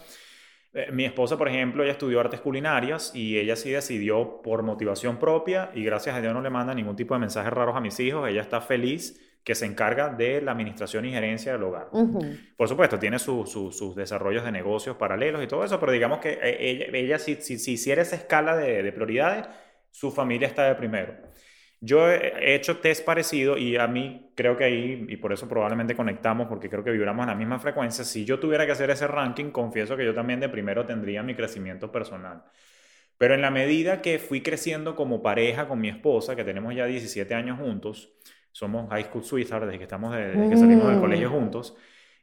eh, 0.74 0.90
mi 0.90 1.04
esposa, 1.04 1.36
por 1.36 1.48
ejemplo, 1.48 1.82
ella 1.82 1.92
estudió 1.92 2.20
artes 2.20 2.40
culinarias 2.40 3.12
y 3.14 3.38
ella 3.38 3.56
sí 3.56 3.70
decidió 3.70 4.40
por 4.42 4.62
motivación 4.62 5.18
propia 5.18 5.70
y 5.74 5.84
gracias 5.84 6.16
a 6.16 6.20
Dios 6.20 6.32
no 6.32 6.40
le 6.40 6.48
manda 6.48 6.74
ningún 6.74 6.96
tipo 6.96 7.14
de 7.14 7.20
mensajes 7.20 7.52
raros 7.52 7.76
a 7.76 7.80
mis 7.80 8.00
hijos. 8.00 8.28
Ella 8.28 8.40
está 8.40 8.60
feliz 8.60 9.20
que 9.44 9.54
se 9.54 9.66
encarga 9.66 10.08
de 10.08 10.40
la 10.40 10.52
administración 10.52 11.04
y 11.04 11.10
gerencia 11.10 11.52
del 11.52 11.64
hogar. 11.64 11.90
Por 12.56 12.68
supuesto, 12.68 12.98
tiene 12.98 13.18
sus 13.18 13.94
desarrollos 13.96 14.44
de 14.44 14.52
negocios 14.52 14.96
paralelos 14.96 15.42
y 15.42 15.46
todo 15.46 15.64
eso, 15.64 15.78
pero 15.78 15.92
digamos 15.92 16.20
que 16.20 16.38
eh, 16.40 16.56
ella, 16.60 16.86
ella 16.92 17.18
si, 17.18 17.34
si, 17.36 17.58
si 17.58 17.72
hiciera 17.72 18.02
esa 18.02 18.16
escala 18.16 18.56
de, 18.56 18.82
de 18.82 18.92
prioridades, 18.92 19.46
su 19.90 20.10
familia 20.10 20.48
está 20.48 20.64
de 20.68 20.74
primero. 20.76 21.14
Yo 21.84 22.08
he 22.08 22.54
hecho 22.54 22.76
test 22.78 23.04
parecido 23.04 23.58
y 23.58 23.76
a 23.76 23.88
mí 23.88 24.30
creo 24.36 24.56
que 24.56 24.62
ahí, 24.62 25.04
y 25.08 25.16
por 25.16 25.32
eso 25.32 25.48
probablemente 25.48 25.96
conectamos, 25.96 26.46
porque 26.46 26.68
creo 26.70 26.84
que 26.84 26.92
vibramos 26.92 27.24
en 27.24 27.30
la 27.30 27.34
misma 27.34 27.58
frecuencia, 27.58 28.04
si 28.04 28.24
yo 28.24 28.38
tuviera 28.38 28.64
que 28.66 28.70
hacer 28.70 28.88
ese 28.90 29.08
ranking, 29.08 29.50
confieso 29.50 29.96
que 29.96 30.04
yo 30.04 30.14
también 30.14 30.38
de 30.38 30.48
primero 30.48 30.86
tendría 30.86 31.24
mi 31.24 31.34
crecimiento 31.34 31.90
personal. 31.90 32.44
Pero 33.18 33.34
en 33.34 33.40
la 33.40 33.50
medida 33.50 34.00
que 34.00 34.20
fui 34.20 34.42
creciendo 34.42 34.94
como 34.94 35.24
pareja 35.24 35.66
con 35.66 35.80
mi 35.80 35.88
esposa, 35.88 36.36
que 36.36 36.44
tenemos 36.44 36.72
ya 36.72 36.86
17 36.86 37.34
años 37.34 37.58
juntos, 37.58 38.12
somos 38.52 38.88
high 38.90 39.02
school 39.02 39.24
sweethearts 39.24 39.66
desde 39.66 39.78
que, 39.78 39.84
estamos 39.84 40.14
desde 40.14 40.50
que 40.50 40.56
salimos 40.56 40.86
del 40.86 41.00
colegio 41.00 41.30
mm. 41.30 41.32
juntos, 41.32 41.76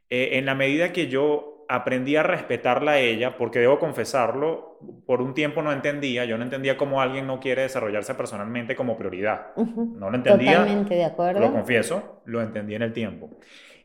eh, 0.08 0.38
en 0.38 0.46
la 0.46 0.54
medida 0.54 0.90
que 0.90 1.08
yo 1.08 1.59
aprendí 1.70 2.16
a 2.16 2.24
respetarla 2.24 2.92
a 2.92 2.98
ella, 2.98 3.36
porque 3.36 3.60
debo 3.60 3.78
confesarlo, 3.78 4.78
por 5.06 5.22
un 5.22 5.34
tiempo 5.34 5.62
no 5.62 5.70
entendía, 5.70 6.24
yo 6.24 6.36
no 6.36 6.42
entendía 6.42 6.76
cómo 6.76 7.00
alguien 7.00 7.28
no 7.28 7.38
quiere 7.38 7.62
desarrollarse 7.62 8.16
personalmente 8.16 8.74
como 8.74 8.98
prioridad. 8.98 9.54
No 9.56 10.10
lo 10.10 10.16
entendía. 10.16 10.58
Totalmente 10.58 10.94
de 10.96 11.04
acuerdo. 11.04 11.38
Lo 11.38 11.52
confieso, 11.52 12.22
lo 12.24 12.42
entendí 12.42 12.74
en 12.74 12.82
el 12.82 12.92
tiempo. 12.92 13.30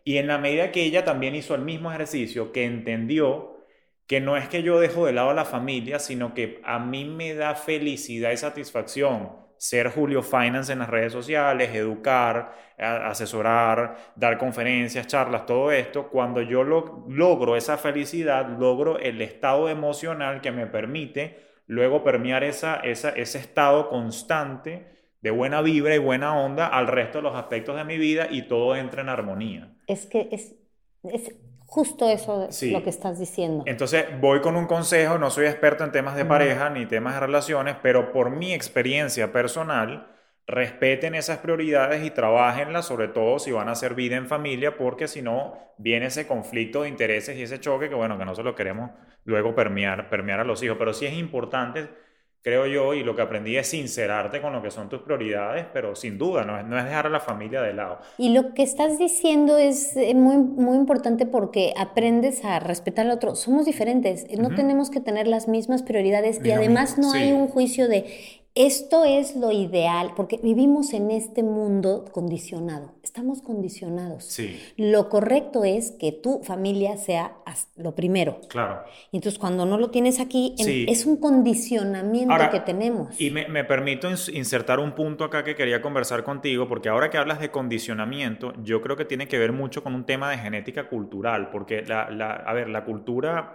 Y 0.04 0.18
en 0.18 0.26
la 0.26 0.40
medida 0.40 0.72
que 0.72 0.84
ella 0.84 1.06
también 1.06 1.36
hizo 1.36 1.54
el 1.54 1.62
mismo 1.62 1.92
ejercicio, 1.92 2.52
que 2.52 2.66
entendió 2.66 3.64
que 4.08 4.20
no 4.20 4.36
es 4.36 4.50
que 4.50 4.64
yo 4.64 4.80
dejo 4.80 5.06
de 5.06 5.14
lado 5.14 5.30
a 5.30 5.36
la 5.36 5.46
familia, 5.46 6.00
sino 6.00 6.34
que 6.34 6.62
a 6.64 6.80
mí 6.80 7.06
me 7.06 7.36
da 7.36 7.54
felicidad 7.54 8.32
y 8.32 8.38
satisfacción 8.38 9.45
ser 9.58 9.90
Julio 9.90 10.22
Finance 10.22 10.74
en 10.74 10.80
las 10.80 10.90
redes 10.90 11.14
sociales, 11.14 11.74
educar, 11.74 12.54
asesorar, 12.78 13.96
dar 14.16 14.38
conferencias, 14.38 15.08
charlas, 15.08 15.46
todo 15.46 15.72
esto, 15.72 16.10
cuando 16.10 16.42
yo 16.42 16.64
logro 16.64 17.56
esa 17.56 17.78
felicidad, 17.78 18.48
logro 18.60 19.00
el 19.00 19.22
estado 19.22 19.70
emocional 19.70 20.42
que 20.42 20.52
me 20.52 20.68
permite 20.68 21.46
luego 21.68 22.04
permear 22.04 22.44
esa, 22.44 22.76
esa, 22.78 23.10
ese 23.10 23.40
estado 23.40 23.90
constante 23.90 24.88
de 25.22 25.32
buena 25.32 25.62
vibra 25.62 25.96
y 25.96 26.00
buena 26.00 26.38
onda 26.38 26.68
al 26.68 26.88
resto 26.88 27.18
de 27.18 27.24
los 27.24 27.36
aspectos 27.36 27.76
de 27.76 27.84
mi 27.84 27.98
vida 27.98 28.28
y 28.30 28.44
todo 28.44 28.76
entra 28.76 29.02
en 29.02 29.10
armonía. 29.10 29.76
Es 29.88 30.06
que 30.06 30.30
es, 30.32 30.56
es 31.04 31.32
Justo 31.66 32.10
eso 32.10 32.48
es 32.50 32.62
lo 32.64 32.84
que 32.84 32.90
estás 32.90 33.20
diciendo. 33.20 33.64
Entonces, 33.66 34.06
voy 34.22 34.42
con 34.42 34.56
un 34.56 34.66
consejo, 34.66 35.18
no 35.18 35.30
soy 35.30 35.48
experto 35.48 35.84
en 35.84 35.92
temas 35.92 36.16
de 36.16 36.26
pareja 36.26 36.70
ni 36.70 36.86
temas 36.86 37.16
de 37.16 37.20
relaciones, 37.22 37.76
pero 37.82 38.12
por 38.12 38.30
mi 38.30 38.54
experiencia 38.54 39.32
personal, 39.32 40.08
respeten 40.48 41.16
esas 41.16 41.40
prioridades 41.40 42.04
y 42.04 42.12
trabajenlas, 42.12 42.86
sobre 42.86 43.08
todo 43.08 43.40
si 43.40 43.52
van 43.52 43.68
a 43.68 43.72
hacer 43.72 43.96
vida 43.96 44.16
en 44.16 44.28
familia, 44.28 44.78
porque 44.78 45.08
si 45.08 45.22
no, 45.22 45.58
viene 45.78 46.08
ese 46.08 46.28
conflicto 46.28 46.84
de 46.84 46.90
intereses 46.90 47.38
y 47.38 47.44
ese 47.44 47.60
choque 47.60 47.90
que, 47.90 47.96
bueno, 47.96 48.18
que 48.18 48.26
no 48.26 48.36
se 48.36 48.44
lo 48.44 48.56
queremos 48.56 48.92
luego 49.24 49.56
permear, 49.56 50.10
permear 50.10 50.40
a 50.40 50.44
los 50.44 50.62
hijos. 50.62 50.78
Pero 50.78 50.94
sí 50.94 51.06
es 51.06 51.14
importante 51.14 51.90
creo 52.46 52.68
yo, 52.68 52.94
y 52.94 53.04
lo 53.04 53.16
que 53.16 53.24
aprendí 53.24 53.58
es 53.58 53.66
sincerarte 53.66 54.40
con 54.40 54.54
lo 54.54 54.62
que 54.62 54.70
son 54.70 54.88
tus 54.88 55.02
prioridades, 55.02 55.66
pero 55.74 55.96
sin 55.96 56.20
duda, 56.20 56.46
no 56.46 56.60
es, 56.60 56.66
no 56.68 56.78
es 56.78 56.86
dejar 56.86 57.08
a 57.08 57.10
la 57.10 57.20
familia 57.20 57.60
de 57.64 57.74
lado. 57.74 57.98
Y 58.20 58.36
lo 58.36 58.54
que 58.54 58.62
estás 58.62 59.00
diciendo 59.00 59.58
es 59.58 59.98
eh, 59.98 60.14
muy, 60.14 60.38
muy 60.38 60.78
importante 60.78 61.26
porque 61.26 61.74
aprendes 61.76 62.46
a 62.46 62.60
respetar 62.60 63.08
al 63.08 63.14
otro. 63.14 63.34
Somos 63.34 63.66
diferentes, 63.66 64.28
no 64.38 64.54
tenemos 64.54 64.92
que 64.92 65.00
tener 65.00 65.26
las 65.26 65.48
mismas 65.48 65.82
prioridades 65.82 66.40
y 66.46 66.52
además 66.52 67.00
no 67.00 67.14
hay 67.14 67.32
un 67.32 67.48
juicio 67.48 67.88
de 67.88 68.06
esto 68.56 69.04
es 69.04 69.36
lo 69.36 69.52
ideal, 69.52 70.14
porque 70.16 70.40
vivimos 70.42 70.94
en 70.94 71.12
este 71.12 71.44
mundo 71.44 72.06
condicionado, 72.14 72.94
estamos 73.04 73.42
condicionados. 73.42 74.24
Sí. 74.24 74.58
Lo 74.78 75.10
correcto 75.10 75.66
es 75.66 75.92
que 75.92 76.14
tu 76.14 76.42
familia 76.42 76.96
sea 76.96 77.36
lo 77.76 77.96
primero. 77.96 78.40
Claro. 78.48 78.84
Y 79.12 79.18
entonces 79.18 79.38
cuando 79.38 79.66
no 79.66 79.78
lo 79.78 79.92
tienes 79.92 80.22
aquí, 80.22 80.56
es 80.58 81.06
un 81.06 81.18
condicionamiento 81.18 82.34
que 82.50 82.62
tenemos. 82.62 83.20
Y 83.20 83.30
me, 83.30 83.66
permito 83.66 84.10
insertar 84.10 84.80
un 84.80 84.94
punto 84.94 85.26
acá 85.26 85.44
que 85.44 85.56
quería 85.56 85.82
conversar 85.82 86.24
contigo, 86.24 86.70
porque 86.70 86.88
ahora 86.88 87.10
que 87.10 87.18
hablas 87.18 87.42
de 87.42 87.52
condicionamiento, 87.52 88.54
yo 88.64 88.82
creo 88.82 88.96
que 88.96 89.04
tiene 89.04 89.28
que 89.28 89.38
ver 89.38 89.52
mucho 89.52 89.84
con 89.84 89.94
un 89.94 90.06
tema 90.06 90.32
de 90.32 90.38
genética 90.38 90.88
cultural, 90.88 91.50
porque 91.50 91.82
la, 91.82 92.10
la 92.10 92.32
a 92.32 92.54
ver, 92.54 92.70
la 92.70 92.86
cultura 92.86 93.54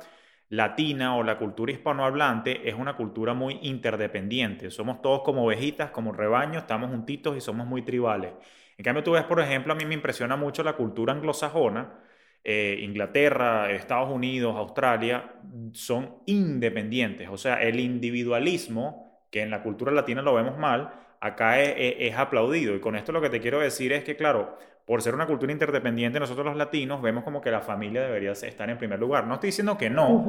latina 0.51 1.17
o 1.17 1.23
la 1.23 1.39
cultura 1.39 1.73
hispanohablante 1.73 2.69
es 2.69 2.75
una 2.75 2.97
cultura 2.97 3.35
muy 3.35 3.59
interdependiente. 3.63 4.71
Somos 4.71 5.01
todos 5.03 5.23
como 5.23 5.45
ovejitas, 5.47 5.91
como 5.91 6.13
rebaño, 6.13 6.59
estamos 6.59 6.91
juntitos 6.91 7.37
y 7.37 7.41
somos 7.41 7.67
muy 7.67 7.83
tribales. 7.83 8.33
En 8.77 8.85
cambio, 8.85 9.05
tú 9.05 9.13
ves, 9.13 9.25
por 9.25 9.41
ejemplo, 9.41 9.73
a 9.73 9.77
mí 9.77 9.85
me 9.85 9.95
impresiona 9.95 10.37
mucho 10.37 10.63
la 10.63 10.75
cultura 10.75 11.13
anglosajona. 11.13 12.01
Eh, 12.43 12.81
Inglaterra, 12.83 13.71
Estados 13.71 14.11
Unidos, 14.11 14.57
Australia, 14.57 15.35
son 15.73 16.23
independientes. 16.27 17.29
O 17.31 17.37
sea, 17.37 17.63
el 17.63 17.79
individualismo, 17.79 19.27
que 19.31 19.43
en 19.43 19.51
la 19.51 19.63
cultura 19.63 19.93
latina 19.93 20.23
lo 20.23 20.35
vemos 20.35 20.59
mal, 20.59 20.93
acá 21.21 21.61
es, 21.61 22.17
aplaudido. 22.17 22.75
Y 22.75 22.81
con 22.81 22.97
esto 22.97 23.13
lo 23.13 23.21
que 23.21 23.31
te 23.31 23.41
quiero 23.41 23.61
decir 23.61 23.93
es 23.93 24.03
que, 24.03 24.17
claro, 24.17 24.59
por 24.87 25.03
ser 25.03 25.15
una 25.15 25.27
cultura 25.27 25.53
interdependiente, 25.53 26.19
nosotros 26.19 26.45
los 26.45 26.57
latinos 26.57 27.01
vemos 27.01 27.23
como 27.23 27.41
que 27.41 27.51
la 27.51 27.61
familia 27.61 28.03
debería 28.03 28.33
estar 28.33 28.69
en 28.69 28.79
primer 28.79 28.99
lugar. 28.99 29.27
No 29.27 29.35
estoy 29.35 29.49
diciendo 29.49 29.79
que 29.79 29.89
no, 29.89 30.27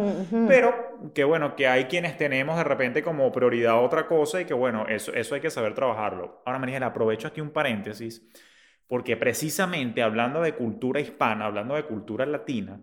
pero 0.48 1.00
que 1.16 1.24
bueno, 1.24 1.56
que 1.56 1.68
hay 1.68 1.86
quienes 1.86 2.18
tenemos 2.18 2.58
de 2.58 2.64
repente 2.64 3.02
como 3.02 3.32
prioridad 3.32 3.84
otra 3.84 4.06
cosa 4.06 4.42
y 4.42 4.46
que 4.46 4.54
bueno, 4.54 4.86
eso, 4.88 5.14
eso 5.14 5.34
hay 5.34 5.42
que 5.42 5.50
saber 5.50 5.74
trabajarlo. 5.74 6.44
Ahora, 6.46 6.60
María, 6.60 6.86
aprovecho 6.86 7.28
aquí 7.28 7.42
un 7.42 7.50
paréntesis, 7.50 8.22
porque 8.86 9.18
precisamente 9.18 10.04
hablando 10.04 10.42
de 10.42 10.54
cultura 10.54 11.00
hispana, 11.00 11.46
hablando 11.46 11.74
de 11.76 11.84
cultura 11.84 12.26
latina, 12.26 12.82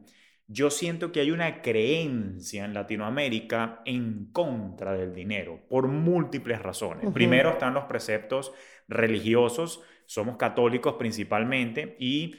yo 0.49 0.71
siento 0.71 1.13
que 1.13 1.21
hay 1.21 1.31
una 1.31 1.61
creencia 1.61 2.65
en 2.65 2.73
Latinoamérica 2.73 3.83
en 3.85 4.33
contra 4.33 4.95
del 4.95 5.15
dinero 5.15 5.61
por 5.69 5.89
múltiples 5.89 6.63
razones. 6.63 7.13
Primero 7.13 7.51
están 7.51 7.75
los 7.75 7.85
preceptos 7.85 8.55
religiosos, 8.89 9.83
somos 10.07 10.39
católicos 10.39 10.95
principalmente 10.95 11.97
y 12.01 12.35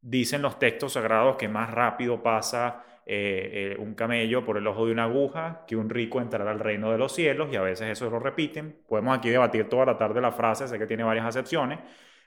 dicen 0.00 0.40
los 0.40 0.58
textos 0.58 0.94
sagrados 0.94 1.36
que 1.36 1.46
más 1.46 1.70
rápido 1.70 2.22
pasa 2.22 2.84
eh, 3.04 3.74
eh, 3.74 3.76
un 3.78 3.94
camello 3.94 4.42
por 4.42 4.56
el 4.56 4.66
ojo 4.66 4.86
de 4.86 4.92
una 4.92 5.04
aguja 5.04 5.64
que 5.68 5.76
un 5.76 5.90
rico 5.90 6.22
entrará 6.22 6.50
al 6.50 6.58
reino 6.58 6.90
de 6.90 6.96
los 6.96 7.14
cielos 7.14 7.50
y 7.52 7.56
a 7.56 7.62
veces 7.62 7.90
eso 7.90 8.08
lo 8.08 8.18
repiten. 8.18 8.78
Podemos 8.88 9.16
aquí 9.18 9.28
debatir 9.28 9.68
toda 9.68 9.84
la 9.84 9.98
tarde 9.98 10.22
la 10.22 10.32
frase, 10.32 10.66
sé 10.66 10.78
que 10.78 10.86
tiene 10.86 11.04
varias 11.04 11.26
acepciones, 11.26 11.80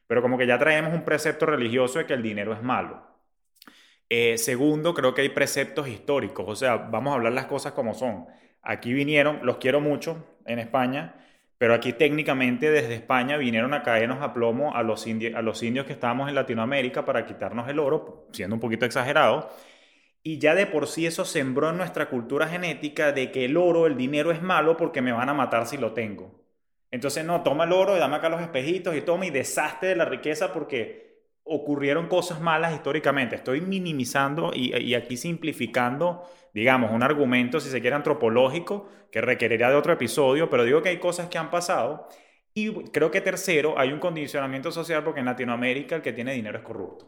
pero 0.06 0.22
como 0.22 0.38
que 0.38 0.46
ya 0.46 0.60
traemos 0.60 0.94
un 0.94 1.04
precepto 1.04 1.48
religioso 1.48 1.98
de 1.98 2.06
que 2.06 2.14
el 2.14 2.22
dinero 2.22 2.54
es 2.54 2.62
malo. 2.62 3.09
Eh, 4.10 4.38
segundo, 4.40 4.94
creo 4.94 5.14
que 5.14 5.22
hay 5.22 5.30
preceptos 5.30 5.88
históricos, 5.88 6.46
o 6.48 6.56
sea, 6.56 6.78
vamos 6.78 7.12
a 7.12 7.16
hablar 7.16 7.34
las 7.34 7.46
cosas 7.46 7.74
como 7.74 7.94
son. 7.94 8.26
Aquí 8.64 8.92
vinieron, 8.94 9.40
los 9.44 9.58
quiero 9.58 9.82
mucho 9.82 10.26
en 10.46 10.60
España, 10.60 11.16
pero 11.60 11.74
aquí 11.74 11.94
técnicamente 11.94 12.72
desde 12.72 12.96
España 12.96 13.38
vinieron 13.38 13.74
a 13.74 13.84
caernos 13.84 14.22
a 14.22 14.34
plomo 14.34 14.76
a 14.76 14.82
los, 14.84 15.06
indios 15.06 15.86
que 15.86 15.94
estábamos 15.94 16.30
en 16.30 16.36
Latinoamérica 16.36 17.06
para 17.06 17.26
quitarnos 17.26 17.68
el 17.70 17.80
oro, 17.80 18.28
siendo 18.32 18.56
un 18.56 18.62
poquito 18.62 18.86
exagerado. 18.86 19.50
Y 20.24 20.40
ya 20.40 20.56
de 20.56 20.68
por 20.68 20.88
sí 20.88 21.06
eso 21.06 21.26
sembró 21.26 21.70
en 21.70 21.78
nuestra 21.78 22.10
cultura 22.10 22.48
genética 22.48 23.12
de 23.12 23.32
que 23.32 23.46
el 23.46 23.58
oro, 23.58 23.88
el 23.88 23.98
dinero 23.98 24.32
es 24.32 24.42
malo 24.42 24.78
porque 24.78 25.02
me 25.02 25.12
van 25.12 25.30
a 25.30 25.34
matar 25.34 25.68
si 25.68 25.78
lo 25.78 25.94
tengo. 25.94 26.44
Entonces, 26.92 27.26
no, 27.26 27.44
toma 27.44 27.66
el 27.66 27.74
oro 27.74 27.96
y 27.96 28.00
dame 28.00 28.16
acá 28.18 28.30
los 28.30 28.42
espejitos 28.42 28.96
y 28.96 29.02
toma 29.02 29.26
y 29.26 29.30
desastre 29.30 29.90
de 29.90 29.96
la 29.96 30.06
riqueza 30.06 30.54
porque 30.54 31.09
ocurrieron 31.50 32.08
cosas 32.08 32.40
malas 32.40 32.74
históricamente. 32.74 33.36
Estoy 33.36 33.62
minimizando 33.62 34.52
y, 34.54 34.94
aquí 34.94 35.18
simplificando, 35.18 36.24
digamos, 36.54 36.92
un 36.92 37.02
argumento, 37.02 37.60
si 37.60 37.70
se 37.70 37.82
quiere, 37.82 37.96
antropológico, 37.96 38.88
que 39.12 39.20
requeriría 39.20 39.70
de 39.70 39.76
otro 39.76 39.92
episodio, 39.92 40.50
pero 40.50 40.64
digo 40.64 40.82
que 40.84 40.90
hay 40.90 41.00
cosas 41.00 41.28
que 41.28 41.40
han 41.40 41.50
pasado. 41.50 42.08
Y 42.54 42.72
creo 42.92 43.10
que 43.10 43.22
tercero, 43.22 43.80
hay 43.80 43.92
un 43.92 44.00
condicionamiento 44.00 44.72
social 44.72 45.04
porque 45.04 45.22
en 45.22 45.26
Latinoamérica 45.26 45.96
el 45.96 46.02
que 46.02 46.14
tiene 46.14 46.34
dinero 46.34 46.60
es 46.60 46.64
corrupto. 46.64 47.08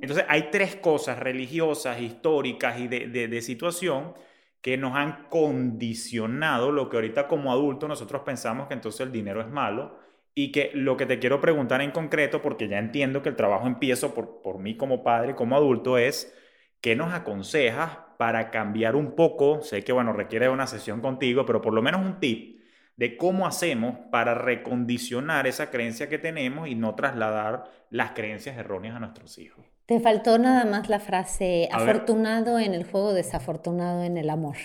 Entonces 0.00 0.24
hay 0.28 0.50
tres 0.50 0.76
cosas 0.76 1.18
religiosas, 1.18 2.00
históricas 2.00 2.80
y 2.80 2.88
de, 2.88 3.08
de 3.08 3.42
situación 3.42 4.14
que 4.60 4.76
nos 4.76 4.96
han 4.96 5.28
condicionado 5.28 6.70
lo 6.70 6.88
que 6.88 6.96
ahorita 6.96 7.26
como 7.26 7.50
adultos 7.50 7.88
nosotros 7.88 8.22
pensamos 8.22 8.68
que 8.68 8.74
entonces 8.74 9.00
el 9.00 9.12
dinero 9.12 9.40
es 9.40 9.48
malo 9.48 10.01
y 10.34 10.52
que 10.52 10.70
lo 10.74 10.96
que 10.96 11.06
te 11.06 11.18
quiero 11.18 11.40
preguntar 11.40 11.82
en 11.82 11.90
concreto, 11.90 12.40
porque 12.40 12.68
ya 12.68 12.78
entiendo 12.78 13.22
que 13.22 13.28
el 13.28 13.36
trabajo 13.36 13.66
empiezo 13.66 14.14
por, 14.14 14.42
por 14.42 14.58
mí 14.58 14.76
como 14.76 15.02
padre, 15.02 15.34
como 15.34 15.56
adulto, 15.56 15.98
es 15.98 16.34
¿qué 16.80 16.96
nos 16.96 17.14
aconsejas 17.14 17.98
para 18.18 18.50
cambiar 18.50 18.96
un 18.96 19.14
poco? 19.14 19.62
Sé 19.62 19.82
que, 19.84 19.92
bueno, 19.92 20.12
requiere 20.12 20.48
una 20.48 20.66
sesión 20.66 21.00
contigo, 21.00 21.46
pero 21.46 21.60
por 21.60 21.72
lo 21.72 21.82
menos 21.82 22.04
un 22.04 22.20
tip 22.20 22.60
de 22.96 23.16
cómo 23.16 23.46
hacemos 23.46 23.96
para 24.10 24.34
recondicionar 24.34 25.46
esa 25.46 25.70
creencia 25.70 26.08
que 26.08 26.18
tenemos 26.18 26.68
y 26.68 26.74
no 26.74 26.94
trasladar 26.94 27.64
las 27.90 28.12
creencias 28.12 28.56
erróneas 28.56 28.96
a 28.96 29.00
nuestros 29.00 29.38
hijos. 29.38 29.64
Te 29.86 29.98
faltó 30.00 30.38
nada 30.38 30.64
más 30.64 30.88
la 30.88 31.00
frase 31.00 31.68
afortunado 31.72 32.58
en 32.58 32.74
el 32.74 32.84
juego, 32.84 33.12
desafortunado 33.12 34.02
en 34.02 34.16
el 34.16 34.30
amor. 34.30 34.56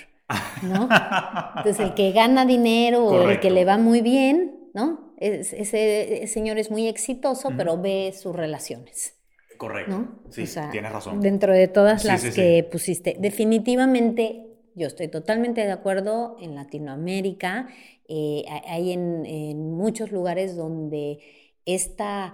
¿no? 0.62 0.90
Entonces, 1.58 1.80
el 1.80 1.94
que 1.94 2.12
gana 2.12 2.46
dinero 2.46 3.06
o 3.06 3.30
el 3.30 3.40
que 3.40 3.50
le 3.50 3.66
va 3.66 3.78
muy 3.78 4.02
bien, 4.02 4.70
¿no? 4.74 5.07
Ese, 5.18 6.28
señor 6.28 6.60
es 6.60 6.70
muy 6.70 6.88
exitoso, 6.88 7.50
pero 7.58 7.82
ve 7.82 8.14
sus 8.16 8.36
relaciones. 8.36 9.16
Correcto. 9.58 10.08
Sí, 10.30 10.46
tienes 10.72 10.92
razón. 10.92 11.20
Dentro 11.20 11.54
de 11.54 11.68
todas 11.68 12.06
las 12.06 12.24
que 12.24 12.68
pusiste. 12.72 13.18
Definitivamente, 13.20 14.46
yo 14.76 14.88
estoy 14.88 15.08
totalmente 15.08 15.62
de 15.62 15.72
acuerdo. 15.72 16.38
En 16.40 16.54
Latinoamérica 16.54 17.68
eh, 18.08 18.46
hay 18.68 18.92
en, 18.92 19.72
muchos 19.72 20.12
lugares 20.12 20.56
donde 20.56 21.20
esta, 21.66 22.34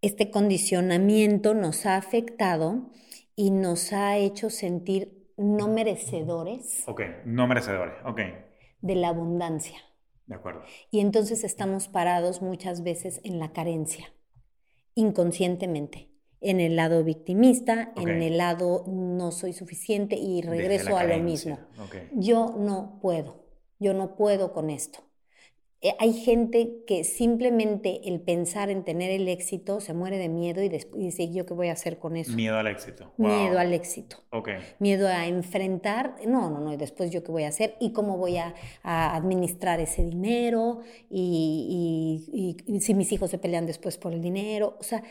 este 0.00 0.30
condicionamiento 0.30 1.54
nos 1.54 1.84
ha 1.84 1.96
afectado 1.96 2.90
y 3.36 3.50
nos 3.50 3.92
ha 3.92 4.16
hecho 4.16 4.48
sentir 4.48 5.28
no 5.36 5.68
merecedores. 5.68 6.84
Ok, 6.86 7.02
no 7.26 7.46
merecedores, 7.46 7.94
ok. 8.04 8.20
De 8.80 8.94
la 8.94 9.08
abundancia. 9.08 9.78
De 10.26 10.34
acuerdo. 10.34 10.62
Y 10.90 11.00
entonces 11.00 11.44
estamos 11.44 11.88
parados 11.88 12.42
muchas 12.42 12.82
veces 12.82 13.20
en 13.24 13.38
la 13.38 13.52
carencia, 13.52 14.12
inconscientemente, 14.94 16.10
en 16.40 16.60
el 16.60 16.76
lado 16.76 17.04
victimista, 17.04 17.92
en 17.96 18.22
el 18.22 18.38
lado 18.38 18.84
no 18.86 19.30
soy 19.30 19.52
suficiente 19.52 20.16
y 20.16 20.42
regreso 20.42 20.96
a 20.96 21.04
lo 21.04 21.18
mismo. 21.18 21.58
Yo 22.12 22.54
no 22.58 22.98
puedo, 23.00 23.46
yo 23.78 23.94
no 23.94 24.16
puedo 24.16 24.52
con 24.52 24.70
esto. 24.70 25.00
Eh, 25.84 25.96
hay 25.98 26.12
gente 26.12 26.84
que 26.86 27.02
simplemente 27.02 28.08
el 28.08 28.20
pensar 28.20 28.70
en 28.70 28.84
tener 28.84 29.10
el 29.10 29.26
éxito 29.26 29.80
se 29.80 29.92
muere 29.92 30.16
de 30.16 30.28
miedo 30.28 30.62
y, 30.62 30.68
dice, 30.68 31.32
¿yo 31.32 31.44
qué 31.44 31.54
voy 31.54 31.68
a 31.68 31.72
hacer 31.72 31.98
con 31.98 32.16
eso? 32.16 32.32
Miedo 32.34 32.56
al 32.56 32.68
éxito. 32.68 33.12
Miedo 33.16 33.58
al 33.58 33.72
éxito. 33.72 34.18
Okay. 34.30 34.58
Miedo 34.78 35.08
a 35.08 35.26
enfrentar, 35.26 36.14
no, 36.24 36.50
no, 36.50 36.60
no, 36.60 36.72
y 36.72 36.76
después 36.76 37.10
yo 37.10 37.24
qué 37.24 37.32
voy 37.32 37.42
a 37.42 37.48
hacer 37.48 37.74
y 37.80 37.92
cómo 37.92 38.16
voy 38.16 38.36
a, 38.36 38.54
administrar 38.84 39.80
ese 39.80 40.04
dinero 40.04 40.80
y, 41.10 42.56
si 42.80 42.94
mis 42.94 43.10
hijos 43.10 43.30
se 43.30 43.38
pelean 43.38 43.66
después 43.66 43.98
por 43.98 44.12
el 44.12 44.22
dinero. 44.22 44.76
O 44.78 44.84
sea, 44.84 45.02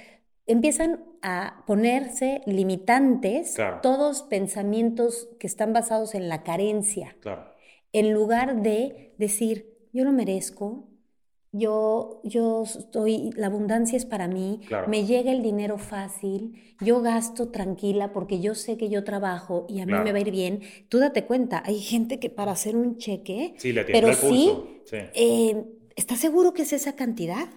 empiezan 0.46 1.04
a 1.22 1.66
ponerse 1.68 2.44
limitantes 2.46 3.58
todos 3.84 4.24
pensamientos 4.24 5.28
que 5.38 5.48
están 5.48 5.74
basados 5.74 6.16
en 6.16 6.30
la 6.30 6.44
carencia. 6.44 7.18
Claro. 7.20 7.52
En 7.92 8.14
lugar 8.14 8.62
de 8.62 9.14
decir, 9.18 9.71
yo 9.94 10.04
lo 10.04 10.12
merezco, 10.12 10.88
yo, 11.54 12.22
yo 12.24 12.64
estoy, 12.64 13.32
la 13.36 13.48
abundancia 13.48 13.98
es 13.98 14.06
para 14.06 14.28
mí, 14.28 14.62
me 14.88 15.06
llega 15.06 15.32
el 15.32 15.44
dinero 15.44 15.78
fácil, 15.78 16.54
yo 16.80 17.02
gasto 17.02 17.50
tranquila 17.50 18.14
porque 18.14 18.40
yo 18.40 18.56
sé 18.56 18.78
que 18.78 18.90
yo 18.90 19.04
trabajo 19.04 19.66
y 19.68 19.82
a 19.82 19.86
mí 19.86 19.92
me 19.92 20.12
va 20.12 20.18
a 20.18 20.22
ir 20.22 20.32
bien. 20.32 20.62
Tú 20.88 21.00
date 21.00 21.26
cuenta, 21.26 21.62
hay 21.66 21.80
gente 21.80 22.20
que 22.20 22.30
para 22.30 22.54
hacer 22.54 22.76
un 22.76 22.98
cheque, 22.98 23.56
sí, 23.58 23.74
le 23.74 23.84
pero 23.84 24.14
sí, 24.14 24.52
eh, 24.92 25.66
¿estás 25.96 26.20
seguro 26.20 26.54
que 26.54 26.62
es 26.62 26.72
esa 26.74 26.96
cantidad? 26.96 27.50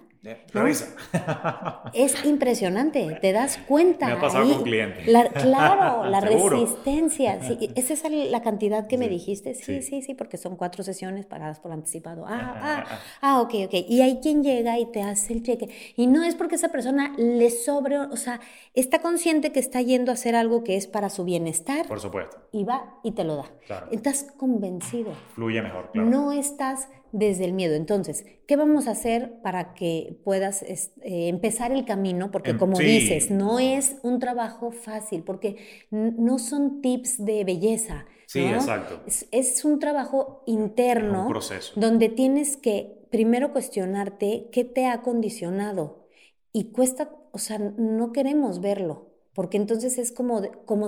Es 1.93 2.25
impresionante, 2.25 3.17
te 3.21 3.31
das 3.31 3.57
cuenta. 3.67 4.07
Me 4.07 4.13
ha 4.13 4.19
pasado 4.19 4.51
con 4.53 4.63
clientes. 4.63 5.05
claro, 5.05 6.05
la 6.09 6.19
resistencia. 6.19 7.41
Sí, 7.41 7.71
¿Es 7.75 7.91
esa 7.91 8.09
la 8.09 8.41
cantidad 8.41 8.87
que 8.87 8.97
me 8.97 9.09
dijiste? 9.09 9.53
Sí, 9.55 9.81
sí, 9.81 10.01
sí, 10.01 10.13
porque 10.13 10.37
son 10.37 10.55
cuatro 10.55 10.83
sesiones 10.83 11.25
pagadas 11.25 11.59
por 11.59 11.71
anticipado. 11.71 12.25
Ah, 12.27 12.55
ah, 12.57 12.99
ah, 13.21 13.41
ok, 13.41 13.53
ok. 13.65 13.73
Y 13.87 14.01
hay 14.01 14.19
quien 14.19 14.43
llega 14.43 14.79
y 14.79 14.85
te 14.87 15.01
hace 15.01 15.33
el 15.33 15.43
cheque. 15.43 15.69
Y 15.95 16.07
no 16.07 16.23
es 16.23 16.35
porque 16.35 16.55
esa 16.55 16.69
persona 16.69 17.13
le 17.17 17.49
sobre, 17.49 17.97
o 17.97 18.17
sea, 18.17 18.39
está 18.73 18.99
consciente 18.99 19.51
que 19.51 19.59
está 19.59 19.81
yendo 19.81 20.11
a 20.11 20.15
hacer 20.15 20.35
algo 20.35 20.63
que 20.63 20.75
es 20.75 20.87
para 20.87 21.09
su 21.09 21.23
bienestar. 21.23 21.87
Por 21.87 21.99
supuesto. 21.99 22.37
Y 22.51 22.63
va 22.63 22.99
y 23.03 23.11
te 23.11 23.23
lo 23.23 23.35
da. 23.37 23.51
Estás 23.91 24.27
convencido. 24.37 25.13
Fluye 25.33 25.61
mejor, 25.61 25.91
claro. 25.91 26.09
No 26.09 26.31
estás 26.31 26.87
desde 27.15 27.45
el 27.45 27.53
miedo. 27.53 27.75
Entonces, 27.75 28.25
¿qué 28.45 28.57
vamos 28.57 28.87
a 28.87 28.91
hacer 28.91 29.39
para 29.41 29.73
que 29.73 30.19
puedas 30.23 30.63
eh, 30.63 30.85
empezar 31.01 31.71
el 31.71 31.85
camino? 31.85 32.29
Porque 32.29 32.51
em, 32.51 32.57
como 32.57 32.77
dices, 32.77 33.31
no 33.31 33.57
es 33.59 33.95
un 34.03 34.19
trabajo 34.19 34.71
fácil, 34.71 35.23
porque 35.23 35.55
no 35.91 36.37
son 36.39 36.81
tips 36.81 37.23
de 37.23 37.45
belleza. 37.45 38.05
Sí, 38.27 38.43
exacto. 38.43 39.01
Es, 39.31 39.63
un 39.63 39.79
trabajo 39.79 40.43
interno. 40.45 41.23
un 41.23 41.29
proceso. 41.29 41.71
Donde 41.79 42.09
tienes 42.09 42.57
que 42.57 43.07
primero 43.09 43.53
cuestionarte 43.53 44.49
qué 44.51 44.65
te 44.65 44.85
ha 44.85 45.01
condicionado. 45.01 46.07
Y 46.51 46.71
cuesta, 46.71 47.11
o 47.31 47.37
sea, 47.37 47.59
no 47.59 48.11
queremos 48.11 48.59
verlo 48.59 49.14
porque 49.35 49.57
entonces 49.57 49.97
es 49.97 50.13
como, 50.13 50.41
como, 50.63 50.87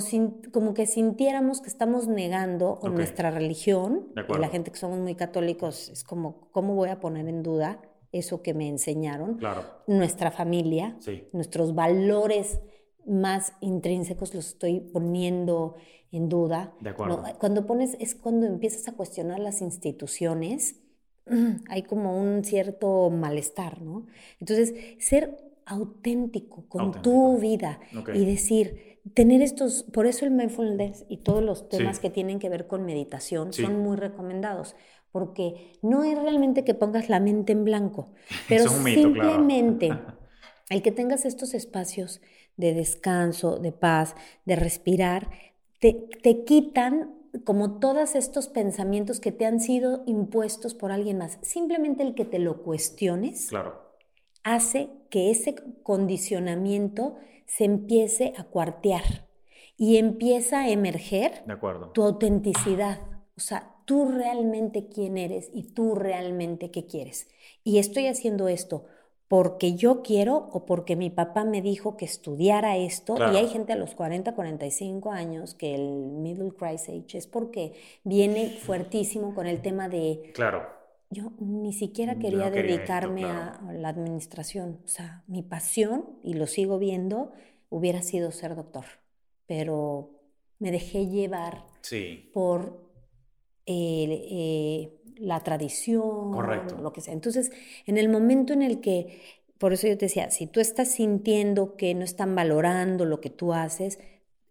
como 0.54 0.74
que 0.74 0.88
sintiéramos 0.88 1.60
que 1.60 1.68
estamos 1.68 2.08
negando 2.08 2.80
nuestra 2.84 3.30
religión, 3.30 4.08
y 4.16 4.38
la 4.38 4.48
gente 4.48 4.72
que 4.72 4.78
somos 4.78 5.00
muy 5.00 5.16
católicos 5.16 5.89
es 5.89 6.06
como, 6.06 6.50
¿cómo 6.52 6.74
voy 6.74 6.89
a 6.89 7.02
poner 7.02 7.28
en 7.28 7.43
duda 7.43 7.82
eso 8.14 8.41
que 8.41 8.54
me 8.54 8.70
enseñaron? 8.70 9.36
Claro. 9.36 9.64
Nuestra 9.86 10.32
familia, 10.32 10.98
nuestros 11.34 11.76
valores 11.76 12.62
más 13.06 13.52
intrínsecos 13.60 14.34
los 14.34 14.48
estoy 14.48 14.80
poniendo 14.80 15.76
en 16.14 16.30
duda. 16.30 16.74
De 16.80 16.91
acuerdo. 16.91 17.24
cuando 17.39 17.68
pones, 17.68 17.98
es 18.00 18.16
cuando 18.16 18.48
empiezas 18.48 18.88
a 18.88 18.93
cuestionar 18.93 19.39
las 19.39 19.62
instituciones, 19.62 20.78
hay 21.70 21.84
como 21.84 22.18
un 22.18 22.45
cierto 22.45 23.10
malestar, 23.10 23.82
¿no? 23.82 24.08
Entonces, 24.39 24.74
ser 25.00 25.47
auténtico 25.68 26.65
con 26.68 27.01
tu 27.01 27.38
vida. 27.38 27.80
Y 28.13 28.26
decir, 28.26 28.99
tener 29.13 29.41
estos, 29.41 29.84
por 29.84 30.07
eso 30.07 30.26
el 30.26 30.32
mindfulness 30.32 31.05
y 31.09 31.18
todos 31.18 31.43
los 31.43 31.70
temas 31.70 31.99
que 31.99 32.09
tienen 32.09 32.39
que 32.39 32.49
ver 32.49 32.68
con 32.68 32.86
meditación 32.86 33.53
son 33.53 33.80
muy 33.82 33.97
recomendados, 33.97 34.76
porque 35.11 35.74
no 35.82 36.03
es 36.03 36.18
realmente 36.18 36.63
que 36.63 36.74
pongas 36.74 37.09
la 37.09 37.20
mente 37.20 37.51
en 37.51 37.65
blanco, 37.65 38.13
pero 38.49 38.68
simplemente 38.70 39.91
el 40.70 40.82
que 40.82 40.91
tengas 40.91 41.26
estos 41.26 41.53
espacios 41.53 42.22
de 42.55 42.74
descanso, 42.74 43.59
de 43.59 43.72
paz, 43.72 44.15
de 44.45 44.55
respirar, 44.55 45.30
te, 45.80 45.93
te 46.24 46.43
quitan 46.43 47.13
como 47.43 47.80
todos 47.80 48.15
estos 48.15 48.47
pensamientos 48.47 49.20
que 49.20 49.32
te 49.32 49.45
han 49.45 49.59
sido 49.59 50.01
impuestos 50.07 50.74
por 50.74 50.91
alguien 50.91 51.20
más. 51.20 51.38
Simplemente 51.41 52.01
el 52.01 52.15
que 52.15 52.26
te 52.26 52.39
lo 52.39 52.63
cuestiones 52.63 53.51
hace 54.54 54.89
que 55.10 55.32
ese 55.32 55.56
condicionamiento 55.84 57.16
se 57.45 57.66
empiece 57.66 58.34
a 58.38 58.43
cuartear 58.45 59.28
y 59.78 59.98
empieza 59.98 60.62
a 60.62 60.70
emerger 60.70 61.43
tu 61.93 62.04
autenticidad. 62.04 63.00
O 63.36 63.39
sea, 63.39 63.76
tú 63.86 64.10
realmente 64.10 64.88
quién 64.88 65.18
eres 65.18 65.50
y 65.54 65.64
tú 65.74 65.95
realmente 65.95 66.72
qué 66.72 66.86
quieres. 66.86 67.28
Y 67.64 67.78
estoy 67.78 68.08
haciendo 68.08 68.48
esto 68.48 68.86
porque 69.28 69.76
yo 69.76 70.02
quiero 70.02 70.50
o 70.54 70.66
porque 70.66 70.95
mi 70.95 71.10
papá 71.10 71.43
me 71.43 71.62
dijo 71.62 71.98
que 71.98 72.06
estudiara 72.06 72.78
esto. 72.78 73.16
Y 73.18 73.36
hay 73.36 73.48
gente 73.48 73.74
a 73.74 73.76
los 73.76 73.95
40, 73.95 74.34
45 74.34 75.12
años 75.12 75.54
que 75.54 75.76
el 75.76 76.08
middle 76.08 76.52
crisis 76.52 76.89
age 76.89 77.18
es 77.18 77.28
porque 77.28 77.74
viene 78.04 78.50
fuertísimo 78.50 79.36
con 79.36 79.45
el 79.45 79.62
tema 79.62 79.89
de... 79.89 80.32
Claro. 80.34 80.76
Yo 81.10 81.32
ni 81.39 81.74
siquiera 81.74 82.20
quería 82.20 82.51
dedicarme 82.51 83.24
a 83.24 83.62
la 83.74 83.89
administración. 83.89 84.80
O 84.84 84.88
sea, 84.88 85.24
mi 85.28 85.41
pasión, 85.41 86.05
y 86.24 86.34
lo 86.34 86.47
sigo 86.47 86.80
viendo, 86.80 87.32
hubiera 87.70 88.01
sido 88.01 88.32
ser 88.32 88.55
doctor. 88.55 88.86
Pero 89.45 90.12
me 90.60 90.72
dejé 90.72 91.08
llevar 91.08 91.64
por 92.34 92.88
eh, 93.66 94.89
la 95.18 95.39
tradición, 95.41 96.32
lo 96.82 96.93
que 96.93 97.01
sea. 97.01 97.14
Entonces, 97.14 97.51
en 97.86 97.97
el 97.97 98.10
momento 98.10 98.53
en 98.53 98.62
el 98.62 98.82
que, 98.82 99.22
por 99.58 99.74
eso 99.74 99.88
yo 99.88 99.97
te 99.97 100.05
decía, 100.05 100.30
si 100.30 100.47
tú 100.47 100.60
estás 100.60 100.91
sintiendo 100.91 101.76
que 101.76 101.93
no 101.93 102.03
están 102.03 102.36
valorando 102.36 103.05
lo 103.05 103.22
que 103.22 103.30
tú 103.30 103.53
haces, 103.53 103.99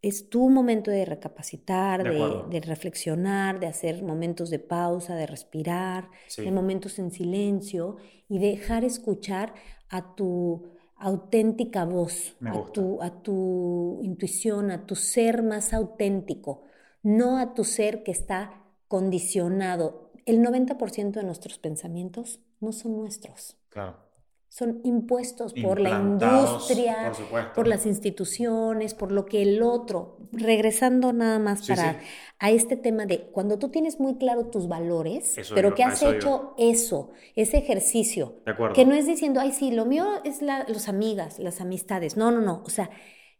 es 0.02 0.28
tu 0.28 0.50
momento 0.50 0.90
de 0.90 1.04
recapacitar, 1.04 2.04
de, 2.04 2.60
reflexionar, 2.60 3.60
de 3.60 3.66
hacer 3.66 4.02
momentos 4.02 4.50
de 4.50 4.58
pausa, 4.58 5.14
de 5.14 5.26
respirar, 5.26 6.10
de 6.36 6.50
momentos 6.52 6.98
en 6.98 7.10
silencio 7.10 7.96
y 8.28 8.38
dejar 8.38 8.84
escuchar 8.84 9.54
a 9.88 10.14
tu 10.14 10.70
auténtica 10.96 11.84
voz, 11.84 12.36
a 12.44 12.72
tu, 12.72 13.02
a 13.02 13.22
tu 13.22 14.00
intuición, 14.02 14.70
a 14.70 14.86
tu 14.86 14.94
ser 14.94 15.42
más 15.42 15.74
auténtico, 15.74 16.62
no 17.02 17.38
a 17.38 17.54
tu 17.54 17.64
ser 17.64 18.02
que 18.02 18.12
está 18.12 18.64
condicionado. 18.88 20.12
El 20.24 20.42
90% 20.42 21.12
de 21.12 21.24
nuestros 21.24 21.58
pensamientos 21.58 22.40
no 22.60 22.72
son 22.72 22.96
nuestros. 22.96 23.56
Claro. 23.68 24.05
Son 24.48 24.80
impuestos 24.84 25.52
por 25.52 25.80
la 25.80 25.90
industria, 25.90 27.12
por, 27.54 27.66
las 27.66 27.84
instituciones, 27.84 28.94
por 28.94 29.12
lo 29.12 29.26
que 29.26 29.42
el 29.42 29.62
otro. 29.62 30.16
Regresando 30.32 31.12
nada 31.12 31.38
más 31.38 31.66
para 31.66 32.00
a 32.38 32.50
este 32.50 32.76
tema 32.76 33.06
de 33.06 33.30
cuando 33.32 33.58
tú 33.58 33.70
tienes 33.70 33.98
muy 33.98 34.16
claro 34.16 34.46
tus 34.46 34.68
valores, 34.68 35.36
pero 35.54 35.74
que 35.74 35.84
has 35.84 36.02
hecho 36.02 36.54
eso, 36.58 37.10
ese 37.34 37.58
ejercicio, 37.58 38.42
que 38.74 38.84
no 38.84 38.94
es 38.94 39.06
diciendo, 39.06 39.40
ay, 39.40 39.52
sí, 39.52 39.70
lo 39.70 39.84
mío 39.84 40.06
es 40.24 40.42
la, 40.42 40.64
los 40.68 40.88
amigas, 40.88 41.38
las 41.38 41.60
amistades. 41.60 42.16
No, 42.16 42.30
no, 42.30 42.40
no. 42.40 42.62
O 42.64 42.70
sea, 42.70 42.90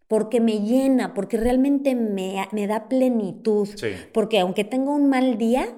porque 0.08 0.40
me 0.40 0.60
llena, 0.60 1.14
porque 1.14 1.36
realmente 1.36 1.94
me, 1.94 2.46
me 2.52 2.66
da 2.66 2.88
plenitud, 2.88 3.68
porque 4.12 4.38
aunque 4.38 4.64
tenga 4.64 4.92
un 4.92 5.08
mal 5.08 5.36
día, 5.36 5.74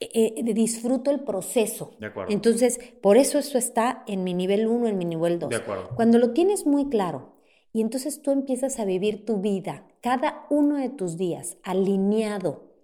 eh, 0.00 0.34
eh, 0.36 0.54
disfruto 0.54 1.10
el 1.10 1.20
proceso. 1.20 1.92
De 2.00 2.06
acuerdo. 2.06 2.32
Entonces, 2.32 2.78
por 3.00 3.16
eso 3.16 3.38
eso 3.38 3.58
está 3.58 4.02
en 4.06 4.24
mi 4.24 4.34
nivel 4.34 4.66
1, 4.66 4.88
en 4.88 4.98
mi 4.98 5.04
nivel 5.04 5.38
2. 5.38 5.50
De 5.50 5.56
acuerdo. 5.56 5.90
Cuando 5.94 6.18
lo 6.18 6.32
tienes 6.32 6.66
muy 6.66 6.88
claro 6.88 7.34
y 7.72 7.80
entonces 7.80 8.20
tú 8.22 8.30
empiezas 8.30 8.78
a 8.78 8.84
vivir 8.84 9.24
tu 9.24 9.40
vida, 9.40 9.86
cada 10.00 10.46
uno 10.50 10.76
de 10.76 10.90
tus 10.90 11.16
días, 11.16 11.56
alineado 11.62 12.74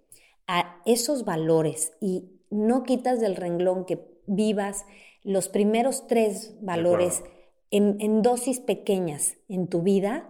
a 0.47 0.81
esos 0.85 1.23
valores 1.25 1.93
y 1.99 2.25
no 2.49 2.83
quitas 2.83 3.19
del 3.19 3.35
renglón 3.35 3.85
que 3.85 3.99
vivas 4.25 4.85
los 5.23 5.47
primeros 5.49 6.07
tres 6.07 6.55
valores 6.61 7.23
en, 7.69 7.97
en 7.99 8.21
dosis 8.21 8.59
pequeñas 8.59 9.37
en 9.47 9.67
tu 9.67 9.81
vida, 9.81 10.29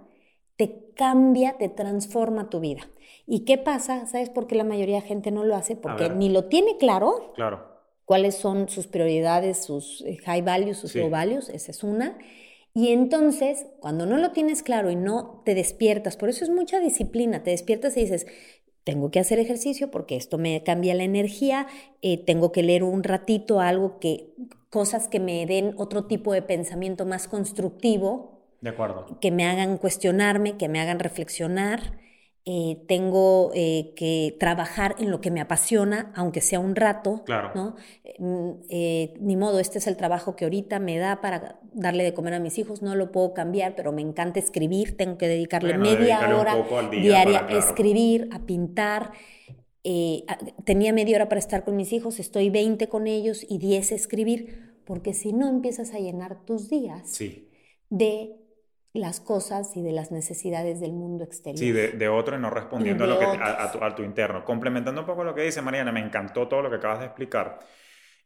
te 0.61 0.93
cambia, 0.95 1.57
te 1.57 1.69
transforma 1.69 2.51
tu 2.51 2.59
vida. 2.59 2.81
¿Y 3.25 3.45
qué 3.45 3.57
pasa? 3.57 4.05
¿Sabes 4.05 4.29
por 4.29 4.45
qué 4.45 4.53
la 4.53 4.63
mayoría 4.63 4.97
de 4.97 5.01
gente 5.01 5.31
no 5.31 5.43
lo 5.43 5.55
hace? 5.55 5.75
Porque 5.75 6.11
ni 6.11 6.29
lo 6.29 6.45
tiene 6.45 6.77
claro. 6.77 7.33
Claro. 7.33 7.65
Cuáles 8.05 8.35
son 8.35 8.69
sus 8.69 8.85
prioridades, 8.85 9.63
sus 9.63 10.01
eh, 10.01 10.17
high 10.23 10.43
values, 10.43 10.77
sus 10.77 10.93
low 10.95 11.09
values, 11.09 11.49
esa 11.49 11.71
es 11.71 11.83
una. 11.83 12.19
Y 12.75 12.89
entonces, 12.89 13.65
cuando 13.79 14.05
no 14.05 14.17
lo 14.17 14.33
tienes 14.33 14.61
claro 14.61 14.91
y 14.91 14.95
no 14.95 15.41
te 15.45 15.55
despiertas, 15.55 16.15
por 16.15 16.29
eso 16.29 16.43
es 16.43 16.51
mucha 16.51 16.79
disciplina, 16.79 17.41
te 17.41 17.49
despiertas 17.49 17.97
y 17.97 18.01
dices, 18.01 18.27
tengo 18.83 19.09
que 19.09 19.19
hacer 19.19 19.39
ejercicio 19.39 19.89
porque 19.89 20.15
esto 20.15 20.37
me 20.37 20.61
cambia 20.61 20.93
la 20.93 21.03
energía, 21.03 21.65
eh, 22.03 22.23
tengo 22.23 22.51
que 22.51 22.61
leer 22.61 22.83
un 22.83 23.01
ratito 23.01 23.61
algo 23.61 23.97
que, 23.97 24.35
cosas 24.69 25.07
que 25.07 25.19
me 25.19 25.43
den 25.47 25.73
otro 25.77 26.05
tipo 26.05 26.33
de 26.33 26.43
pensamiento 26.43 27.07
más 27.07 27.27
constructivo, 27.27 28.40
de 28.61 28.69
acuerdo. 28.69 29.17
Que 29.19 29.31
me 29.31 29.45
hagan 29.45 29.77
cuestionarme, 29.77 30.57
que 30.57 30.69
me 30.69 30.79
hagan 30.79 30.99
reflexionar. 30.99 31.99
Eh, 32.43 32.81
tengo 32.87 33.51
eh, 33.53 33.93
que 33.95 34.35
trabajar 34.39 34.95
en 34.97 35.11
lo 35.11 35.21
que 35.21 35.29
me 35.29 35.41
apasiona, 35.41 36.11
aunque 36.15 36.41
sea 36.41 36.59
un 36.59 36.75
rato. 36.75 37.23
Claro. 37.23 37.51
¿no? 37.53 37.75
Eh, 38.03 39.13
ni 39.19 39.35
modo, 39.35 39.59
este 39.59 39.77
es 39.77 39.85
el 39.85 39.95
trabajo 39.95 40.35
que 40.35 40.45
ahorita 40.45 40.79
me 40.79 40.97
da 40.97 41.21
para 41.21 41.59
darle 41.73 42.03
de 42.03 42.13
comer 42.15 42.33
a 42.35 42.39
mis 42.39 42.57
hijos, 42.57 42.81
no 42.81 42.95
lo 42.95 43.11
puedo 43.11 43.33
cambiar, 43.35 43.75
pero 43.75 43.91
me 43.91 44.01
encanta 44.01 44.39
escribir, 44.39 44.97
tengo 44.97 45.17
que 45.17 45.27
dedicarle 45.27 45.77
media 45.77 46.19
hora 46.35 46.55
diaria 46.89 47.45
a 47.47 47.57
escribir, 47.57 48.27
a 48.31 48.39
pintar. 48.39 49.11
tenía 50.65 50.93
media 50.93 51.17
hora 51.17 51.29
para 51.29 51.39
estar 51.39 51.63
con 51.63 51.75
mis 51.75 51.93
hijos, 51.93 52.19
estoy 52.19 52.49
20 52.49 52.89
con 52.89 53.05
ellos 53.05 53.45
y 53.47 53.59
10 53.59 53.91
a 53.91 53.95
escribir, 53.95 54.73
porque 54.85 55.13
si 55.13 55.31
no 55.31 55.47
empiezas 55.47 55.93
a 55.93 55.99
llenar 55.99 56.43
tus 56.43 56.69
días 56.69 57.07
sí. 57.07 57.49
de 57.89 58.40
las 58.93 59.21
cosas 59.21 59.75
y 59.77 59.81
de 59.81 59.91
las 59.91 60.11
necesidades 60.11 60.79
del 60.79 60.91
mundo 60.91 61.23
exterior. 61.23 61.57
Sí, 61.59 61.71
de, 61.71 62.09
otro 62.09 62.35
y 62.35 62.39
no 62.39 62.49
respondiendo 62.49 63.05
a, 63.05 63.07
lo 63.07 63.19
que, 63.19 63.25
a, 63.25 63.95
tu, 63.95 64.03
interno. 64.03 64.43
Complementando 64.43 65.01
un 65.01 65.07
poco 65.07 65.23
lo 65.23 65.33
que 65.33 65.43
dice 65.43 65.61
Mariana, 65.61 65.91
me 65.91 66.01
encantó 66.01 66.47
todo 66.47 66.61
lo 66.61 66.69
que 66.69 66.75
acabas 66.75 66.99
de 66.99 67.05
explicar. 67.05 67.59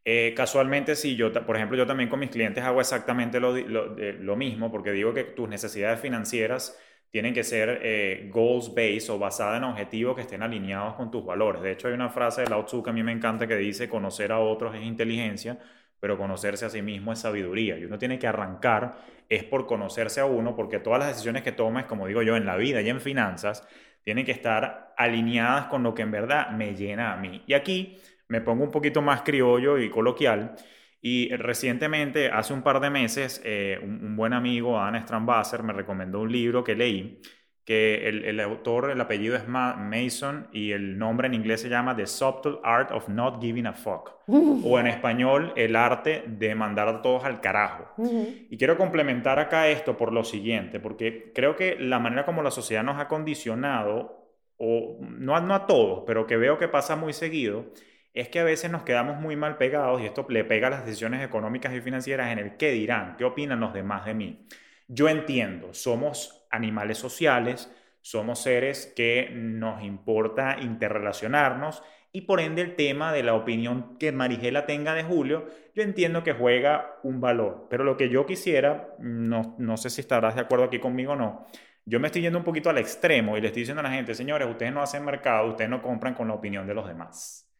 Eh, 0.03 0.33
casualmente, 0.35 0.95
sí, 0.95 1.15
yo, 1.15 1.31
por 1.45 1.55
ejemplo, 1.55 1.77
yo 1.77 1.85
también 1.85 2.09
con 2.09 2.19
mis 2.19 2.29
clientes 2.29 2.63
hago 2.63 2.79
exactamente 2.79 3.39
lo, 3.39 3.55
lo, 3.55 4.35
mismo, 4.35 4.71
porque 4.71 4.91
digo 4.91 5.13
que 5.13 5.23
tus 5.23 5.49
necesidades 5.49 5.99
financieras 5.99 6.77
tienen 7.09 7.33
que 7.33 7.43
ser 7.43 7.79
eh, 7.81 8.29
goals-based 8.31 9.09
o 9.09 9.17
basadas 9.17 9.57
en 9.57 9.63
objetivos 9.63 10.15
que 10.15 10.21
estén 10.21 10.43
alineados 10.43 10.95
con 10.95 11.09
tus 11.09 11.25
valores. 11.25 11.61
De 11.61 11.71
hecho, 11.71 11.87
hay 11.87 11.93
una 11.93 12.09
frase 12.09 12.41
de 12.41 12.49
Lao 12.49 12.65
Tzu 12.65 12.83
que 12.83 12.89
a 12.89 12.93
mí 12.93 13.03
me 13.03 13.11
encanta 13.11 13.47
que 13.47 13.55
dice, 13.55 13.87
conocer 13.87 14.31
a 14.31 14.39
otros 14.39 14.75
es 14.75 14.83
inteligencia, 14.83 15.59
pero 15.99 16.17
conocerse 16.17 16.65
a 16.65 16.69
sí 16.69 16.81
mismo 16.81 17.13
es 17.13 17.19
sabiduría. 17.19 17.77
Y 17.77 17.85
uno 17.85 17.97
tiene 17.97 18.19
que 18.19 18.27
arrancar, 18.27 18.97
es 19.29 19.43
por 19.43 19.65
conocerse 19.65 20.19
a 20.21 20.25
uno, 20.25 20.55
porque 20.55 20.79
todas 20.79 20.99
las 20.99 21.09
decisiones 21.09 21.43
que 21.43 21.51
tomes, 21.51 21.85
como 21.85 22.07
digo 22.07 22.21
yo, 22.21 22.35
en 22.35 22.45
la 22.45 22.57
vida 22.57 22.81
y 22.81 22.89
en 22.89 23.01
finanzas, 23.01 23.67
tienen 24.03 24.25
que 24.25 24.31
estar 24.31 24.93
alineadas 24.97 25.65
con 25.65 25.83
lo 25.83 25.95
que 25.95 26.03
en 26.03 26.11
verdad 26.11 26.51
me 26.51 26.75
llena 26.75 27.13
a 27.13 27.17
mí. 27.17 27.43
Y 27.47 27.53
aquí 27.53 27.97
me 28.27 28.41
pongo 28.41 28.63
un 28.63 28.71
poquito 28.71 29.01
más 29.01 29.21
criollo 29.21 29.77
y 29.79 29.89
coloquial. 29.89 30.55
Y 31.01 31.29
recientemente, 31.35 32.29
hace 32.29 32.53
un 32.53 32.63
par 32.63 32.79
de 32.79 32.89
meses, 32.89 33.41
eh, 33.43 33.79
un, 33.81 34.15
buen 34.15 34.33
amigo, 34.33 34.79
Ana 34.79 35.01
Strambasser, 35.03 35.63
me 35.63 35.73
recomendó 35.73 36.21
un 36.21 36.31
libro 36.31 36.63
que 36.63 36.75
leí 36.75 37.21
que 37.65 38.07
el, 38.07 38.39
autor, 38.41 38.91
el 38.91 39.01
apellido 39.01 39.35
es 39.35 39.47
Mason 39.47 40.47
y 40.51 40.71
el 40.71 40.99
nombre 40.99 41.25
en 41.25 41.33
inglés 41.33 41.61
se 41.61 41.69
llama 41.69 41.95
The 41.95 42.05
Subtle 42.05 42.59
Art 42.63 42.91
of 42.91 43.09
Not 43.09 43.41
Giving 43.41 43.65
a 43.65 43.73
Fuck. 43.73 44.11
O 44.27 44.79
en 44.79 44.85
español, 44.85 45.51
el 45.55 45.75
arte 45.75 46.23
de 46.27 46.53
mandar 46.53 46.87
a 46.87 47.01
todos 47.01 47.25
al 47.25 47.41
carajo. 47.41 47.91
Y 47.97 48.57
quiero 48.57 48.77
complementar 48.77 49.39
acá 49.39 49.67
esto 49.67 49.97
por 49.97 50.13
lo 50.13 50.23
siguiente, 50.23 50.79
porque 50.79 51.31
creo 51.33 51.55
que 51.55 51.75
la 51.79 51.97
manera 51.97 52.23
como 52.23 52.43
la 52.43 52.51
sociedad 52.51 52.83
nos 52.83 52.99
ha 52.99 53.07
condicionado, 53.07 54.29
o 54.57 54.99
no, 55.01 55.39
no 55.39 55.55
a 55.55 55.65
todos, 55.65 56.03
pero 56.05 56.27
que 56.27 56.37
veo 56.37 56.59
que 56.59 56.67
pasa 56.67 56.95
muy 56.95 57.13
seguido, 57.13 57.65
es 58.13 58.29
que 58.29 58.39
a 58.39 58.43
veces 58.43 58.69
nos 58.69 58.83
quedamos 58.83 59.19
muy 59.19 59.35
mal 59.35 59.57
pegados 59.57 60.01
y 60.01 60.05
esto 60.05 60.25
le 60.29 60.45
pega 60.45 60.67
a 60.67 60.69
las 60.69 60.85
decisiones 60.85 61.25
económicas 61.25 61.73
y 61.73 61.81
financieras 61.81 62.31
en 62.31 62.39
el 62.39 62.57
qué 62.57 62.71
dirán, 62.71 63.15
qué 63.17 63.25
opinan 63.25 63.59
los 63.59 63.73
demás 63.73 64.05
de 64.05 64.13
mí. 64.13 64.45
Yo 64.87 65.09
entiendo, 65.09 65.73
somos 65.73 66.44
animales 66.55 66.97
sociales, 66.97 67.71
somos 68.01 68.41
seres 68.41 68.93
que 68.95 69.29
nos 69.33 69.83
importa 69.83 70.57
interrelacionarnos 70.61 71.81
y 72.11 72.21
por 72.21 72.39
ende 72.39 72.61
el 72.61 72.75
tema 72.75 73.11
de 73.11 73.23
la 73.23 73.33
opinión 73.33 73.97
que 73.97 74.11
Marigela 74.11 74.65
tenga 74.65 74.93
de 74.93 75.03
Julio, 75.03 75.47
yo 75.73 75.83
entiendo 75.83 76.23
que 76.23 76.33
juega 76.33 76.97
un 77.03 77.19
valor, 77.19 77.67
pero 77.69 77.83
lo 77.83 77.97
que 77.97 78.07
yo 78.09 78.25
quisiera, 78.25 78.95
no, 78.99 79.55
no 79.57 79.75
sé 79.75 79.89
si 79.89 80.01
estarás 80.01 80.35
de 80.35 80.41
acuerdo 80.41 80.65
aquí 80.65 80.79
conmigo 80.79 81.13
o 81.13 81.15
no, 81.15 81.45
yo 81.83 81.99
me 81.99 82.07
estoy 82.07 82.21
yendo 82.21 82.39
un 82.39 82.45
poquito 82.45 82.69
al 82.69 82.77
extremo 82.77 83.37
y 83.37 83.41
le 83.41 83.47
estoy 83.47 83.63
diciendo 83.63 83.81
a 83.81 83.83
la 83.83 83.91
gente, 83.91 84.15
señores, 84.15 84.47
ustedes 84.47 84.71
no 84.71 84.81
hacen 84.81 85.03
mercado, 85.03 85.49
ustedes 85.49 85.69
no 85.69 85.81
compran 85.81 86.13
con 86.13 86.27
la 86.27 86.35
opinión 86.35 86.65
de 86.65 86.73
los 86.73 86.87
demás. 86.87 87.51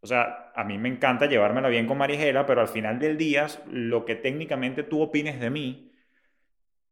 O 0.00 0.06
sea, 0.06 0.52
a 0.54 0.64
mí 0.64 0.78
me 0.78 0.88
encanta 0.88 1.26
llevármela 1.26 1.68
bien 1.68 1.86
con 1.86 1.96
Marigela, 1.96 2.44
pero 2.44 2.60
al 2.60 2.68
final 2.68 2.98
del 2.98 3.16
día, 3.16 3.46
lo 3.70 4.04
que 4.04 4.16
técnicamente 4.16 4.82
tú 4.82 5.00
opines 5.00 5.38
de 5.38 5.48
mí, 5.48 5.91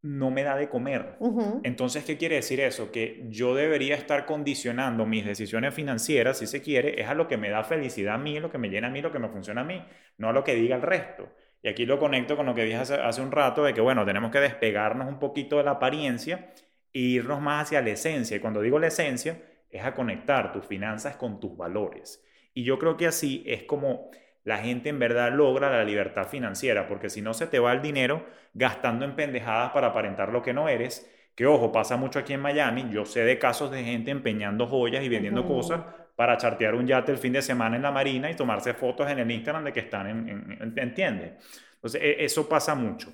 no 0.01 0.31
me 0.31 0.43
da 0.43 0.55
de 0.55 0.67
comer. 0.67 1.17
Entonces, 1.63 2.03
¿qué 2.03 2.17
quiere 2.17 2.35
decir 2.35 2.59
eso? 2.59 2.91
Que 2.91 3.25
yo 3.29 3.53
debería 3.53 3.95
estar 3.95 4.25
condicionando 4.25 5.05
mis 5.05 5.25
decisiones 5.25 5.73
financieras, 5.73 6.39
si 6.39 6.47
se 6.47 6.61
quiere, 6.61 6.99
es 6.99 7.07
a 7.07 7.13
lo 7.13 7.27
que 7.27 7.37
me 7.37 7.49
da 7.49 7.63
felicidad 7.63 8.15
a 8.15 8.17
mí, 8.17 8.39
lo 8.39 8.49
que 8.49 8.57
me 8.57 8.69
llena 8.69 8.87
a 8.87 8.89
mí, 8.91 9.01
lo 9.01 9.11
que 9.11 9.19
me 9.19 9.29
funciona 9.29 9.61
a 9.61 9.63
mí, 9.63 9.83
no 10.17 10.29
a 10.29 10.33
lo 10.33 10.43
que 10.43 10.55
diga 10.55 10.75
el 10.75 10.81
resto. 10.81 11.29
Y 11.63 11.69
aquí 11.69 11.85
lo 11.85 11.99
conecto 11.99 12.35
con 12.35 12.47
lo 12.47 12.55
que 12.55 12.63
dije 12.63 12.77
hace, 12.77 13.21
un 13.21 13.31
rato, 13.31 13.63
de 13.63 13.73
que, 13.73 13.81
bueno, 13.81 14.03
tenemos 14.03 14.31
que 14.31 14.39
despegarnos 14.39 15.07
un 15.07 15.19
poquito 15.19 15.57
de 15.57 15.63
la 15.63 15.71
apariencia 15.71 16.51
e 16.91 16.99
irnos 16.99 17.39
más 17.39 17.67
hacia 17.67 17.81
la 17.81 17.91
esencia. 17.91 18.37
Y 18.37 18.39
cuando 18.39 18.61
digo 18.61 18.79
la 18.79 18.87
esencia, 18.87 19.39
es 19.69 19.83
a 19.83 19.93
conectar 19.93 20.51
tus 20.51 20.65
finanzas 20.65 21.15
con 21.15 21.39
tus 21.39 21.55
valores. 21.55 22.23
Y 22.55 22.63
yo 22.63 22.79
creo 22.79 22.97
que 22.97 23.05
así 23.05 23.43
es 23.45 23.63
como 23.63 24.09
la 24.43 24.57
gente 24.57 24.89
en 24.89 24.99
verdad 24.99 25.31
logra 25.33 25.69
la 25.69 25.83
libertad 25.83 26.27
financiera, 26.27 26.87
porque 26.87 27.09
si 27.09 27.21
no 27.21 27.33
se 27.33 27.47
te 27.47 27.59
va 27.59 27.73
el 27.73 27.81
dinero 27.81 28.25
gastando 28.53 29.05
en 29.05 29.15
pendejadas 29.15 29.71
para 29.71 29.87
aparentar 29.87 30.31
lo 30.31 30.41
que 30.41 30.53
no 30.53 30.67
eres, 30.67 31.09
que 31.35 31.45
ojo, 31.45 31.71
pasa 31.71 31.97
mucho 31.97 32.19
aquí 32.19 32.33
en 32.33 32.41
Miami, 32.41 32.89
yo 32.91 33.05
sé 33.05 33.23
de 33.23 33.39
casos 33.39 33.71
de 33.71 33.83
gente 33.83 34.11
empeñando 34.11 34.67
joyas 34.67 35.03
y 35.03 35.09
vendiendo 35.09 35.45
cosas 35.45 35.81
para 36.15 36.37
chartear 36.37 36.75
un 36.75 36.85
yate 36.87 37.11
el 37.11 37.17
fin 37.17 37.33
de 37.33 37.41
semana 37.41 37.75
en 37.75 37.81
la 37.83 37.91
marina 37.91 38.29
y 38.29 38.35
tomarse 38.35 38.73
fotos 38.73 39.09
en 39.09 39.19
el 39.19 39.31
Instagram 39.31 39.63
de 39.63 39.73
que 39.73 39.79
están 39.79 40.07
en, 40.07 40.29
en 40.29 40.73
¿entiendes? 40.77 41.33
Entonces, 41.75 42.01
e, 42.01 42.23
eso 42.25 42.47
pasa 42.47 42.75
mucho. 42.75 43.11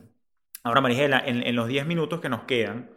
Ahora, 0.63 0.81
Marigela, 0.81 1.23
en, 1.25 1.55
los 1.55 1.67
10 1.67 1.85
minutos 1.85 2.19
que 2.19 2.27
nos 2.27 2.43
quedan, 2.43 2.89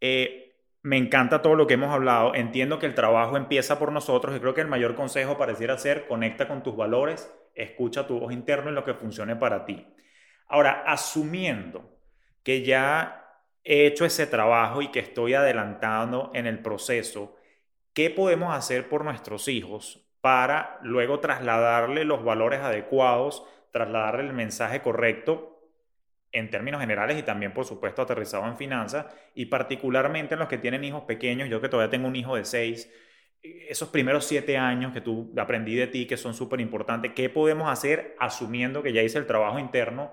eh, 0.00 0.56
me 0.82 0.96
encanta 0.96 1.42
todo 1.42 1.54
lo 1.54 1.66
que 1.66 1.74
hemos 1.74 1.92
hablado. 1.94 2.34
Entiendo 2.34 2.78
que 2.80 2.86
el 2.86 2.94
trabajo 2.94 3.36
empieza 3.36 3.78
por 3.78 3.92
nosotros 3.92 4.36
y 4.36 4.40
creo 4.40 4.54
que 4.54 4.62
el 4.62 4.66
mayor 4.66 4.96
consejo 4.96 5.38
pareciera 5.38 5.78
ser 5.78 6.06
conecta 6.08 6.48
con 6.48 6.62
tus 6.64 6.76
valores, 6.76 7.32
escucha 7.54 8.06
tu 8.06 8.18
voz 8.18 8.32
interna 8.32 8.68
en 8.68 8.74
lo 8.74 8.84
que 8.84 8.94
funcione 8.94 9.36
para 9.36 9.64
ti. 9.64 9.86
Ahora, 10.48 10.84
asumiendo 10.86 11.98
que 12.42 12.62
ya 12.62 13.24
he 13.64 13.86
hecho 13.86 14.04
ese 14.04 14.26
trabajo 14.26 14.82
y 14.82 14.90
que 14.90 15.00
estoy 15.00 15.34
adelantando 15.34 16.30
en 16.34 16.46
el 16.46 16.60
proceso, 16.60 17.36
¿qué 17.94 18.10
podemos 18.10 18.54
hacer 18.54 18.88
por 18.88 19.04
nuestros 19.04 19.48
hijos 19.48 20.04
para 20.20 20.78
luego 20.82 21.20
trasladarle 21.20 22.04
los 22.04 22.24
valores 22.24 22.60
adecuados, 22.60 23.44
trasladarle 23.72 24.22
el 24.22 24.32
mensaje 24.32 24.80
correcto 24.80 25.70
en 26.32 26.50
términos 26.50 26.80
generales 26.80 27.18
y 27.18 27.22
también, 27.22 27.52
por 27.52 27.64
supuesto, 27.64 28.02
aterrizado 28.02 28.46
en 28.46 28.56
finanzas 28.56 29.06
y 29.34 29.46
particularmente 29.46 30.34
en 30.34 30.40
los 30.40 30.48
que 30.48 30.58
tienen 30.58 30.84
hijos 30.84 31.02
pequeños? 31.02 31.48
Yo 31.48 31.60
que 31.60 31.68
todavía 31.68 31.90
tengo 31.90 32.08
un 32.08 32.16
hijo 32.16 32.36
de 32.36 32.44
seis, 32.44 32.90
esos 33.68 33.88
primeros 33.90 34.24
siete 34.24 34.56
años 34.56 34.92
que 34.92 35.00
tú 35.00 35.32
aprendí 35.36 35.74
de 35.74 35.86
ti, 35.86 36.06
que 36.06 36.16
son 36.16 36.34
súper 36.34 36.60
importantes, 36.60 37.12
¿qué 37.14 37.28
podemos 37.28 37.70
hacer 37.70 38.16
asumiendo 38.18 38.82
que 38.82 38.92
ya 38.92 39.02
hice 39.02 39.18
el 39.18 39.26
trabajo 39.26 39.58
interno 39.58 40.10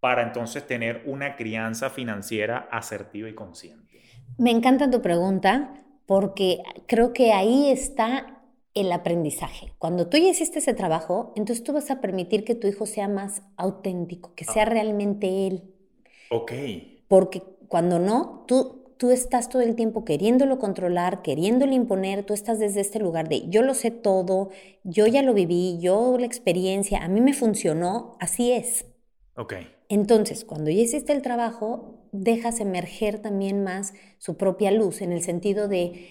para 0.00 0.22
entonces 0.22 0.66
tener 0.66 1.02
una 1.06 1.36
crianza 1.36 1.90
financiera 1.90 2.68
asertiva 2.70 3.28
y 3.28 3.34
consciente? 3.34 4.02
Me 4.38 4.50
encanta 4.50 4.90
tu 4.90 5.02
pregunta 5.02 5.74
porque 6.06 6.58
creo 6.86 7.12
que 7.12 7.32
ahí 7.32 7.70
está 7.70 8.42
el 8.74 8.92
aprendizaje. 8.92 9.72
Cuando 9.78 10.08
tú 10.08 10.16
ya 10.18 10.28
hiciste 10.28 10.60
ese 10.60 10.72
trabajo, 10.72 11.32
entonces 11.34 11.64
tú 11.64 11.72
vas 11.72 11.90
a 11.90 12.00
permitir 12.00 12.44
que 12.44 12.54
tu 12.54 12.68
hijo 12.68 12.86
sea 12.86 13.08
más 13.08 13.42
auténtico, 13.56 14.34
que 14.34 14.44
sea 14.44 14.62
ah. 14.62 14.66
realmente 14.66 15.48
él. 15.48 15.74
Ok. 16.30 16.52
Porque 17.08 17.42
cuando 17.66 17.98
no, 17.98 18.44
tú 18.46 18.87
tú 18.98 19.12
estás 19.12 19.48
todo 19.48 19.62
el 19.62 19.76
tiempo 19.76 20.04
queriéndolo 20.04 20.58
controlar, 20.58 21.22
queriéndolo 21.22 21.72
imponer, 21.72 22.24
tú 22.24 22.34
estás 22.34 22.58
desde 22.58 22.80
este 22.80 22.98
lugar 22.98 23.28
de 23.28 23.48
yo 23.48 23.62
lo 23.62 23.74
sé 23.74 23.90
todo, 23.90 24.50
yo 24.82 25.06
ya 25.06 25.22
lo 25.22 25.32
viví, 25.34 25.78
yo 25.80 26.18
la 26.18 26.26
experiencia, 26.26 27.02
a 27.02 27.08
mí 27.08 27.20
me 27.20 27.32
funcionó, 27.32 28.16
así 28.20 28.52
es. 28.52 28.86
Ok. 29.36 29.54
Entonces, 29.88 30.44
cuando 30.44 30.70
ya 30.70 30.82
hiciste 30.82 31.12
el 31.12 31.22
trabajo, 31.22 32.08
dejas 32.12 32.60
emerger 32.60 33.20
también 33.20 33.62
más 33.62 33.94
su 34.18 34.36
propia 34.36 34.72
luz, 34.72 35.00
en 35.00 35.12
el 35.12 35.22
sentido 35.22 35.68
de, 35.68 36.08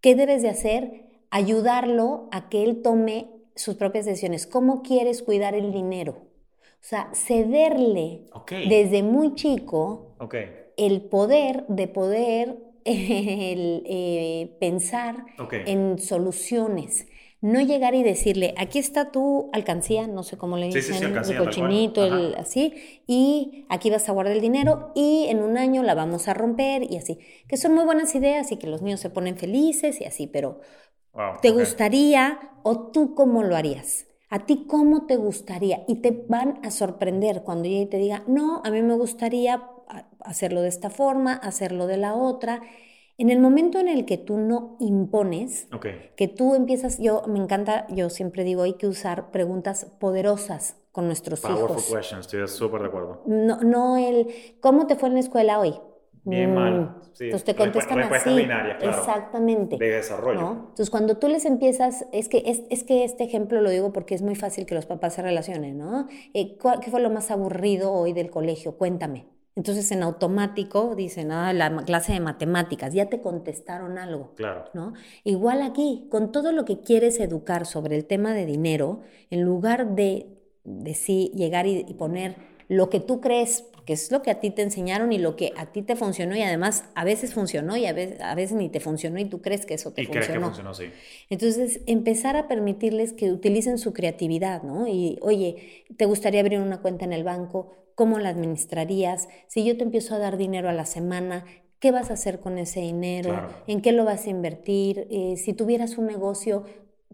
¿qué 0.00 0.14
debes 0.14 0.42
de 0.42 0.50
hacer? 0.50 1.06
Ayudarlo 1.30 2.28
a 2.30 2.48
que 2.50 2.62
él 2.62 2.82
tome 2.82 3.30
sus 3.56 3.76
propias 3.76 4.04
decisiones. 4.04 4.46
¿Cómo 4.46 4.82
quieres 4.82 5.22
cuidar 5.22 5.54
el 5.54 5.72
dinero? 5.72 6.12
O 6.12 6.88
sea, 6.88 7.10
cederle 7.14 8.26
desde 8.68 9.02
muy 9.02 9.34
chico 9.34 10.14
okay 10.20 10.65
el 10.76 11.02
poder 11.02 11.64
de 11.68 11.88
poder 11.88 12.58
el, 12.86 13.82
eh, 13.86 14.56
pensar 14.60 15.26
en 15.50 15.98
soluciones. 15.98 17.06
No 17.42 17.60
llegar 17.60 17.94
y 17.94 18.02
decirle, 18.02 18.54
aquí 18.56 18.78
está 18.78 19.12
tu 19.12 19.50
alcancía, 19.52 20.06
no 20.06 20.22
sé 20.22 20.38
cómo 20.38 20.56
le 20.56 20.68
dicen, 20.68 21.04
el 21.04 21.36
cochinito, 21.36 22.04
el, 22.04 22.34
así, 22.36 23.02
y 23.06 23.66
aquí 23.68 23.90
vas 23.90 24.08
a 24.08 24.12
guardar 24.12 24.34
el 24.34 24.40
dinero 24.40 24.92
y 24.94 25.26
en 25.28 25.42
un 25.42 25.58
año 25.58 25.82
la 25.82 25.94
vamos 25.94 26.28
a 26.28 26.34
romper 26.34 26.90
y 26.90 26.96
así. 26.96 27.18
Que 27.46 27.56
son 27.56 27.74
muy 27.74 27.84
buenas 27.84 28.14
ideas 28.14 28.50
y 28.52 28.56
que 28.56 28.66
los 28.66 28.82
niños 28.82 29.00
se 29.00 29.10
ponen 29.10 29.36
felices 29.36 30.00
y 30.00 30.04
así, 30.04 30.26
pero 30.26 30.60
¿te 31.42 31.50
gustaría 31.50 32.52
o 32.62 32.90
tú 32.90 33.14
cómo 33.14 33.42
lo 33.42 33.54
harías? 33.54 34.06
¿A 34.28 34.46
ti 34.46 34.64
cómo 34.66 35.06
te 35.06 35.16
gustaría? 35.16 35.84
Y 35.86 35.96
te 35.96 36.10
van 36.28 36.58
a 36.64 36.70
sorprender 36.70 37.42
cuando 37.42 37.68
ella 37.68 37.88
te 37.88 37.98
diga, 37.98 38.24
no, 38.26 38.62
a 38.64 38.70
mí 38.70 38.82
me 38.82 38.94
gustaría 38.94 39.62
hacerlo 40.20 40.62
de 40.62 40.68
esta 40.68 40.90
forma, 40.90 41.34
hacerlo 41.34 41.86
de 41.86 41.96
la 41.96 42.14
otra. 42.14 42.62
En 43.18 43.30
el 43.30 43.40
momento 43.40 43.78
en 43.78 43.88
el 43.88 44.04
que 44.04 44.18
tú 44.18 44.36
no 44.36 44.76
impones, 44.78 45.68
que 46.16 46.28
tú 46.28 46.54
empiezas, 46.54 46.98
yo 46.98 47.22
me 47.26 47.38
encanta, 47.38 47.86
yo 47.88 48.10
siempre 48.10 48.44
digo, 48.44 48.62
hay 48.62 48.74
que 48.74 48.86
usar 48.86 49.30
preguntas 49.30 49.86
poderosas 49.98 50.76
con 50.92 51.06
nuestros 51.06 51.40
Powerful 51.40 51.70
hijos. 51.70 51.94
questions, 51.94 52.26
estoy 52.26 52.46
súper 52.48 52.82
de 52.82 52.88
acuerdo. 52.88 53.22
No, 53.26 53.60
no 53.60 53.96
el, 53.96 54.28
¿cómo 54.60 54.86
te 54.86 54.96
fue 54.96 55.08
en 55.08 55.14
la 55.14 55.20
escuela 55.20 55.58
hoy? 55.58 55.74
Bien 56.24 56.54
mal. 56.54 56.96
Sí. 57.12 57.24
Entonces 57.24 57.44
te 57.44 57.54
contestan 57.54 58.00
así. 58.00 58.34
Binarias, 58.34 58.78
claro, 58.78 58.98
exactamente. 58.98 59.76
De 59.78 59.90
desarrollo. 59.92 60.50
Entonces 60.50 60.90
cuando 60.90 61.16
tú 61.16 61.28
les 61.28 61.44
empiezas, 61.44 62.04
es 62.12 62.28
que, 62.28 62.42
es, 62.46 62.64
es, 62.68 62.82
que 62.82 63.04
este 63.04 63.24
ejemplo 63.24 63.60
lo 63.62 63.70
digo 63.70 63.92
porque 63.92 64.14
es 64.14 64.22
muy 64.22 64.34
fácil 64.34 64.66
que 64.66 64.74
los 64.74 64.86
papás 64.86 65.14
se 65.14 65.22
relacionen, 65.22 65.78
¿no? 65.78 66.08
Eh, 66.34 66.58
¿Qué 66.82 66.90
fue 66.90 67.00
lo 67.00 67.10
más 67.10 67.30
aburrido 67.30 67.92
hoy 67.92 68.12
del 68.12 68.28
colegio? 68.28 68.76
Cuéntame. 68.76 69.35
Entonces 69.56 69.90
en 69.90 70.02
automático 70.02 70.94
dicen, 70.94 71.32
ah, 71.32 71.54
la 71.54 71.74
clase 71.84 72.12
de 72.12 72.20
matemáticas, 72.20 72.92
ya 72.92 73.06
te 73.06 73.22
contestaron 73.22 73.96
algo. 73.96 74.34
Claro. 74.36 74.66
¿no? 74.74 74.92
Igual 75.24 75.62
aquí, 75.62 76.06
con 76.10 76.30
todo 76.30 76.52
lo 76.52 76.66
que 76.66 76.80
quieres 76.80 77.18
educar 77.20 77.64
sobre 77.64 77.96
el 77.96 78.04
tema 78.04 78.34
de 78.34 78.44
dinero, 78.44 79.00
en 79.30 79.42
lugar 79.42 79.94
de, 79.94 80.26
de 80.64 80.92
sí 80.92 81.32
llegar 81.34 81.66
y, 81.66 81.82
poner 81.94 82.36
lo 82.68 82.90
que 82.90 83.00
tú 83.00 83.22
crees, 83.22 83.64
que 83.86 83.94
es 83.94 84.12
lo 84.12 84.20
que 84.20 84.30
a 84.30 84.40
ti 84.40 84.50
te 84.50 84.60
enseñaron 84.60 85.10
y 85.10 85.18
lo 85.18 85.36
que 85.36 85.52
a 85.56 85.72
ti 85.72 85.80
te 85.80 85.96
funcionó 85.96 86.36
y 86.36 86.42
además 86.42 86.84
a 86.94 87.04
veces 87.04 87.32
funcionó 87.32 87.78
y 87.78 87.86
a 87.86 87.94
veces, 87.94 88.20
a 88.20 88.34
veces 88.34 88.58
ni 88.58 88.68
te 88.68 88.80
funcionó 88.80 89.18
y 89.18 89.24
tú 89.24 89.40
crees 89.40 89.64
que 89.64 89.72
eso 89.72 89.90
te 89.92 90.02
y 90.02 90.04
funcionó. 90.04 90.26
Crees 90.26 90.38
que 90.38 90.44
funcionó 90.44 90.74
sí. 90.74 90.90
Entonces, 91.30 91.80
empezar 91.86 92.36
a 92.36 92.46
permitirles 92.46 93.14
que 93.14 93.32
utilicen 93.32 93.78
su 93.78 93.94
creatividad, 93.94 94.64
¿no? 94.64 94.86
Y, 94.86 95.18
oye, 95.22 95.86
¿te 95.96 96.04
gustaría 96.04 96.40
abrir 96.40 96.60
una 96.60 96.82
cuenta 96.82 97.06
en 97.06 97.14
el 97.14 97.24
banco? 97.24 97.72
¿Cómo 97.96 98.18
la 98.18 98.28
administrarías? 98.28 99.28
Si 99.48 99.64
yo 99.64 99.76
te 99.76 99.82
empiezo 99.82 100.14
a 100.14 100.18
dar 100.18 100.36
dinero 100.36 100.68
a 100.68 100.74
la 100.74 100.84
semana, 100.84 101.46
¿qué 101.80 101.90
vas 101.90 102.10
a 102.10 102.14
hacer 102.14 102.40
con 102.40 102.58
ese 102.58 102.80
dinero? 102.80 103.48
¿En 103.66 103.80
qué 103.80 103.92
lo 103.92 104.04
vas 104.04 104.26
a 104.26 104.30
invertir? 104.30 105.08
Eh, 105.10 105.36
si 105.38 105.54
tuvieras 105.54 105.96
un 105.96 106.06
negocio, 106.06 106.64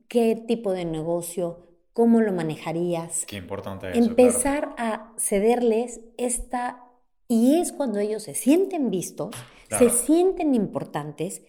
¿qué 0.08 0.34
tipo 0.34 0.72
de 0.72 0.84
negocio? 0.84 1.60
¿Cómo 1.92 2.20
lo 2.20 2.32
manejarías? 2.32 3.24
Qué 3.26 3.36
importante 3.36 3.90
eso. 3.90 3.98
Empezar 3.98 4.74
a 4.76 5.14
cederles 5.16 6.00
esta... 6.18 6.84
Y 7.28 7.60
es 7.60 7.72
cuando 7.72 8.00
ellos 8.00 8.24
se 8.24 8.34
sienten 8.34 8.90
vistos, 8.90 9.34
se 9.70 9.88
sienten 9.88 10.54
importantes 10.54 11.42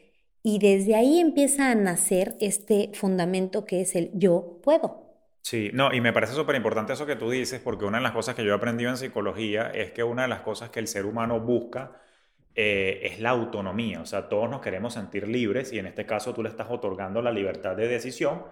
y 0.43 0.59
desde 0.59 0.95
ahí 0.95 1.19
empieza 1.19 1.71
a 1.71 1.75
nacer 1.75 2.37
este 2.39 2.91
fundamento 2.93 3.65
que 3.65 3.81
es 3.81 3.95
el 3.95 4.11
yo 4.13 4.59
puedo. 4.61 5.02
Sí, 5.45 5.71
no, 5.73 5.93
y 5.93 5.99
me 5.99 6.13
parece 6.13 6.33
súper 6.33 6.55
importante 6.55 6.93
eso 6.93 7.05
que 7.05 7.17
tú 7.17 7.29
dices, 7.29 7.59
porque 7.61 7.83
una 7.83 7.97
de 7.97 8.03
las 8.03 8.13
cosas 8.13 8.33
que 8.33 8.45
yo 8.45 8.53
he 8.53 8.55
aprendido 8.55 8.89
en 8.89 8.97
psicología 8.97 9.69
es 9.71 9.91
que 9.91 10.01
una 10.03 10.21
de 10.23 10.29
las 10.29 10.39
cosas 10.41 10.69
que 10.69 10.79
el 10.79 10.87
ser 10.87 11.05
humano 11.05 11.39
busca 11.41 12.01
eh, 12.55 13.01
es 13.03 13.19
la 13.19 13.31
autonomía. 13.31 14.01
O 14.01 14.05
sea, 14.05 14.29
todos 14.29 14.49
nos 14.49 14.61
queremos 14.61 14.93
sentir 14.93 15.27
libres 15.27 15.73
y 15.73 15.79
en 15.79 15.87
este 15.87 16.05
caso 16.05 16.33
tú 16.33 16.43
le 16.43 16.49
estás 16.49 16.67
otorgando 16.69 17.21
la 17.21 17.31
libertad 17.31 17.75
de 17.75 17.87
decisión 17.89 18.43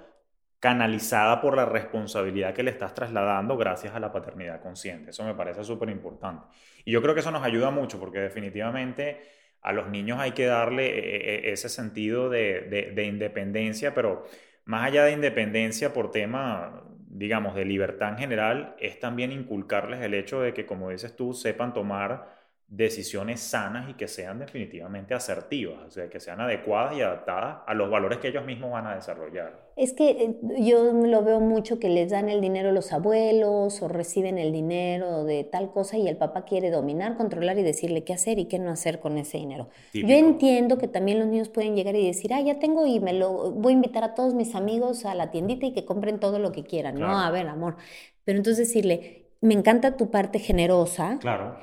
canalizada 0.59 1.41
por 1.41 1.55
la 1.55 1.65
responsabilidad 1.65 2.53
que 2.53 2.63
le 2.63 2.71
estás 2.71 2.93
trasladando 2.93 3.57
gracias 3.57 3.95
a 3.95 3.99
la 4.01 4.11
paternidad 4.11 4.61
consciente. 4.61 5.11
Eso 5.11 5.23
me 5.23 5.35
parece 5.35 5.63
súper 5.63 5.89
importante. 5.89 6.47
Y 6.85 6.91
yo 6.91 7.01
creo 7.01 7.13
que 7.13 7.21
eso 7.21 7.31
nos 7.31 7.43
ayuda 7.43 7.71
mucho 7.71 7.99
porque 7.99 8.19
definitivamente 8.19 9.21
a 9.61 9.73
los 9.73 9.89
niños 9.89 10.19
hay 10.19 10.31
que 10.33 10.45
darle 10.45 10.87
eh, 10.87 11.47
eh, 11.49 11.53
ese 11.53 11.69
sentido 11.69 12.29
de, 12.29 12.91
de 12.95 13.03
independencia, 13.05 13.93
pero 13.93 14.25
más 14.65 14.87
allá 14.87 15.05
de 15.05 15.13
independencia 15.13 15.93
por 15.93 16.11
tema, 16.11 16.83
digamos, 17.07 17.55
de 17.55 17.65
libertad 17.65 18.09
en 18.09 18.17
general, 18.17 18.75
es 18.79 18.99
también 18.99 19.31
inculcarles 19.31 20.01
el 20.01 20.13
hecho 20.13 20.41
de 20.41 20.53
que, 20.53 20.65
como 20.65 20.89
dices 20.89 21.15
tú, 21.15 21.33
sepan 21.33 21.73
tomar 21.73 22.40
decisiones 22.71 23.41
sanas 23.41 23.89
y 23.89 23.95
que 23.95 24.07
sean 24.07 24.39
definitivamente 24.39 25.13
asertivas, 25.13 25.85
o 25.85 25.91
sea, 25.91 26.09
que 26.09 26.21
sean 26.21 26.39
adecuadas 26.39 26.95
y 26.95 27.01
adaptadas 27.01 27.57
a 27.67 27.73
los 27.73 27.91
valores 27.91 28.19
que 28.19 28.29
ellos 28.29 28.45
mismos 28.45 28.71
van 28.71 28.87
a 28.87 28.95
desarrollar. 28.95 29.71
Es 29.75 29.91
que 29.91 30.11
eh, 30.11 30.37
yo 30.59 30.93
lo 30.93 31.21
veo 31.21 31.41
mucho 31.41 31.79
que 31.79 31.89
les 31.89 32.11
dan 32.11 32.29
el 32.29 32.39
dinero 32.39 32.71
los 32.71 32.93
abuelos 32.93 33.81
o 33.81 33.89
reciben 33.89 34.37
el 34.37 34.53
dinero 34.53 35.25
de 35.25 35.43
tal 35.43 35.71
cosa 35.73 35.97
y 35.97 36.07
el 36.07 36.15
papá 36.15 36.45
quiere 36.45 36.71
dominar, 36.71 37.17
controlar 37.17 37.59
y 37.59 37.63
decirle 37.63 38.05
qué 38.05 38.13
hacer 38.13 38.39
y 38.39 38.45
qué 38.45 38.57
no 38.57 38.71
hacer 38.71 39.01
con 39.01 39.17
ese 39.17 39.39
dinero. 39.39 39.67
Yo 39.93 40.15
entiendo 40.15 40.77
que 40.77 40.87
también 40.87 41.19
los 41.19 41.27
niños 41.27 41.49
pueden 41.49 41.75
llegar 41.75 41.97
y 41.97 42.07
decir, 42.07 42.33
ah, 42.33 42.39
ya 42.39 42.57
tengo 42.57 42.87
y 42.87 43.01
me 43.01 43.11
lo 43.11 43.51
voy 43.51 43.73
a 43.73 43.75
invitar 43.75 44.05
a 44.05 44.13
todos 44.13 44.33
mis 44.33 44.55
amigos 44.55 45.03
a 45.03 45.13
la 45.13 45.29
tiendita 45.29 45.65
y 45.65 45.73
que 45.73 45.83
compren 45.83 46.21
todo 46.21 46.39
lo 46.39 46.53
que 46.53 46.63
quieran, 46.63 46.95
¿no? 46.95 47.19
A 47.19 47.29
ver, 47.31 47.49
amor. 47.49 47.75
Pero 48.23 48.37
entonces 48.37 48.69
decirle, 48.69 49.25
me 49.41 49.55
encanta 49.55 49.97
tu 49.97 50.09
parte 50.09 50.39
generosa. 50.39 51.17
Claro 51.19 51.57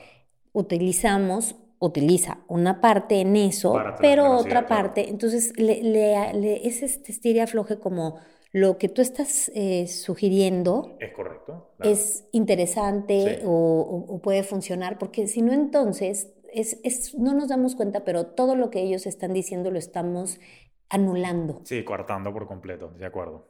utilizamos, 0.59 1.54
utiliza 1.78 2.38
una 2.48 2.80
parte 2.80 3.20
en 3.20 3.36
eso, 3.36 3.80
pero 4.00 4.36
otra 4.36 4.66
parte, 4.66 5.09
entonces 5.09 5.52
le, 5.56 5.82
le, 5.82 6.66
es 6.66 6.82
este 6.82 7.40
afloje 7.40 7.78
como 7.78 8.18
lo 8.50 8.76
que 8.78 8.88
tú 8.88 9.00
estás 9.02 9.52
eh, 9.54 9.86
sugiriendo 9.86 10.96
es 11.00 11.12
correcto 11.12 11.74
es 11.80 12.26
interesante 12.32 13.42
o, 13.44 14.20
puede 14.22 14.42
funcionar 14.42 14.98
porque 14.98 15.26
si 15.26 15.42
no 15.42 15.52
entonces 15.52 16.32
es, 16.50 16.80
es, 16.82 17.16
no 17.16 17.34
nos 17.34 17.48
damos 17.48 17.76
cuenta 17.76 18.04
pero 18.04 18.26
todo 18.26 18.56
lo 18.56 18.70
que 18.70 18.80
ellos 18.80 19.06
están 19.06 19.34
diciendo 19.34 19.70
lo 19.70 19.78
estamos 19.78 20.40
anulando. 20.88 21.61
Sí 21.64 21.84
coartando 21.84 22.32
por 22.32 22.46
completo 22.46 22.88
de 22.98 23.04
acuerdo. 23.04 23.46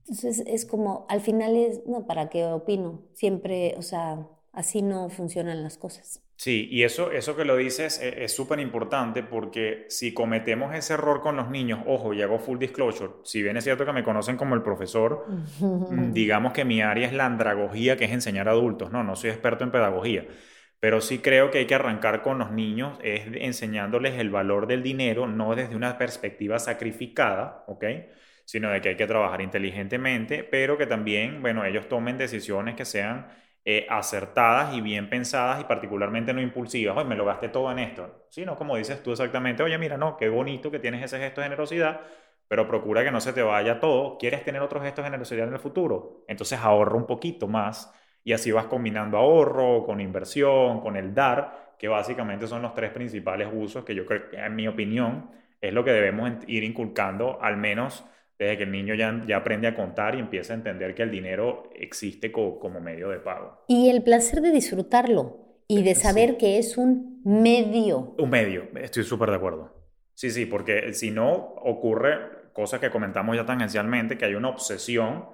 Entonces 0.00 0.44
es 0.46 0.66
como 0.66 1.06
al 1.08 1.22
final 1.22 1.56
es 1.56 1.86
no 1.86 2.06
para 2.06 2.28
qué 2.28 2.44
opino 2.44 3.00
siempre 3.14 3.74
o 3.78 3.82
sea 3.82 4.28
así 4.52 4.82
no 4.82 5.08
funcionan 5.08 5.62
las 5.62 5.78
cosas 5.78 6.22
Sí, 6.42 6.66
y 6.72 6.82
eso, 6.82 7.12
eso 7.12 7.36
que 7.36 7.44
lo 7.44 7.56
dices 7.56 8.00
e, 8.02 8.24
es 8.24 8.34
súper 8.34 8.58
importante 8.58 9.22
porque 9.22 9.86
si 9.88 10.12
cometemos 10.12 10.74
ese 10.74 10.94
error 10.94 11.20
con 11.20 11.36
los 11.36 11.48
niños, 11.50 11.78
ojo, 11.86 12.14
y 12.14 12.20
hago 12.20 12.40
full 12.40 12.58
disclosure, 12.58 13.12
si 13.22 13.44
bien 13.44 13.56
es 13.56 13.62
cierto 13.62 13.86
que 13.86 13.92
me 13.92 14.02
conocen 14.02 14.36
como 14.36 14.56
el 14.56 14.62
profesor, 14.62 15.24
mm, 15.28 16.12
digamos 16.12 16.52
que 16.52 16.64
mi 16.64 16.82
área 16.82 17.06
es 17.06 17.12
la 17.12 17.26
andragogía, 17.26 17.96
que 17.96 18.06
es 18.06 18.10
enseñar 18.10 18.48
a 18.48 18.50
adultos, 18.50 18.90
no, 18.90 19.04
no 19.04 19.14
soy 19.14 19.30
experto 19.30 19.62
en 19.62 19.70
pedagogía, 19.70 20.26
pero 20.80 21.00
sí 21.00 21.20
creo 21.20 21.52
que 21.52 21.58
hay 21.58 21.66
que 21.66 21.76
arrancar 21.76 22.22
con 22.22 22.38
los 22.40 22.50
niños, 22.50 22.98
es 23.04 23.22
enseñándoles 23.34 24.18
el 24.18 24.30
valor 24.30 24.66
del 24.66 24.82
dinero, 24.82 25.28
no 25.28 25.54
desde 25.54 25.76
una 25.76 25.96
perspectiva 25.96 26.58
sacrificada, 26.58 27.62
¿ok? 27.68 27.84
Sino 28.46 28.68
de 28.68 28.80
que 28.80 28.88
hay 28.88 28.96
que 28.96 29.06
trabajar 29.06 29.42
inteligentemente, 29.42 30.42
pero 30.42 30.76
que 30.76 30.86
también, 30.86 31.40
bueno, 31.40 31.64
ellos 31.64 31.88
tomen 31.88 32.18
decisiones 32.18 32.74
que 32.74 32.84
sean 32.84 33.28
eh, 33.64 33.86
acertadas 33.88 34.74
y 34.74 34.80
bien 34.80 35.08
pensadas 35.08 35.60
y 35.60 35.64
particularmente 35.64 36.32
no 36.34 36.40
impulsivas. 36.40 36.96
Oye, 36.96 37.04
me 37.06 37.16
lo 37.16 37.24
gasté 37.24 37.48
todo 37.48 37.70
en 37.70 37.78
esto. 37.78 38.26
Sino 38.28 38.56
como 38.56 38.76
dices 38.76 39.02
tú 39.02 39.12
exactamente, 39.12 39.62
oye, 39.62 39.78
mira, 39.78 39.96
no, 39.96 40.16
qué 40.16 40.28
bonito 40.28 40.70
que 40.70 40.78
tienes 40.80 41.02
ese 41.04 41.18
gesto 41.18 41.40
de 41.40 41.46
generosidad, 41.46 42.00
pero 42.48 42.66
procura 42.68 43.04
que 43.04 43.10
no 43.10 43.20
se 43.20 43.32
te 43.32 43.42
vaya 43.42 43.80
todo. 43.80 44.18
¿Quieres 44.18 44.44
tener 44.44 44.62
otros 44.62 44.82
gestos 44.82 45.04
de 45.04 45.10
generosidad 45.10 45.46
en 45.48 45.54
el 45.54 45.60
futuro? 45.60 46.24
Entonces 46.28 46.58
ahorra 46.60 46.96
un 46.96 47.06
poquito 47.06 47.46
más 47.48 47.92
y 48.24 48.32
así 48.32 48.50
vas 48.52 48.66
combinando 48.66 49.16
ahorro 49.18 49.84
con 49.84 50.00
inversión, 50.00 50.80
con 50.80 50.96
el 50.96 51.14
dar, 51.14 51.74
que 51.78 51.88
básicamente 51.88 52.46
son 52.46 52.62
los 52.62 52.74
tres 52.74 52.90
principales 52.90 53.48
usos 53.52 53.84
que 53.84 53.94
yo 53.94 54.06
creo 54.06 54.22
en 54.32 54.54
mi 54.54 54.68
opinión, 54.68 55.30
es 55.60 55.72
lo 55.72 55.84
que 55.84 55.92
debemos 55.92 56.30
ir 56.46 56.64
inculcando 56.64 57.40
al 57.42 57.56
menos 57.56 58.04
desde 58.42 58.58
que 58.58 58.64
el 58.64 58.72
niño 58.72 58.94
ya, 58.94 59.22
ya 59.26 59.38
aprende 59.38 59.68
a 59.68 59.74
contar 59.74 60.14
y 60.14 60.18
empieza 60.18 60.52
a 60.52 60.56
entender 60.56 60.94
que 60.94 61.02
el 61.02 61.10
dinero 61.10 61.70
existe 61.74 62.32
como 62.32 62.80
medio 62.80 63.08
de 63.08 63.18
pago. 63.18 63.64
Y 63.68 63.88
el 63.88 64.02
placer 64.02 64.40
de 64.40 64.50
disfrutarlo 64.50 65.42
y 65.68 65.82
de 65.82 65.94
saber 65.94 66.36
que 66.36 66.58
es 66.58 66.76
un 66.76 67.22
medio. 67.24 68.14
Un 68.18 68.30
medio, 68.30 68.68
estoy 68.74 69.04
súper 69.04 69.30
de 69.30 69.36
acuerdo. 69.36 69.74
Sí, 70.14 70.30
sí, 70.30 70.46
porque 70.46 70.92
si 70.92 71.10
no 71.10 71.32
ocurre 71.32 72.42
cosas 72.52 72.80
que 72.80 72.90
comentamos 72.90 73.36
ya 73.36 73.46
tangencialmente, 73.46 74.18
que 74.18 74.26
hay 74.26 74.34
una 74.34 74.48
obsesión 74.48 75.24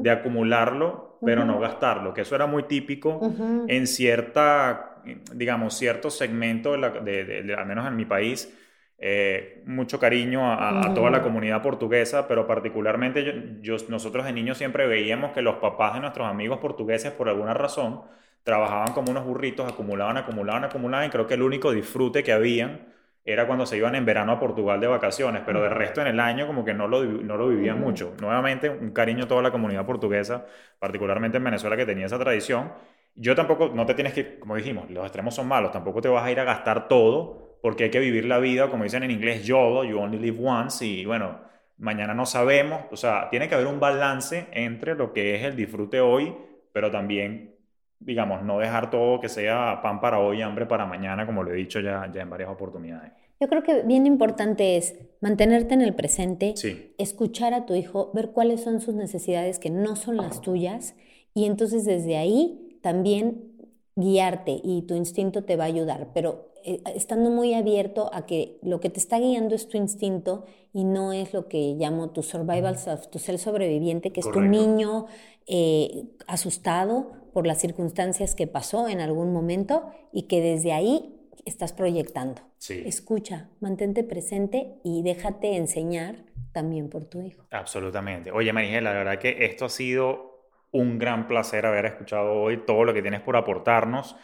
de 0.00 0.10
acumularlo, 0.10 1.18
pero 1.24 1.44
no 1.44 1.58
gastarlo, 1.58 2.12
que 2.12 2.20
eso 2.20 2.34
era 2.34 2.46
muy 2.46 2.64
típico 2.64 3.20
en 3.66 3.86
cierta, 3.86 5.02
digamos, 5.34 5.74
cierto 5.74 6.10
segmento, 6.10 6.72
de, 6.76 7.54
al 7.56 7.66
menos 7.66 7.86
en 7.86 7.96
mi 7.96 8.04
país, 8.04 8.52
eh, 8.98 9.62
mucho 9.66 10.00
cariño 10.00 10.50
a, 10.50 10.94
toda 10.94 11.10
la 11.10 11.22
comunidad 11.22 11.62
portuguesa, 11.62 12.26
pero 12.26 12.46
particularmente 12.46 13.58
yo, 13.60 13.76
nosotros 13.88 14.24
de 14.24 14.32
niños 14.32 14.56
siempre 14.56 14.86
veíamos 14.86 15.32
que 15.32 15.42
los 15.42 15.56
papás 15.56 15.94
de 15.94 16.00
nuestros 16.00 16.26
amigos 16.26 16.58
portugueses, 16.58 17.12
por 17.12 17.28
alguna 17.28 17.52
razón, 17.52 18.02
trabajaban 18.42 18.94
como 18.94 19.10
unos 19.10 19.24
burritos, 19.24 19.70
acumulaban, 19.70 20.16
acumulaban, 20.16 20.64
acumulaban, 20.64 21.08
y 21.08 21.10
creo 21.10 21.26
que 21.26 21.34
el 21.34 21.42
único 21.42 21.72
disfrute 21.72 22.22
que 22.22 22.32
habían 22.32 22.94
era 23.24 23.46
cuando 23.46 23.66
se 23.66 23.76
iban 23.76 23.96
en 23.96 24.04
verano 24.06 24.32
a 24.32 24.38
Portugal 24.40 24.80
de 24.80 24.86
vacaciones, 24.86 25.42
pero 25.44 25.60
de 25.60 25.68
resto 25.68 26.00
en 26.00 26.06
el 26.06 26.20
año 26.20 26.46
como 26.46 26.64
que 26.64 26.72
no 26.72 26.86
lo, 26.86 27.04
no 27.04 27.36
lo 27.36 27.48
vivían 27.48 27.80
mucho. 27.80 28.14
Nuevamente, 28.20 28.70
un 28.70 28.92
cariño 28.92 29.24
a 29.24 29.28
toda 29.28 29.42
la 29.42 29.50
comunidad 29.50 29.84
portuguesa, 29.84 30.46
particularmente 30.78 31.38
en 31.38 31.44
Venezuela 31.44 31.76
que 31.76 31.84
tenía 31.84 32.06
esa 32.06 32.20
tradición. 32.20 32.72
Yo 33.16 33.34
tampoco, 33.34 33.70
no 33.74 33.84
te 33.84 33.94
tienes 33.94 34.12
que, 34.12 34.38
como 34.38 34.54
dijimos, 34.54 34.88
los 34.90 35.04
extremos 35.04 35.34
son 35.34 35.48
malos, 35.48 35.72
tampoco 35.72 36.00
te 36.00 36.08
vas 36.08 36.24
a 36.24 36.30
ir 36.30 36.38
a 36.38 36.44
gastar 36.44 36.86
todo 36.86 37.45
porque 37.66 37.82
hay 37.82 37.90
que 37.90 37.98
vivir 37.98 38.26
la 38.26 38.38
vida, 38.38 38.70
como 38.70 38.84
dicen 38.84 39.02
en 39.02 39.10
inglés, 39.10 39.44
YOLO, 39.44 39.82
you 39.82 39.98
only 39.98 40.20
live 40.20 40.38
once, 40.40 40.86
y 40.86 41.04
bueno, 41.04 41.40
mañana 41.78 42.14
no 42.14 42.24
sabemos, 42.24 42.82
o 42.92 42.96
sea, 42.96 43.28
tiene 43.28 43.48
que 43.48 43.56
haber 43.56 43.66
un 43.66 43.80
balance 43.80 44.46
entre 44.52 44.94
lo 44.94 45.12
que 45.12 45.34
es 45.34 45.42
el 45.42 45.56
disfrute 45.56 46.00
hoy, 46.00 46.32
pero 46.72 46.92
también, 46.92 47.56
digamos, 47.98 48.44
no 48.44 48.60
dejar 48.60 48.88
todo 48.88 49.18
que 49.18 49.28
sea 49.28 49.80
pan 49.82 50.00
para 50.00 50.20
hoy, 50.20 50.42
hambre 50.42 50.66
para 50.66 50.86
mañana, 50.86 51.26
como 51.26 51.42
lo 51.42 51.50
he 51.50 51.56
dicho 51.56 51.80
ya, 51.80 52.08
ya 52.14 52.22
en 52.22 52.30
varias 52.30 52.50
oportunidades. 52.50 53.10
Yo 53.40 53.48
creo 53.48 53.64
que 53.64 53.82
bien 53.82 54.06
importante 54.06 54.76
es 54.76 54.94
mantenerte 55.20 55.74
en 55.74 55.82
el 55.82 55.92
presente, 55.92 56.54
escuchar 56.98 57.52
a 57.52 57.66
tu 57.66 57.74
hijo, 57.74 58.12
ver 58.14 58.30
cuáles 58.30 58.62
son 58.62 58.80
sus 58.80 58.94
necesidades 58.94 59.58
que 59.58 59.70
no 59.70 59.96
son 59.96 60.18
las 60.18 60.40
tuyas 60.40 60.94
y 61.34 61.46
entonces 61.46 61.84
desde 61.84 62.16
ahí 62.16 62.78
también 62.80 63.56
guiarte 63.96 64.60
y 64.62 64.82
tu 64.82 64.94
instinto 64.94 65.42
te 65.42 65.56
va 65.56 65.64
a 65.64 65.66
ayudar, 65.66 66.10
pero 66.14 66.52
estando 66.94 67.30
muy 67.30 67.54
abierto 67.54 68.10
a 68.12 68.26
que 68.26 68.58
lo 68.62 68.80
que 68.80 68.90
te 68.90 68.98
está 68.98 69.18
guiando 69.18 69.54
es 69.54 69.68
tu 69.68 69.76
instinto 69.76 70.44
y 70.72 70.84
no 70.84 71.12
es 71.12 71.32
lo 71.32 71.48
que 71.48 71.74
llamo 71.78 72.10
tu 72.10 72.22
survival 72.22 72.76
self, 72.76 73.06
tu 73.08 73.18
ser 73.18 73.38
sobreviviente, 73.38 74.12
que 74.12 74.20
es 74.20 74.30
tu 74.30 74.40
niño 74.40 75.06
eh, 75.46 76.04
asustado 76.26 77.12
por 77.32 77.46
las 77.46 77.60
circunstancias 77.60 78.34
que 78.34 78.46
pasó 78.46 78.88
en 78.88 79.00
algún 79.00 79.32
momento 79.32 79.90
y 80.12 80.22
que 80.22 80.40
desde 80.40 80.72
ahí 80.72 81.16
estás 81.44 81.72
proyectando. 81.72 82.42
Escucha, 82.68 83.48
mantente 83.60 84.02
presente 84.02 84.74
y 84.82 85.02
déjate 85.02 85.56
enseñar 85.56 86.24
también 86.52 86.88
por 86.88 87.04
tu 87.04 87.20
hijo. 87.20 87.44
Absolutamente. 87.50 88.32
Oye, 88.32 88.52
Marigela, 88.52 88.92
la 88.92 88.98
verdad 88.98 89.18
que 89.18 89.44
esto 89.44 89.66
ha 89.66 89.68
sido 89.68 90.48
un 90.72 90.98
gran 90.98 91.28
placer 91.28 91.64
haber 91.64 91.86
escuchado 91.86 92.32
hoy 92.32 92.64
todo 92.66 92.84
lo 92.84 92.92
que 92.92 93.02
tienes 93.02 93.20
por 93.20 93.36
aportarnos. 93.36 94.16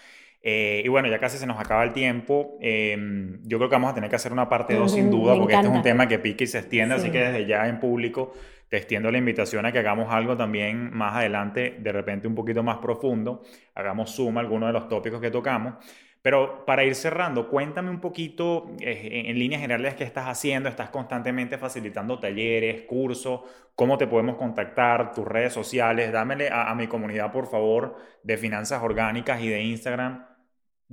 Eh, 0.43 0.83
y 0.85 0.89
bueno, 0.89 1.09
ya 1.09 1.21
casi 1.21 1.39
se 1.39 1.47
nos 1.47 1.59
acaba 1.61 1.85
el 1.85 1.93
tiempo. 1.93 2.59
Em, 2.61 3.39
yo 3.45 3.59
creo 3.59 3.71
que 3.71 3.77
vamos 3.77 3.93
a 3.93 3.95
tener 3.95 4.11
que 4.11 4.17
hacer 4.17 4.33
una 4.33 4.49
parte 4.49 4.75
2 4.75 4.93
sin 4.93 5.11
duda, 5.11 5.37
porque 5.37 5.55
este 5.55 5.69
es 5.69 5.73
un 5.73 5.83
tema 5.83 6.09
que 6.09 6.19
pique 6.19 6.45
y 6.45 6.47
se 6.49 6.59
extiende, 6.59 6.97
así 6.97 7.11
que 7.11 7.19
desde 7.19 7.47
ya 7.47 7.69
en 7.69 7.79
público 7.79 8.33
te 8.69 8.79
extiendo 8.79 9.11
la 9.11 9.19
invitación 9.19 9.67
a 9.67 9.73
que 9.73 9.79
hagamos 9.79 10.11
algo 10.11 10.37
también 10.37 10.93
más 10.95 11.15
adelante, 11.15 11.77
de 11.79 11.93
repente 11.93 12.27
un 12.27 12.35
poquito 12.35 12.63
más 12.63 12.79
profundo, 12.79 13.43
hagamos 13.75 14.11
suma 14.11 14.41
algunos 14.41 14.71
de 14.71 14.73
los 14.73 14.89
tópicos 14.89 15.21
que 15.21 15.31
tocamos. 15.31 15.75
Pero 16.23 16.65
para 16.65 16.85
ir 16.85 16.95
cerrando, 16.95 17.49
cuéntame 17.49 17.91
un 17.91 18.01
poquito 18.01 18.71
eh, 18.81 19.25
en 19.27 19.39
líneas 19.39 19.61
generales 19.61 19.95
qué 19.95 20.05
estás 20.05 20.27
haciendo. 20.29 20.69
¿Estás 20.69 20.89
constantemente 20.89 21.59
facilitando 21.59 22.21
talleres, 22.21 22.83
cursos? 22.83 23.41
¿Cómo 23.75 23.99
te 23.99 24.07
podemos 24.07 24.37
contactar? 24.37 25.13
¿Tus 25.13 25.27
redes 25.27 25.53
sociales? 25.53 26.13
Dámele 26.13 26.49
a, 26.49 26.71
a 26.71 26.75
mi 26.77 26.87
comunidad, 26.87 27.33
por 27.33 27.49
favor, 27.49 27.97
de 28.23 28.37
finanzas 28.37 28.83
orgánicas 28.85 29.43
y 29.43 29.49
de 29.49 29.63
Instagram 29.63 30.32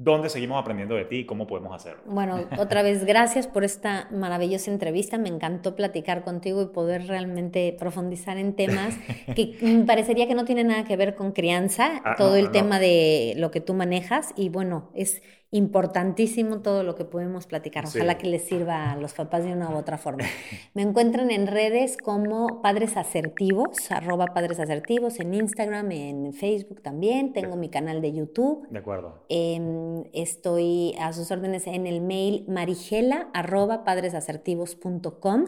¿Dónde 0.02 0.30
seguimos 0.30 0.62
aprendiendo 0.62 0.96
de 0.96 1.04
ti 1.04 1.18
y 1.18 1.26
cómo 1.26 1.46
podemos 1.46 1.76
hacerlo? 1.76 2.02
Bueno, 2.06 2.40
otra 2.58 2.84
vez 2.84 3.04
gracias 3.04 3.48
por 3.48 3.66
esta 3.66 4.08
maravillosa 4.12 4.72
entrevista. 4.72 5.18
Me 5.18 5.28
encantó 5.28 5.76
platicar 5.76 6.24
contigo 6.24 6.62
y 6.62 6.68
poder 6.68 7.06
realmente 7.08 7.76
profundizar 7.78 8.38
en 8.38 8.56
temas 8.56 8.98
que 9.36 9.84
parecería 9.86 10.26
que 10.26 10.36
no 10.36 10.46
tienen 10.46 10.68
nada 10.68 10.86
que 10.86 10.96
ver 10.96 11.16
con 11.16 11.34
crianza, 11.34 12.02
ah, 12.06 12.16
todo 12.18 12.38
el 12.38 12.52
tema 12.52 12.80
de 12.80 13.34
lo 13.36 13.52
que 13.52 13.60
tú 13.60 13.74
manejas. 13.74 14.34
Y 14.38 14.48
bueno, 14.48 14.90
es 14.96 15.22
importantísimo 15.52 16.62
todo 16.62 16.84
lo 16.84 16.96
que 16.96 17.06
podemos 17.06 17.48
platicar. 17.48 17.86
Ojalá 17.86 18.18
que 18.18 18.28
les 18.28 18.44
sirva 18.44 18.92
a 18.92 18.96
los 18.96 19.14
papás 19.14 19.44
de 19.44 19.52
una 19.52 19.70
u 19.70 19.78
otra 19.78 19.98
forma. 19.98 20.24
Me 20.76 20.84
encuentran 20.84 21.32
en 21.32 21.48
redes 21.48 21.98
como 21.98 22.62
Padres 22.62 22.98
Asertivos, 22.98 23.92
arroba 23.92 24.28
Padres 24.28 24.60
Asertivos, 24.60 25.20
en 25.20 25.34
Instagram, 25.34 25.92
en 25.92 26.34
Facebook 26.34 26.82
también. 26.82 27.34
Tengo 27.34 27.56
mi 27.56 27.70
canal 27.70 28.02
de 28.02 28.14
YouTube. 28.14 28.68
De 28.70 28.80
acuerdo. 28.80 29.26
Em, 29.30 30.04
estoy 30.14 30.96
a 31.00 31.14
sus 31.14 31.32
órdenes 31.32 31.66
en 31.66 31.88
el 31.88 32.02
mail 32.02 32.46
marigela 32.48 33.30
arroba 33.34 33.84
padresasertivos.com. 33.84 35.46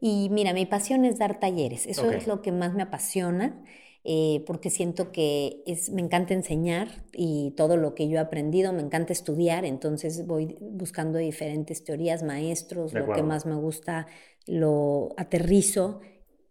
Y 0.00 0.28
mira, 0.30 0.52
mi 0.52 0.66
pasión 0.66 1.04
es 1.04 1.18
dar 1.18 1.38
talleres. 1.38 1.86
Eso 1.86 2.10
es 2.10 2.26
lo 2.26 2.42
que 2.42 2.50
más 2.50 2.74
me 2.74 2.82
apasiona. 2.82 3.62
Eh, 4.04 4.42
porque 4.46 4.70
siento 4.70 5.12
que 5.12 5.62
es, 5.66 5.90
me 5.90 6.00
encanta 6.00 6.32
enseñar 6.32 7.04
y 7.12 7.52
todo 7.56 7.76
lo 7.76 7.94
que 7.94 8.08
yo 8.08 8.16
he 8.16 8.20
aprendido, 8.20 8.72
me 8.72 8.80
encanta 8.80 9.12
estudiar, 9.12 9.64
entonces 9.64 10.26
voy 10.26 10.56
buscando 10.60 11.18
diferentes 11.18 11.84
teorías, 11.84 12.22
maestros, 12.22 12.94
lo 12.94 13.12
que 13.12 13.22
más 13.22 13.44
me 13.44 13.56
gusta 13.56 14.06
lo 14.46 15.10
aterrizo 15.18 16.00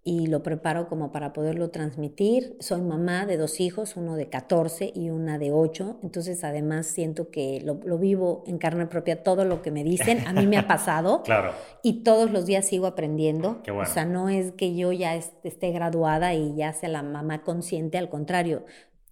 y 0.08 0.28
lo 0.28 0.42
preparo 0.42 0.88
como 0.88 1.12
para 1.12 1.34
poderlo 1.34 1.70
transmitir. 1.70 2.56
Soy 2.62 2.80
mamá 2.80 3.26
de 3.26 3.36
dos 3.36 3.60
hijos, 3.60 3.98
uno 3.98 4.16
de 4.16 4.30
14 4.30 4.94
y 4.96 5.10
una 5.10 5.38
de 5.38 5.52
8, 5.52 6.00
entonces 6.02 6.46
además 6.46 6.88
siento 6.88 7.30
que 7.30 7.62
lo, 7.62 7.76
vivo 7.98 8.42
en 8.48 8.58
carne 8.58 8.88
propia, 8.88 9.22
todo 9.22 9.44
lo 9.44 9.62
que 9.62 9.70
me 9.70 9.84
dicen, 9.84 10.26
a 10.26 10.32
mí 10.32 10.48
me 10.48 10.58
ha 10.58 10.66
pasado 10.68 11.24
claro. 11.24 11.52
y 11.84 12.04
todos 12.04 12.32
los 12.32 12.46
días 12.46 12.66
sigo 12.66 12.88
aprendiendo. 12.88 13.62
O 13.70 13.86
sea, 13.86 14.06
no 14.06 14.30
es 14.30 14.54
que 14.54 14.78
yo 14.78 14.94
ya 14.94 15.14
esté 15.14 15.72
graduada 15.72 16.34
y 16.34 16.56
ya 16.56 16.72
sea 16.72 16.88
la 16.88 17.04
mamá 17.04 17.44
consciente, 17.44 17.98
al 17.98 18.08
contrario, 18.08 18.64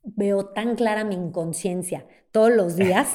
veo 0.05 0.45
tan 0.45 0.75
clara 0.75 1.03
mi 1.03 1.15
inconsciencia 1.15 2.05
todos 2.35 2.51
los 2.51 2.75
días 2.75 3.07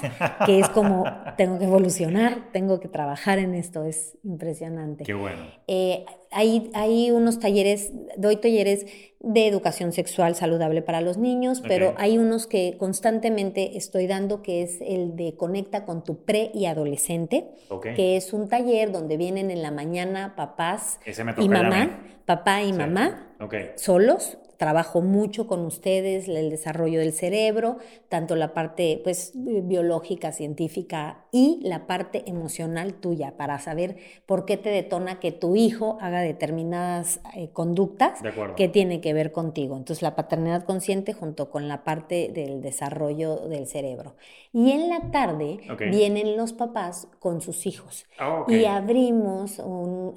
que 0.46 0.60
es 0.60 0.70
como 0.70 1.04
tengo 1.36 1.58
que 1.58 1.66
evolucionar, 1.66 2.50
tengo 2.52 2.80
que 2.80 2.88
trabajar 2.88 3.38
en 3.38 3.54
esto, 3.54 3.84
es 3.84 4.16
impresionante. 4.24 5.04
Qué 5.04 5.12
bueno. 5.12 5.42
Eh, 5.66 6.06
hay, 6.30 6.70
hay 6.72 7.10
unos 7.10 7.38
talleres, 7.38 7.92
doy 8.16 8.36
talleres 8.36 8.86
de 9.18 9.46
educación 9.46 9.92
sexual 9.92 10.36
saludable 10.36 10.80
para 10.80 11.02
los 11.02 11.18
niños, 11.18 11.60
pero 11.60 11.92
hay 11.98 12.16
unos 12.16 12.46
que 12.46 12.76
constantemente 12.78 13.76
estoy 13.76 14.06
dando, 14.06 14.40
que 14.40 14.62
es 14.62 14.78
el 14.80 15.16
de 15.16 15.36
Conecta 15.36 15.84
con 15.84 16.02
tu 16.02 16.24
pre 16.24 16.50
y 16.54 16.64
adolescente, 16.64 17.46
que 17.94 18.16
es 18.16 18.32
un 18.32 18.48
taller 18.48 18.90
donde 18.90 19.18
vienen 19.18 19.50
en 19.50 19.60
la 19.60 19.70
mañana 19.70 20.34
papás 20.34 20.98
y 21.36 21.48
mamá, 21.50 22.00
papá 22.24 22.62
y 22.62 22.72
mamá, 22.72 23.36
solos, 23.76 24.38
trabajo 24.60 25.00
mucho 25.00 25.46
con 25.46 25.64
ustedes 25.64 26.28
el 26.28 26.50
desarrollo 26.50 27.00
del 27.00 27.14
cerebro, 27.14 27.78
tanto 28.10 28.36
la 28.36 28.52
parte 28.52 29.00
pues 29.02 29.32
biológica, 29.34 30.32
científica 30.32 31.24
y 31.32 31.60
la 31.62 31.86
parte 31.86 32.24
emocional 32.26 32.94
tuya 32.94 33.36
para 33.36 33.58
saber 33.58 33.96
por 34.26 34.44
qué 34.44 34.56
te 34.56 34.70
detona 34.70 35.20
que 35.20 35.32
tu 35.32 35.56
hijo 35.56 35.98
haga 36.00 36.20
determinadas 36.20 37.20
eh, 37.36 37.50
conductas 37.52 38.20
que 38.56 38.68
tiene 38.68 39.00
que 39.00 39.12
ver 39.12 39.32
contigo. 39.32 39.76
Entonces 39.76 40.02
la 40.02 40.16
paternidad 40.16 40.64
consciente 40.64 41.12
junto 41.12 41.50
con 41.50 41.68
la 41.68 41.84
parte 41.84 42.30
del 42.32 42.60
desarrollo 42.60 43.36
del 43.48 43.66
cerebro. 43.66 44.16
Y 44.52 44.72
en 44.72 44.88
la 44.88 45.10
tarde 45.12 45.60
vienen 45.90 46.36
los 46.36 46.52
papás 46.52 47.06
con 47.20 47.40
sus 47.40 47.66
hijos 47.66 48.06
ah, 48.18 48.44
y 48.48 48.64
abrimos 48.64 49.62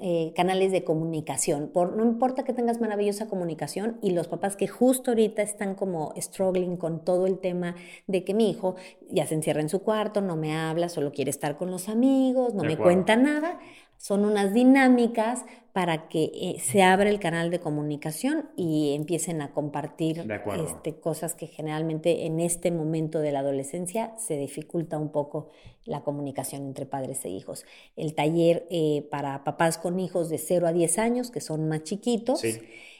eh, 0.00 0.32
canales 0.34 0.72
de 0.72 0.82
comunicación. 0.82 1.68
Por, 1.72 1.96
no 1.96 2.04
importa 2.04 2.42
que 2.42 2.52
tengas 2.52 2.80
maravillosa 2.80 3.28
comunicación 3.28 3.98
y 4.02 4.10
los 4.10 4.26
papás 4.26 4.56
que 4.56 4.66
justo 4.66 5.12
ahorita 5.12 5.42
están 5.42 5.74
como 5.74 6.12
struggling 6.16 6.76
con 6.76 7.04
todo 7.04 7.26
el 7.26 7.38
tema 7.38 7.76
de 8.08 8.24
que 8.24 8.34
mi 8.34 8.50
hijo 8.50 8.74
ya 9.08 9.26
se 9.26 9.34
encierra 9.34 9.60
en 9.60 9.68
su 9.68 9.82
cuarto, 9.82 10.20
no 10.20 10.36
me 10.36 10.56
habla, 10.56 10.88
solo 10.88 11.03
quiere 11.12 11.30
estar 11.30 11.56
con 11.56 11.70
los 11.70 11.88
amigos, 11.88 12.54
no 12.54 12.62
me 12.62 12.76
cuenta 12.76 13.16
nada. 13.16 13.58
Son 13.96 14.24
unas 14.24 14.52
dinámicas 14.52 15.44
para 15.72 16.08
que 16.08 16.30
eh, 16.34 16.60
se 16.60 16.82
abra 16.82 17.10
el 17.10 17.18
canal 17.18 17.50
de 17.50 17.58
comunicación 17.58 18.50
y 18.56 18.94
empiecen 18.94 19.40
a 19.40 19.52
compartir 19.52 20.24
este, 20.56 21.00
cosas 21.00 21.34
que 21.34 21.46
generalmente 21.46 22.26
en 22.26 22.38
este 22.38 22.70
momento 22.70 23.20
de 23.20 23.32
la 23.32 23.40
adolescencia 23.40 24.14
se 24.18 24.36
dificulta 24.36 24.98
un 24.98 25.10
poco 25.10 25.48
la 25.84 26.02
comunicación 26.02 26.66
entre 26.66 26.86
padres 26.86 27.24
e 27.24 27.30
hijos. 27.30 27.64
El 27.96 28.14
taller 28.14 28.66
eh, 28.70 29.06
para 29.10 29.42
papás 29.42 29.78
con 29.78 29.98
hijos 29.98 30.28
de 30.28 30.38
0 30.38 30.66
a 30.66 30.72
10 30.72 30.98
años, 30.98 31.30
que 31.30 31.40
son 31.40 31.68
más 31.68 31.82
chiquitos. 31.82 32.42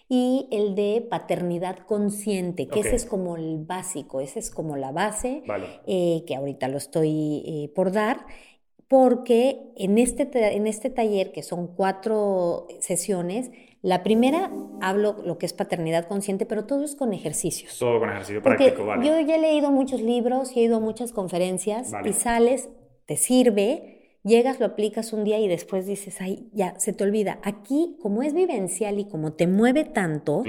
Y 0.08 0.48
el 0.50 0.74
de 0.74 1.06
paternidad 1.08 1.78
consciente, 1.78 2.68
que 2.68 2.80
ese 2.80 2.94
es 2.94 3.06
como 3.06 3.36
el 3.36 3.58
básico, 3.64 4.20
ese 4.20 4.38
es 4.38 4.50
como 4.50 4.76
la 4.76 4.92
base, 4.92 5.42
eh, 5.86 6.24
que 6.26 6.36
ahorita 6.36 6.68
lo 6.68 6.78
estoy 6.78 7.70
por 7.74 7.90
dar 7.92 8.26
porque 8.88 9.72
en 9.76 9.98
este, 9.98 10.28
en 10.54 10.66
este 10.66 10.90
taller, 10.90 11.32
que 11.32 11.42
son 11.42 11.68
cuatro 11.68 12.66
sesiones, 12.80 13.50
la 13.82 14.02
primera 14.02 14.50
hablo 14.80 15.16
lo 15.24 15.36
que 15.36 15.46
es 15.46 15.52
paternidad 15.52 16.06
consciente, 16.06 16.46
pero 16.46 16.64
todo 16.64 16.84
es 16.84 16.94
con 16.94 17.12
ejercicios. 17.12 17.78
Todo 17.78 17.98
con 17.98 18.10
ejercicio 18.10 18.42
práctico, 18.42 18.84
vale. 18.86 19.06
Yo 19.06 19.18
ya 19.20 19.36
he 19.36 19.40
leído 19.40 19.70
muchos 19.70 20.00
libros 20.00 20.56
y 20.56 20.60
he 20.60 20.62
ido 20.62 20.76
a 20.76 20.80
muchas 20.80 21.12
conferencias 21.12 21.92
y 22.04 22.12
sales, 22.12 22.68
te 23.06 23.16
sirve, 23.16 24.03
llegas, 24.24 24.58
lo 24.58 24.66
aplicas 24.66 25.12
un 25.12 25.22
día 25.22 25.38
y 25.38 25.46
después 25.46 25.86
dices, 25.86 26.20
ay, 26.20 26.48
ya, 26.52 26.78
se 26.80 26.92
te 26.92 27.04
olvida. 27.04 27.38
Aquí, 27.42 27.96
como 28.00 28.22
es 28.22 28.34
vivencial 28.34 28.98
y 28.98 29.08
como 29.08 29.34
te 29.34 29.46
mueve 29.46 29.84
tanto, 29.84 30.42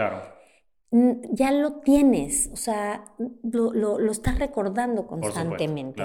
ya 0.91 1.51
lo 1.51 1.81
tienes, 1.81 2.49
o 2.53 2.55
sea, 2.55 3.03
lo, 3.43 3.73
lo, 3.73 4.11
estás 4.11 4.39
recordando 4.39 5.05
constantemente. 5.07 6.03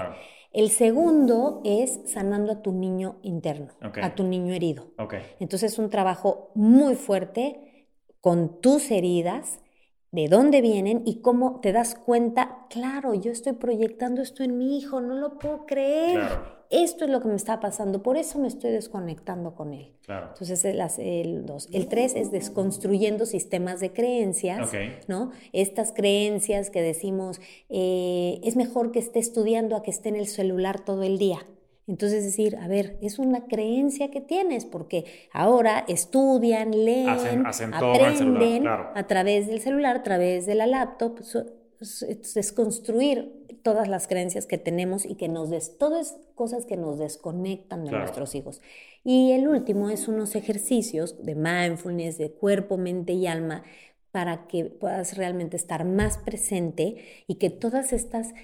El 0.53 0.71
segundo 0.71 1.61
es 1.65 2.01
sanando 2.07 2.53
a 2.53 2.63
tu 2.63 2.73
niño 2.73 3.19
interno, 3.23 3.73
a 3.81 4.15
tu 4.15 4.25
niño 4.25 4.53
herido. 4.53 4.93
Entonces 5.39 5.73
es 5.73 5.79
un 5.79 5.91
trabajo 5.91 6.51
muy 6.55 6.97
fuerte 6.97 7.87
con 8.21 8.61
tus 8.61 8.91
heridas, 8.91 9.61
de 10.13 10.27
dónde 10.27 10.61
vienen 10.61 11.03
y 11.07 11.21
cómo 11.21 11.61
te 11.61 11.71
das 11.71 11.95
cuenta, 11.95 12.67
claro, 12.69 13.15
yo 13.15 13.31
estoy 13.31 13.53
proyectando 13.53 14.23
esto 14.23 14.43
en 14.43 14.59
mi 14.59 14.77
hijo, 14.77 15.01
no 15.01 15.15
lo 15.15 15.39
puedo 15.39 15.67
creer. 15.67 16.60
Esto 16.71 17.05
es 17.05 17.11
lo 17.11 17.21
que 17.21 17.27
me 17.27 17.35
está 17.35 17.59
pasando, 17.59 18.01
por 18.01 18.17
eso 18.17 18.39
me 18.39 18.47
estoy 18.47 18.71
desconectando 18.71 19.57
con 19.57 19.75
él. 19.75 19.93
Entonces, 20.09 20.65
el, 20.65 20.81
el 20.99 21.45
dos. 21.45 21.69
El 21.73 21.89
tres 21.89 22.15
es 22.15 22.31
desconstruyendo 22.31 23.27
sistemas 23.27 23.81
de 23.81 23.93
creencias, 23.93 24.71
¿no? 25.09 25.33
Estas 25.53 25.93
creencias 25.93 26.71
que 26.71 26.81
decimos, 26.81 27.41
eh, 27.69 28.41
es 28.45 28.55
mejor 28.55 28.93
que 28.93 29.01
esté 29.01 29.19
estudiando 29.19 29.75
a 29.75 29.83
que 29.83 29.91
esté 29.91 30.11
en 30.11 30.17
el 30.17 30.29
celular 30.29 30.85
todo 30.85 31.03
el 31.03 31.19
día. 31.19 31.45
Entonces 31.89 32.23
decir, 32.23 32.57
a 32.57 32.69
ver, 32.69 32.99
es 33.03 33.19
una 33.19 33.47
creencia 33.47 34.13
que 34.13 34.21
tienes, 34.21 34.65
porque 34.65 35.07
ahora 35.33 35.85
estudian, 35.89 36.71
leen, 36.71 37.45
aprenden 37.49 38.69
a 38.69 39.07
través 39.09 39.49
del 39.49 39.61
celular, 39.61 39.97
a 39.97 40.03
través 40.05 40.47
de 40.47 40.55
la 40.55 40.69
laptop, 40.69 41.19
es 41.81 42.53
construir 42.53 43.40
todas 43.63 43.89
las 43.89 44.07
creencias 44.07 44.47
que 44.47 44.59
tenemos 44.59 45.05
y 45.05 45.15
que 45.15 45.29
nos 45.29 45.51
des, 45.51 45.79
todas 45.79 46.19
cosas 46.35 46.67
que 46.67 46.77
nos 46.77 46.99
desconectan 46.99 47.85
de 47.85 47.93
nuestros 47.93 48.35
hijos. 48.35 48.61
Y 49.05 49.33
el 49.33 49.49
último 49.49 49.91
es 49.91 50.09
unos 50.09 50.35
ejercicios 50.35 51.25
de 51.25 51.35
mindfulness, 51.35 52.19
de 52.19 52.33
cuerpo, 52.33 52.77
mente 52.77 53.13
y 53.13 53.27
alma, 53.27 53.63
para 54.13 54.47
que 54.49 54.65
puedas 54.65 55.17
realmente 55.17 55.57
estar 55.57 55.85
más 55.85 56.19
presente 56.19 56.97
y 57.27 57.37
que 57.37 57.51
todas 57.51 57.93
estas 57.93 58.35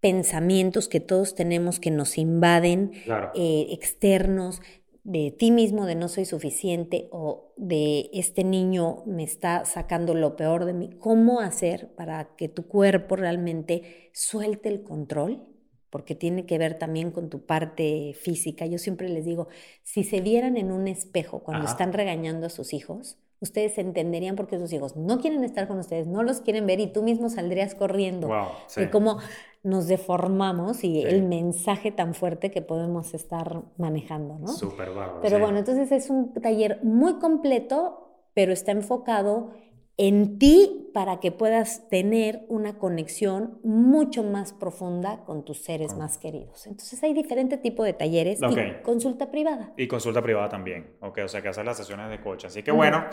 pensamientos 0.00 0.88
que 0.88 1.00
todos 1.00 1.34
tenemos 1.34 1.80
que 1.80 1.90
nos 1.90 2.16
invaden, 2.18 2.92
eh, 3.34 3.66
externos, 3.70 4.60
de 5.06 5.30
ti 5.30 5.52
mismo, 5.52 5.86
de 5.86 5.94
no 5.94 6.08
soy 6.08 6.24
suficiente 6.24 7.08
o 7.12 7.52
de 7.56 8.10
este 8.12 8.42
niño 8.42 9.04
me 9.06 9.22
está 9.22 9.64
sacando 9.64 10.14
lo 10.14 10.34
peor 10.34 10.64
de 10.64 10.72
mí, 10.72 10.90
¿cómo 10.98 11.38
hacer 11.38 11.94
para 11.94 12.34
que 12.34 12.48
tu 12.48 12.66
cuerpo 12.66 13.14
realmente 13.14 14.10
suelte 14.12 14.68
el 14.68 14.82
control? 14.82 15.46
Porque 15.90 16.16
tiene 16.16 16.44
que 16.44 16.58
ver 16.58 16.76
también 16.76 17.12
con 17.12 17.30
tu 17.30 17.46
parte 17.46 18.14
física. 18.20 18.66
Yo 18.66 18.78
siempre 18.78 19.08
les 19.08 19.24
digo, 19.24 19.46
si 19.84 20.02
se 20.02 20.20
vieran 20.20 20.56
en 20.56 20.72
un 20.72 20.88
espejo 20.88 21.44
cuando 21.44 21.66
están 21.66 21.92
regañando 21.92 22.48
a 22.48 22.50
sus 22.50 22.72
hijos, 22.72 23.16
ustedes 23.40 23.78
entenderían 23.78 24.36
por 24.36 24.46
qué 24.46 24.58
sus 24.58 24.72
hijos 24.72 24.96
no 24.96 25.20
quieren 25.20 25.44
estar 25.44 25.68
con 25.68 25.78
ustedes, 25.78 26.06
no 26.06 26.22
los 26.22 26.40
quieren 26.40 26.66
ver 26.66 26.80
y 26.80 26.86
tú 26.86 27.02
mismo 27.02 27.28
saldrías 27.28 27.74
corriendo. 27.74 28.28
Wow, 28.28 28.46
sí. 28.66 28.86
cómo 28.90 29.18
nos 29.62 29.88
deformamos 29.88 30.84
y 30.84 31.02
el 31.02 31.24
mensaje 31.24 31.90
tan 31.90 32.14
fuerte 32.14 32.52
que 32.52 32.62
podemos 32.62 33.14
estar 33.14 33.62
manejando, 33.78 34.38
¿no? 34.38 34.48
Súper 34.48 34.90
Pero 35.22 35.40
bueno, 35.40 35.58
entonces 35.58 35.90
es 35.90 36.08
un 36.08 36.32
taller 36.34 36.78
muy 36.84 37.14
completo, 37.18 38.22
pero 38.32 38.52
está 38.52 38.70
enfocado 38.70 39.50
en 39.98 40.38
ti 40.38 40.90
para 40.92 41.20
que 41.20 41.32
puedas 41.32 41.88
tener 41.88 42.44
una 42.48 42.78
conexión 42.78 43.58
mucho 43.62 44.22
más 44.22 44.52
profunda 44.52 45.24
con 45.24 45.44
tus 45.44 45.62
seres 45.62 45.94
más 45.96 46.18
queridos. 46.18 46.66
Entonces 46.66 47.02
hay 47.02 47.14
diferente 47.14 47.56
tipo 47.56 47.82
de 47.82 47.92
talleres 47.92 48.40
y 48.42 48.82
consulta 48.82 49.30
privada. 49.30 49.72
Y 49.76 49.86
consulta 49.88 50.22
privada 50.22 50.48
también, 50.48 50.96
ok, 51.00 51.20
o 51.24 51.28
sea 51.28 51.40
que 51.42 51.48
haces 51.48 51.64
las 51.64 51.76
sesiones 51.76 52.10
de 52.10 52.20
coche. 52.20 52.46
Así 52.46 52.62
que 52.62 52.72
bueno, 52.72 53.04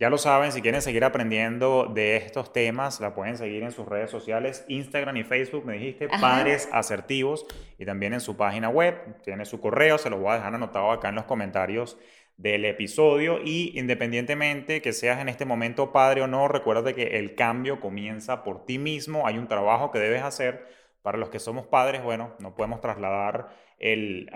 Ya 0.00 0.10
lo 0.10 0.18
saben, 0.18 0.52
si 0.52 0.62
quieren 0.62 0.80
seguir 0.80 1.02
aprendiendo 1.02 1.90
de 1.92 2.14
estos 2.14 2.52
temas, 2.52 3.00
la 3.00 3.16
pueden 3.16 3.36
seguir 3.36 3.64
en 3.64 3.72
sus 3.72 3.84
redes 3.84 4.12
sociales, 4.12 4.64
Instagram 4.68 5.16
y 5.16 5.24
Facebook, 5.24 5.64
me 5.66 5.72
dijiste, 5.72 6.08
Padres 6.08 6.68
Asertivos, 6.70 7.46
y 7.78 7.84
también 7.84 8.14
en 8.14 8.20
su 8.20 8.36
página 8.36 8.68
web, 8.68 9.20
tiene 9.24 9.44
su 9.44 9.60
correo, 9.60 9.98
se 9.98 10.08
los 10.08 10.20
voy 10.20 10.30
a 10.30 10.34
dejar 10.34 10.54
anotado 10.54 10.92
acá 10.92 11.08
en 11.08 11.16
los 11.16 11.24
comentarios 11.24 11.98
del 12.38 12.64
episodio 12.64 13.40
y 13.44 13.78
independientemente 13.78 14.80
que 14.80 14.92
seas 14.92 15.20
en 15.20 15.28
este 15.28 15.44
momento 15.44 15.92
padre 15.92 16.22
o 16.22 16.26
no, 16.26 16.48
recuerda 16.48 16.92
que 16.92 17.18
el 17.18 17.34
cambio 17.34 17.80
comienza 17.80 18.44
por 18.44 18.64
ti 18.64 18.78
mismo, 18.78 19.26
hay 19.26 19.38
un 19.38 19.48
trabajo 19.48 19.90
que 19.90 19.98
debes 19.98 20.22
hacer. 20.22 20.78
Para 21.02 21.16
los 21.16 21.30
que 21.30 21.38
somos 21.38 21.66
padres, 21.66 22.02
bueno, 22.02 22.34
no 22.38 22.54
podemos 22.54 22.80
trasladar 22.80 23.48
el 23.78 24.28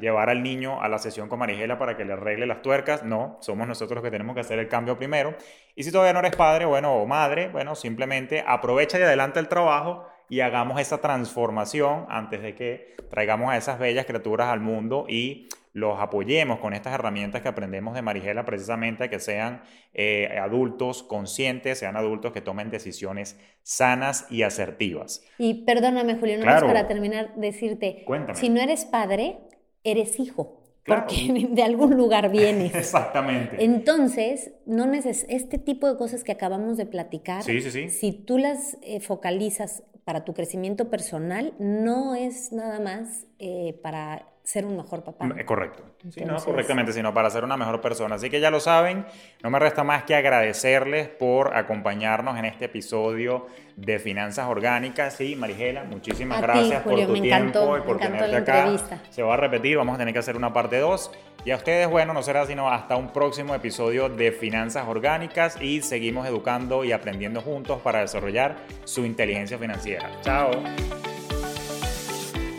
llevar 0.00 0.28
al 0.28 0.42
niño 0.42 0.82
a 0.82 0.88
la 0.88 0.98
sesión 0.98 1.28
con 1.28 1.38
Marigela 1.38 1.78
para 1.78 1.96
que 1.96 2.04
le 2.04 2.12
arregle 2.12 2.46
las 2.46 2.62
tuercas. 2.62 3.04
No, 3.04 3.38
somos 3.40 3.66
nosotros 3.66 3.96
los 3.96 4.04
que 4.04 4.10
tenemos 4.10 4.34
que 4.34 4.40
hacer 4.40 4.58
el 4.58 4.68
cambio 4.68 4.98
primero. 4.98 5.34
Y 5.76 5.84
si 5.84 5.92
todavía 5.92 6.12
no 6.12 6.18
eres 6.18 6.36
padre, 6.36 6.66
bueno, 6.66 6.94
o 6.94 7.06
madre, 7.06 7.48
bueno, 7.48 7.74
simplemente 7.74 8.44
aprovecha 8.46 8.98
y 8.98 9.02
adelanta 9.02 9.40
el 9.40 9.48
trabajo 9.48 10.04
y 10.28 10.40
hagamos 10.40 10.80
esa 10.80 11.00
transformación 11.00 12.06
antes 12.08 12.42
de 12.42 12.54
que 12.54 12.96
traigamos 13.08 13.50
a 13.50 13.56
esas 13.56 13.78
bellas 13.78 14.04
criaturas 14.04 14.48
al 14.48 14.60
mundo 14.60 15.06
y 15.08 15.48
los 15.72 16.00
apoyemos 16.00 16.58
con 16.58 16.74
estas 16.74 16.94
herramientas 16.94 17.42
que 17.42 17.48
aprendemos 17.48 17.94
de 17.94 18.02
Marigela, 18.02 18.44
precisamente 18.44 19.08
que 19.08 19.20
sean 19.20 19.62
eh, 19.94 20.38
adultos 20.40 21.02
conscientes, 21.02 21.78
sean 21.78 21.96
adultos 21.96 22.32
que 22.32 22.40
tomen 22.40 22.70
decisiones 22.70 23.38
sanas 23.62 24.26
y 24.30 24.42
asertivas. 24.42 25.22
Y 25.38 25.64
perdóname, 25.64 26.16
Julio, 26.16 26.38
no 26.38 26.50
es 26.50 26.62
para 26.62 26.88
terminar 26.88 27.34
decirte, 27.36 28.04
si 28.34 28.48
no 28.48 28.60
eres 28.60 28.84
padre, 28.84 29.38
eres 29.84 30.18
hijo. 30.18 30.56
Porque 30.84 31.46
de 31.50 31.62
algún 31.62 31.96
lugar 31.96 32.30
vienes. 32.30 32.74
Exactamente. 32.74 33.62
Entonces, 33.62 34.52
no 34.66 34.86
neces 34.86 35.26
este 35.28 35.58
tipo 35.58 35.90
de 35.90 35.96
cosas 35.96 36.24
que 36.24 36.32
acabamos 36.32 36.76
de 36.76 36.86
platicar, 36.86 37.44
si 37.44 38.12
tú 38.12 38.38
las 38.38 38.76
eh, 38.82 39.00
focalizas 39.00 39.84
para 40.04 40.24
tu 40.24 40.34
crecimiento 40.34 40.90
personal, 40.90 41.54
no 41.58 42.14
es 42.14 42.52
nada 42.52 42.80
más 42.80 43.26
eh, 43.38 43.78
para 43.82 44.26
ser 44.50 44.64
un 44.64 44.76
mejor 44.76 45.04
papá. 45.04 45.26
Mm, 45.26 45.44
correcto. 45.44 45.84
sí, 46.10 46.24
no 46.24 46.36
correctamente, 46.36 46.92
sino 46.92 47.14
para 47.14 47.30
ser 47.30 47.44
una 47.44 47.56
mejor 47.56 47.80
persona. 47.80 48.16
Así 48.16 48.30
que 48.30 48.40
ya 48.40 48.50
lo 48.50 48.58
saben, 48.58 49.06
no 49.44 49.50
me 49.50 49.60
resta 49.60 49.84
más 49.84 50.02
que 50.02 50.16
agradecerles 50.16 51.06
por 51.08 51.56
acompañarnos 51.56 52.36
en 52.36 52.46
este 52.46 52.64
episodio 52.64 53.46
de 53.76 54.00
Finanzas 54.00 54.48
Orgánicas. 54.48 55.14
Sí, 55.14 55.36
Marigela, 55.36 55.84
muchísimas 55.84 56.42
gracias 56.42 56.82
por 56.82 57.06
tu 57.06 57.12
tiempo 57.20 57.78
y 57.78 57.80
por 57.82 57.98
tenerte 57.98 58.36
acá. 58.36 58.76
Se 59.10 59.22
va 59.22 59.34
a 59.34 59.36
repetir, 59.36 59.76
vamos 59.76 59.94
a 59.94 59.98
tener 59.98 60.12
que 60.12 60.18
hacer 60.18 60.36
una 60.36 60.52
parte 60.52 60.78
2. 60.78 61.12
Y 61.44 61.52
a 61.52 61.56
ustedes, 61.56 61.88
bueno, 61.88 62.12
no 62.12 62.22
será 62.22 62.44
sino 62.44 62.68
hasta 62.68 62.96
un 62.96 63.12
próximo 63.12 63.54
episodio 63.54 64.08
de 64.08 64.32
Finanzas 64.32 64.88
Orgánicas 64.88 65.62
y 65.62 65.80
seguimos 65.80 66.26
educando 66.26 66.82
y 66.82 66.90
aprendiendo 66.90 67.40
juntos 67.40 67.80
para 67.82 68.00
desarrollar 68.00 68.56
su 68.84 69.04
inteligencia 69.04 69.58
financiera. 69.58 70.10
Chao. 70.22 70.50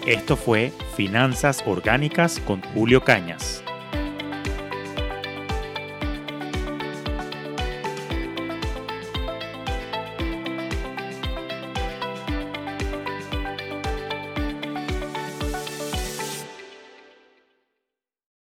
Esto 0.06 0.36
fue 0.36 0.72
Finanzas 0.96 1.64
Orgánicas 1.68 2.40
con 2.48 2.62
Julio 2.74 3.04
Cañas. 3.04 3.64